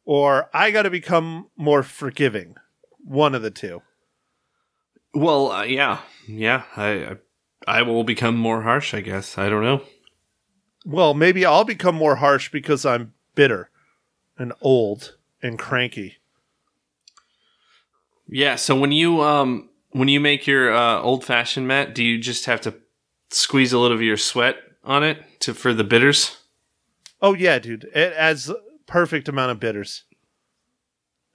or 0.06 0.50
I 0.54 0.72
got 0.72 0.84
to 0.84 0.90
become 0.90 1.48
more 1.58 1.84
forgiving. 1.84 2.56
One 3.04 3.36
of 3.36 3.42
the 3.42 3.52
two. 3.52 3.82
Well, 5.14 5.52
uh, 5.52 5.64
yeah, 5.64 6.00
yeah. 6.28 6.64
I, 6.76 6.90
I 6.90 7.16
I 7.68 7.82
will 7.82 8.04
become 8.04 8.36
more 8.36 8.62
harsh. 8.62 8.94
I 8.94 9.02
guess. 9.02 9.38
I 9.38 9.50
don't 9.50 9.64
know. 9.64 9.82
Well, 10.86 11.14
maybe 11.14 11.46
I'll 11.46 11.64
become 11.64 11.96
more 11.96 12.18
harsh 12.18 12.52
because 12.52 12.86
I'm 12.86 13.14
bitter 13.34 13.70
and 14.38 14.54
old 14.62 15.18
and 15.42 15.58
cranky. 15.58 16.18
Yeah. 18.28 18.56
So 18.56 18.76
when 18.76 18.92
you 18.92 19.22
um 19.22 19.70
when 19.92 20.08
you 20.08 20.20
make 20.20 20.46
your 20.46 20.74
uh, 20.74 21.00
old 21.02 21.24
fashioned 21.24 21.68
Matt, 21.68 21.96
do 21.96 22.04
you 22.04 22.20
just 22.20 22.46
have 22.46 22.62
to 22.62 22.76
squeeze 23.30 23.72
a 23.72 23.80
little 23.80 23.96
of 23.96 24.02
your 24.02 24.18
sweat 24.18 24.58
on 24.84 25.04
it 25.04 25.24
to 25.42 25.54
for 25.54 25.74
the 25.74 25.84
bitters? 25.84 26.38
Oh 27.22 27.34
yeah, 27.34 27.60
dude. 27.60 27.86
It 27.96 28.14
adds 28.14 28.52
perfect 28.88 29.28
amount 29.28 29.52
of 29.52 29.60
bitters. 29.60 30.04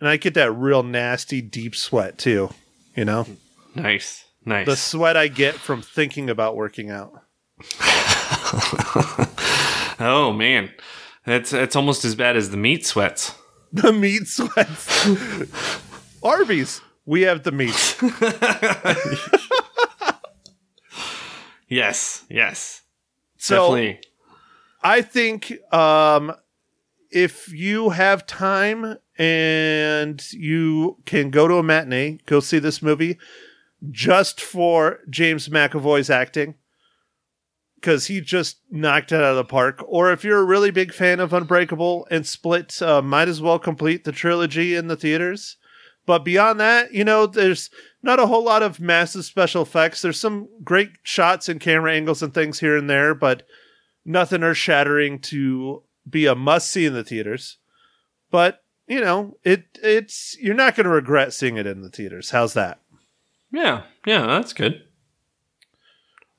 And 0.00 0.08
I 0.08 0.16
get 0.16 0.34
that 0.34 0.52
real 0.52 0.82
nasty 0.82 1.42
deep 1.42 1.76
sweat 1.76 2.18
too, 2.18 2.50
you 2.96 3.04
know? 3.04 3.26
Nice, 3.74 4.24
nice. 4.44 4.66
The 4.66 4.76
sweat 4.76 5.16
I 5.16 5.28
get 5.28 5.54
from 5.54 5.82
thinking 5.82 6.30
about 6.30 6.56
working 6.56 6.90
out. 6.90 7.12
Oh 10.02 10.32
man, 10.32 10.70
that's 11.26 11.50
that's 11.50 11.76
almost 11.76 12.06
as 12.06 12.14
bad 12.14 12.34
as 12.34 12.48
the 12.50 12.56
meat 12.56 12.86
sweats. 12.86 13.34
The 13.72 13.92
meat 13.92 14.26
sweats. 14.26 15.06
Arby's. 16.24 16.80
We 17.04 17.20
have 17.22 17.42
the 17.44 17.52
meat. 17.52 17.98
Yes, 21.68 22.24
yes, 22.28 22.82
So 23.36 23.76
definitely. 23.76 24.00
I 24.82 25.02
think 25.02 25.52
um, 25.72 26.34
if 27.10 27.52
you 27.52 27.90
have 27.90 28.26
time 28.26 28.96
and 29.18 30.32
you 30.32 30.98
can 31.06 31.30
go 31.30 31.48
to 31.48 31.56
a 31.56 31.62
matinee, 31.62 32.18
go 32.26 32.40
see 32.40 32.58
this 32.58 32.82
movie 32.82 33.18
just 33.90 34.40
for 34.40 35.00
James 35.08 35.48
McAvoy's 35.48 36.10
acting 36.10 36.54
because 37.76 38.06
he 38.06 38.20
just 38.20 38.60
knocked 38.70 39.10
it 39.10 39.16
out 39.16 39.30
of 39.30 39.36
the 39.36 39.44
park. 39.44 39.82
Or 39.86 40.12
if 40.12 40.22
you're 40.22 40.40
a 40.40 40.44
really 40.44 40.70
big 40.70 40.92
fan 40.92 41.18
of 41.18 41.32
Unbreakable 41.32 42.06
and 42.10 42.26
Split, 42.26 42.80
uh, 42.82 43.00
might 43.00 43.28
as 43.28 43.40
well 43.40 43.58
complete 43.58 44.04
the 44.04 44.12
trilogy 44.12 44.74
in 44.74 44.88
the 44.88 44.96
theaters. 44.96 45.56
But 46.06 46.24
beyond 46.24 46.60
that, 46.60 46.92
you 46.92 47.04
know, 47.04 47.26
there's 47.26 47.70
not 48.02 48.18
a 48.18 48.26
whole 48.26 48.44
lot 48.44 48.62
of 48.62 48.80
massive 48.80 49.24
special 49.24 49.62
effects. 49.62 50.02
There's 50.02 50.20
some 50.20 50.48
great 50.62 50.90
shots 51.02 51.48
and 51.48 51.60
camera 51.60 51.92
angles 51.92 52.22
and 52.22 52.34
things 52.34 52.60
here 52.60 52.76
and 52.76 52.88
there, 52.88 53.14
but 53.14 53.44
nothing 54.04 54.42
earth 54.42 54.56
shattering 54.56 55.18
to 55.20 55.82
be 56.10 56.26
a 56.26 56.34
must 56.34 56.70
see 56.70 56.86
in 56.86 56.94
the 56.94 57.04
theaters. 57.04 57.58
But 58.30 58.62
you 58.86 59.00
know, 59.00 59.36
it 59.44 59.64
it's 59.82 60.36
you're 60.40 60.54
not 60.54 60.74
going 60.76 60.84
to 60.84 60.90
regret 60.90 61.32
seeing 61.32 61.56
it 61.56 61.66
in 61.66 61.82
the 61.82 61.90
theaters. 61.90 62.30
How's 62.30 62.54
that? 62.54 62.80
Yeah, 63.52 63.82
yeah, 64.06 64.26
that's 64.26 64.52
good. 64.52 64.82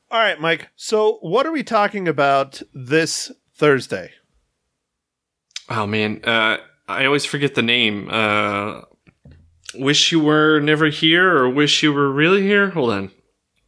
All 0.09 0.19
right, 0.19 0.39
Mike. 0.39 0.69
So, 0.75 1.17
what 1.21 1.45
are 1.45 1.51
we 1.51 1.63
talking 1.63 2.07
about 2.07 2.61
this 2.73 3.31
Thursday? 3.53 4.11
Oh 5.69 5.87
man, 5.87 6.21
uh, 6.25 6.57
I 6.87 7.05
always 7.05 7.23
forget 7.25 7.55
the 7.55 7.61
name. 7.61 8.09
Uh, 8.11 8.81
wish 9.75 10.11
you 10.11 10.19
were 10.19 10.59
never 10.59 10.87
here, 10.87 11.37
or 11.37 11.49
wish 11.49 11.81
you 11.83 11.93
were 11.93 12.11
really 12.11 12.41
here. 12.41 12.71
Hold 12.71 12.91
on, 12.91 13.11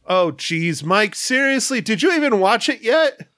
Oh, 0.06 0.32
geez, 0.32 0.84
Mike. 0.84 1.14
Seriously, 1.14 1.80
did 1.80 2.02
you 2.02 2.12
even 2.12 2.40
watch 2.40 2.68
it 2.68 2.82
yet? 2.82 3.28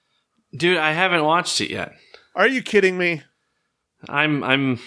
dude. 0.57 0.79
I 0.79 0.93
haven't 0.93 1.23
watched 1.25 1.61
it 1.61 1.71
yet. 1.71 1.93
Are 2.37 2.47
you 2.47 2.63
kidding 2.63 2.99
me? 2.99 3.23
I'm 4.09 4.45
I'm 4.45 4.79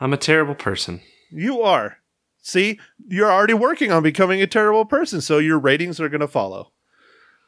I'm 0.00 0.12
a 0.12 0.18
terrible 0.18 0.56
person. 0.56 1.00
You 1.30 1.62
are. 1.62 1.98
See, 2.42 2.80
you're 3.06 3.30
already 3.30 3.54
working 3.54 3.92
on 3.92 4.02
becoming 4.02 4.42
a 4.42 4.48
terrible 4.48 4.84
person, 4.84 5.20
so 5.20 5.38
your 5.38 5.60
ratings 5.60 6.00
are 6.00 6.08
going 6.08 6.22
to 6.22 6.28
follow. 6.28 6.72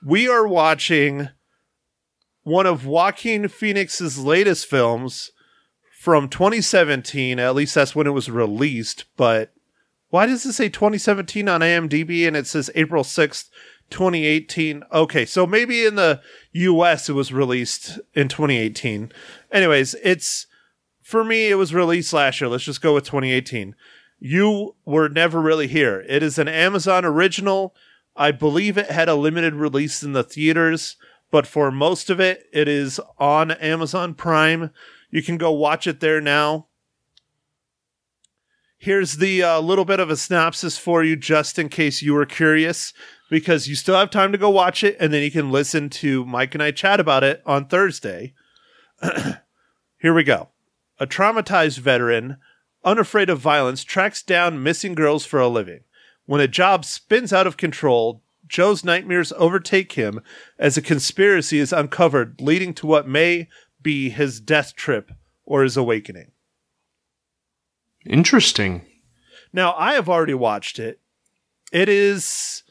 We 0.07 0.29
are 0.29 0.47
watching 0.47 1.31
one 2.45 2.67
of 2.67 2.87
Joaquin 2.87 3.49
Phoenix's 3.49 4.19
latest 4.19 4.67
films 4.67 5.33
from 5.99 6.29
2017. 6.29 7.41
At 7.41 7.57
least 7.57 7.75
that's 7.75 7.97
when 7.97 8.07
it 8.07 8.11
was 8.11 8.31
released. 8.31 9.07
But 9.17 9.53
why 10.11 10.27
does 10.27 10.47
it 10.47 10.53
say 10.53 10.69
2017 10.69 11.49
on 11.49 11.61
IMDb 11.61 12.29
and 12.29 12.37
it 12.37 12.47
says 12.47 12.71
April 12.77 13.03
6th, 13.03 13.49
2018? 13.93 14.83
Okay, 14.93 15.25
so 15.25 15.47
maybe 15.47 15.85
in 15.85 15.95
the 15.95 16.21
US 16.53 17.09
it 17.09 17.13
was 17.13 17.33
released 17.33 18.01
in 18.15 18.27
2018. 18.27 19.13
Anyways, 19.53 19.95
it's 20.03 20.49
for 21.01 21.23
me, 21.23 21.51
it 21.51 21.57
was 21.57 21.75
released 21.75 22.13
last 22.13 22.41
year. 22.41 22.49
Let's 22.49 22.65
just 22.65 22.81
go 22.81 22.95
with 22.95 23.05
2018. 23.05 23.77
You 24.19 24.75
were 24.85 25.09
never 25.09 25.41
really 25.41 25.67
here. 25.67 26.05
It 26.09 26.23
is 26.23 26.39
an 26.39 26.49
Amazon 26.49 27.05
original. 27.05 27.75
I 28.17 28.31
believe 28.31 28.79
it 28.79 28.91
had 28.91 29.09
a 29.09 29.15
limited 29.15 29.55
release 29.55 30.03
in 30.03 30.13
the 30.13 30.23
theaters, 30.23 30.97
but 31.31 31.47
for 31.47 31.71
most 31.71 32.09
of 32.11 32.21
it, 32.21 32.45
it 32.53 32.69
is 32.69 33.01
on 33.19 33.51
Amazon 33.53 34.15
Prime. 34.15 34.71
You 35.11 35.23
can 35.23 35.39
go 35.39 35.51
watch 35.51 35.87
it 35.87 36.01
there 36.01 36.21
now. 36.21 36.69
Here's 38.79 39.19
the 39.19 39.43
uh, 39.43 39.61
little 39.61 39.85
bit 39.85 40.01
of 40.01 40.11
a 40.11 40.17
synopsis 40.17 40.77
for 40.77 41.05
you, 41.05 41.15
just 41.15 41.59
in 41.59 41.69
case 41.69 42.03
you 42.03 42.15
were 42.15 42.27
curious, 42.27 42.93
because 43.33 43.67
you 43.67 43.75
still 43.75 43.95
have 43.97 44.11
time 44.11 44.31
to 44.31 44.37
go 44.37 44.51
watch 44.51 44.85
it, 44.85 44.95
and 45.01 45.11
then 45.11 45.23
you 45.23 45.31
can 45.31 45.51
listen 45.51 45.89
to 45.89 46.23
Mike 46.27 46.53
and 46.53 46.63
I 46.63 46.71
chat 46.71 47.01
about 47.01 47.25
it 47.25 47.43
on 47.47 47.65
Thursday. 47.65 48.35
Here 49.99 50.13
we 50.13 50.23
go. 50.23 50.51
A 51.01 51.07
traumatized 51.07 51.79
veteran, 51.79 52.37
unafraid 52.85 53.31
of 53.31 53.39
violence, 53.39 53.85
tracks 53.85 54.23
down 54.23 54.63
missing 54.63 54.95
girls 54.95 55.25
for 55.25 55.41
a 55.41 55.49
living. 55.49 55.81
When 56.27 56.43
a 56.43 56.47
job 56.47 56.85
spins 56.85 57.33
out 57.33 57.47
of 57.47 57.57
control, 57.57 58.23
Joe's 58.47 58.85
nightmares 58.85 59.33
overtake 59.39 59.93
him 59.93 60.21
as 60.59 60.77
a 60.77 60.83
conspiracy 60.83 61.59
is 61.59 61.73
uncovered, 61.73 62.39
leading 62.39 62.75
to 62.75 62.87
what 62.87 63.09
may 63.09 63.49
be 63.81 64.11
his 64.11 64.43
death 64.43 64.77
trip 64.77 65.11
or 65.47 65.63
his 65.63 65.79
awakening. 65.79 66.33
Interesting. 68.05 68.85
Now, 69.55 69.73
I 69.79 69.95
have 69.95 70.11
already 70.11 70.35
watched 70.35 70.79
it. 70.79 71.01
It 71.73 71.89
is 71.89 72.63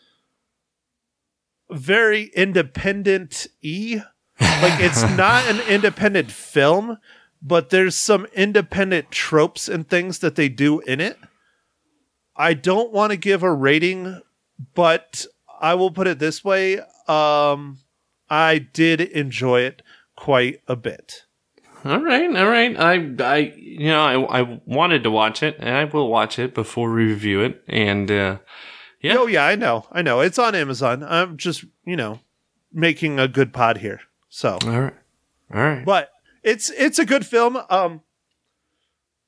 very 1.71 2.25
independent 2.35 3.47
e. 3.61 3.99
Like, 4.39 4.79
it's 4.79 5.03
not 5.03 5.45
an 5.45 5.59
independent 5.69 6.31
film, 6.31 6.97
but 7.41 7.69
there's 7.69 7.95
some 7.95 8.25
independent 8.33 9.11
tropes 9.11 9.67
and 9.67 9.87
things 9.87 10.19
that 10.19 10.35
they 10.35 10.49
do 10.49 10.79
in 10.81 10.99
it. 10.99 11.17
I 12.35 12.53
don't 12.53 12.91
want 12.91 13.11
to 13.11 13.17
give 13.17 13.43
a 13.43 13.53
rating, 13.53 14.21
but 14.73 15.25
I 15.59 15.75
will 15.75 15.91
put 15.91 16.07
it 16.07 16.19
this 16.19 16.43
way. 16.43 16.79
Um, 17.07 17.79
I 18.29 18.59
did 18.59 19.01
enjoy 19.01 19.61
it 19.61 19.81
quite 20.15 20.61
a 20.67 20.75
bit. 20.75 21.25
All 21.83 21.99
right, 21.99 22.35
all 22.35 22.47
right. 22.47 22.79
I, 22.79 22.93
I, 23.23 23.37
you 23.57 23.87
know, 23.87 24.27
I, 24.27 24.41
I 24.41 24.59
wanted 24.65 25.03
to 25.03 25.11
watch 25.11 25.41
it, 25.41 25.57
and 25.59 25.69
I 25.69 25.85
will 25.85 26.09
watch 26.09 26.37
it 26.37 26.53
before 26.53 26.91
we 26.91 27.05
review 27.05 27.41
it. 27.41 27.63
And 27.67 28.09
uh, 28.11 28.37
yeah, 29.01 29.17
Oh 29.17 29.27
yeah, 29.27 29.45
I 29.45 29.55
know. 29.55 29.85
I 29.91 30.01
know. 30.01 30.21
It's 30.21 30.39
on 30.39 30.55
Amazon. 30.55 31.03
I'm 31.03 31.37
just, 31.37 31.65
you 31.85 31.95
know, 31.95 32.19
making 32.71 33.19
a 33.19 33.27
good 33.27 33.53
pod 33.53 33.77
here. 33.77 34.01
So, 34.29 34.57
all 34.63 34.79
right, 34.79 34.93
all 35.53 35.61
right. 35.61 35.85
but 35.85 36.11
it's 36.43 36.69
it's 36.71 36.99
a 36.99 37.05
good 37.05 37.25
film. 37.25 37.57
Um 37.69 38.01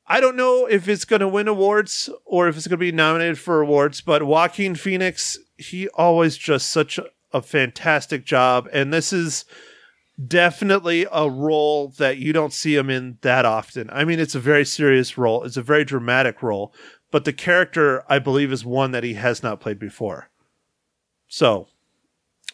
I 0.06 0.20
don't 0.20 0.36
know 0.36 0.66
if 0.66 0.88
it's 0.90 1.06
going 1.06 1.22
to 1.22 1.30
win 1.30 1.48
awards 1.48 2.10
or 2.26 2.50
if 2.50 2.58
it's 2.58 2.68
going 2.68 2.78
to 2.78 2.86
be 2.86 2.92
nominated 2.92 3.40
for 3.40 3.62
awards, 3.62 4.02
but 4.02 4.24
Joaquin 4.24 4.76
Phoenix, 4.76 5.38
he 5.56 5.88
always 5.90 6.36
just 6.36 6.70
such 6.74 6.98
a, 6.98 7.06
a 7.32 7.42
fantastic 7.42 8.26
job 8.26 8.68
and 8.74 8.94
this 8.94 9.14
is 9.14 9.46
definitely 10.28 11.08
a 11.12 11.30
role 11.30 11.90
that 11.98 12.18
you 12.18 12.34
don't 12.34 12.54
see 12.54 12.76
him 12.76 12.90
in 12.90 13.18
that 13.22 13.46
often. 13.46 13.90
I 13.92 14.04
mean, 14.06 14.20
it's 14.20 14.36
a 14.36 14.40
very 14.40 14.66
serious 14.66 15.18
role. 15.18 15.44
It's 15.44 15.58
a 15.58 15.64
very 15.64 15.84
dramatic 15.86 16.44
role, 16.44 16.74
but 17.14 17.26
the 17.26 17.32
character 17.32 18.04
I 18.10 18.18
believe 18.18 18.52
is 18.52 18.66
one 18.66 18.90
that 18.90 19.04
he 19.04 19.14
has 19.14 19.44
not 19.44 19.60
played 19.60 19.78
before. 19.78 20.30
So, 21.28 21.68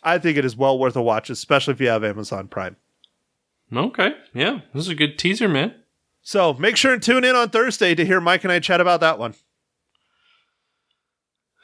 I 0.03 0.17
think 0.17 0.37
it 0.37 0.43
is 0.43 0.57
well 0.57 0.77
worth 0.77 0.97
a 0.97 1.01
watch, 1.01 1.29
especially 1.29 1.75
if 1.75 1.79
you 1.79 1.87
have 1.87 2.03
Amazon 2.03 2.49
Prime. 2.49 2.75
Okay, 3.73 4.15
yeah, 4.33 4.59
this 4.73 4.83
is 4.83 4.89
a 4.89 4.95
good 4.95 5.17
teaser, 5.17 5.47
man. 5.47 5.75
So 6.21 6.53
make 6.55 6.75
sure 6.75 6.93
and 6.93 7.01
tune 7.01 7.23
in 7.23 7.37
on 7.37 7.49
Thursday 7.49 7.95
to 7.95 8.05
hear 8.05 8.19
Mike 8.19 8.43
and 8.43 8.51
I 8.51 8.59
chat 8.59 8.81
about 8.81 8.99
that 8.99 9.17
one. 9.17 9.35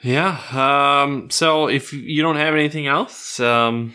Yeah. 0.01 0.39
Um. 0.53 1.29
So 1.29 1.67
if 1.67 1.91
you 1.91 2.21
don't 2.21 2.37
have 2.37 2.53
anything 2.53 2.87
else, 2.87 3.41
um, 3.41 3.93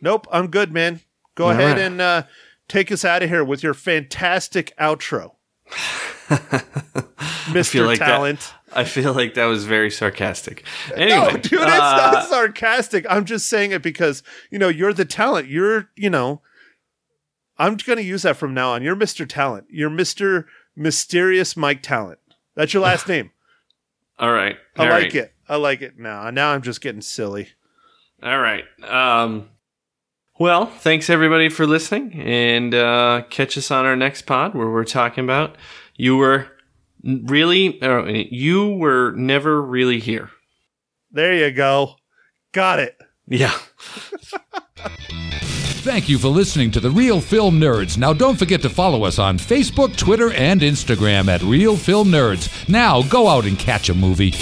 Nope, 0.00 0.26
I'm 0.32 0.48
good, 0.48 0.72
man. 0.72 1.00
Go 1.36 1.44
All 1.44 1.50
ahead 1.52 1.76
right. 1.76 1.86
and 1.86 2.00
uh, 2.00 2.22
take 2.66 2.90
us 2.90 3.04
out 3.04 3.22
of 3.22 3.28
here 3.30 3.44
with 3.44 3.62
your 3.62 3.74
fantastic 3.74 4.72
outro, 4.80 5.36
Mister 7.52 7.86
like 7.86 7.98
that- 7.98 8.06
Talent. 8.06 8.54
I 8.74 8.84
feel 8.84 9.12
like 9.12 9.34
that 9.34 9.44
was 9.46 9.64
very 9.66 9.90
sarcastic. 9.90 10.64
Anyway, 10.94 11.10
no, 11.18 11.30
dude, 11.32 11.52
it's 11.52 11.62
uh, 11.62 12.10
not 12.12 12.24
sarcastic. 12.26 13.04
I'm 13.08 13.26
just 13.26 13.46
saying 13.46 13.72
it 13.72 13.82
because 13.82 14.22
you 14.50 14.58
know 14.58 14.68
you're 14.68 14.94
the 14.94 15.04
talent. 15.04 15.48
You're, 15.48 15.90
you 15.94 16.08
know, 16.08 16.40
I'm 17.58 17.76
going 17.76 17.98
to 17.98 18.02
use 18.02 18.22
that 18.22 18.36
from 18.36 18.54
now 18.54 18.72
on. 18.72 18.82
You're 18.82 18.96
Mister 18.96 19.26
Talent. 19.26 19.66
You're 19.68 19.90
Mister 19.90 20.46
Mysterious 20.74 21.54
Mike 21.56 21.82
Talent. 21.82 22.18
That's 22.54 22.72
your 22.72 22.82
last 22.82 23.08
name. 23.08 23.30
All 24.18 24.32
right. 24.32 24.56
I 24.76 24.82
like 24.84 24.90
right, 24.90 25.14
it. 25.14 25.34
I 25.48 25.56
like 25.56 25.82
it 25.82 25.98
now. 25.98 26.30
Now 26.30 26.52
I'm 26.52 26.62
just 26.62 26.80
getting 26.80 27.02
silly. 27.02 27.48
All 28.22 28.38
right. 28.38 28.64
Um. 28.82 29.48
Well, 30.38 30.66
thanks 30.66 31.10
everybody 31.10 31.50
for 31.50 31.66
listening, 31.66 32.14
and 32.14 32.74
uh, 32.74 33.24
catch 33.28 33.58
us 33.58 33.70
on 33.70 33.84
our 33.84 33.94
next 33.94 34.22
pod 34.22 34.54
where 34.54 34.70
we're 34.70 34.84
talking 34.84 35.24
about 35.24 35.56
you 35.94 36.16
were 36.16 36.46
really, 37.02 37.80
uh, 37.82 38.04
you 38.06 38.74
were 38.74 39.12
never 39.12 39.60
really 39.60 40.00
here. 40.00 40.30
There 41.10 41.34
you 41.34 41.50
go. 41.50 41.96
Got 42.52 42.78
it. 42.80 42.96
Yeah. 43.26 43.56
Thank 45.82 46.08
you 46.08 46.16
for 46.16 46.28
listening 46.28 46.70
to 46.72 46.80
the 46.80 46.90
Real 46.90 47.20
Film 47.20 47.58
Nerds. 47.58 47.98
Now, 47.98 48.12
don't 48.12 48.38
forget 48.38 48.62
to 48.62 48.70
follow 48.70 49.04
us 49.04 49.18
on 49.18 49.36
Facebook, 49.36 49.96
Twitter, 49.96 50.32
and 50.32 50.60
Instagram 50.60 51.26
at 51.26 51.42
Real 51.42 51.76
Film 51.76 52.08
Nerds. 52.08 52.68
Now, 52.68 53.02
go 53.02 53.26
out 53.26 53.46
and 53.46 53.58
catch 53.58 53.88
a 53.88 53.94
movie. 53.94 54.32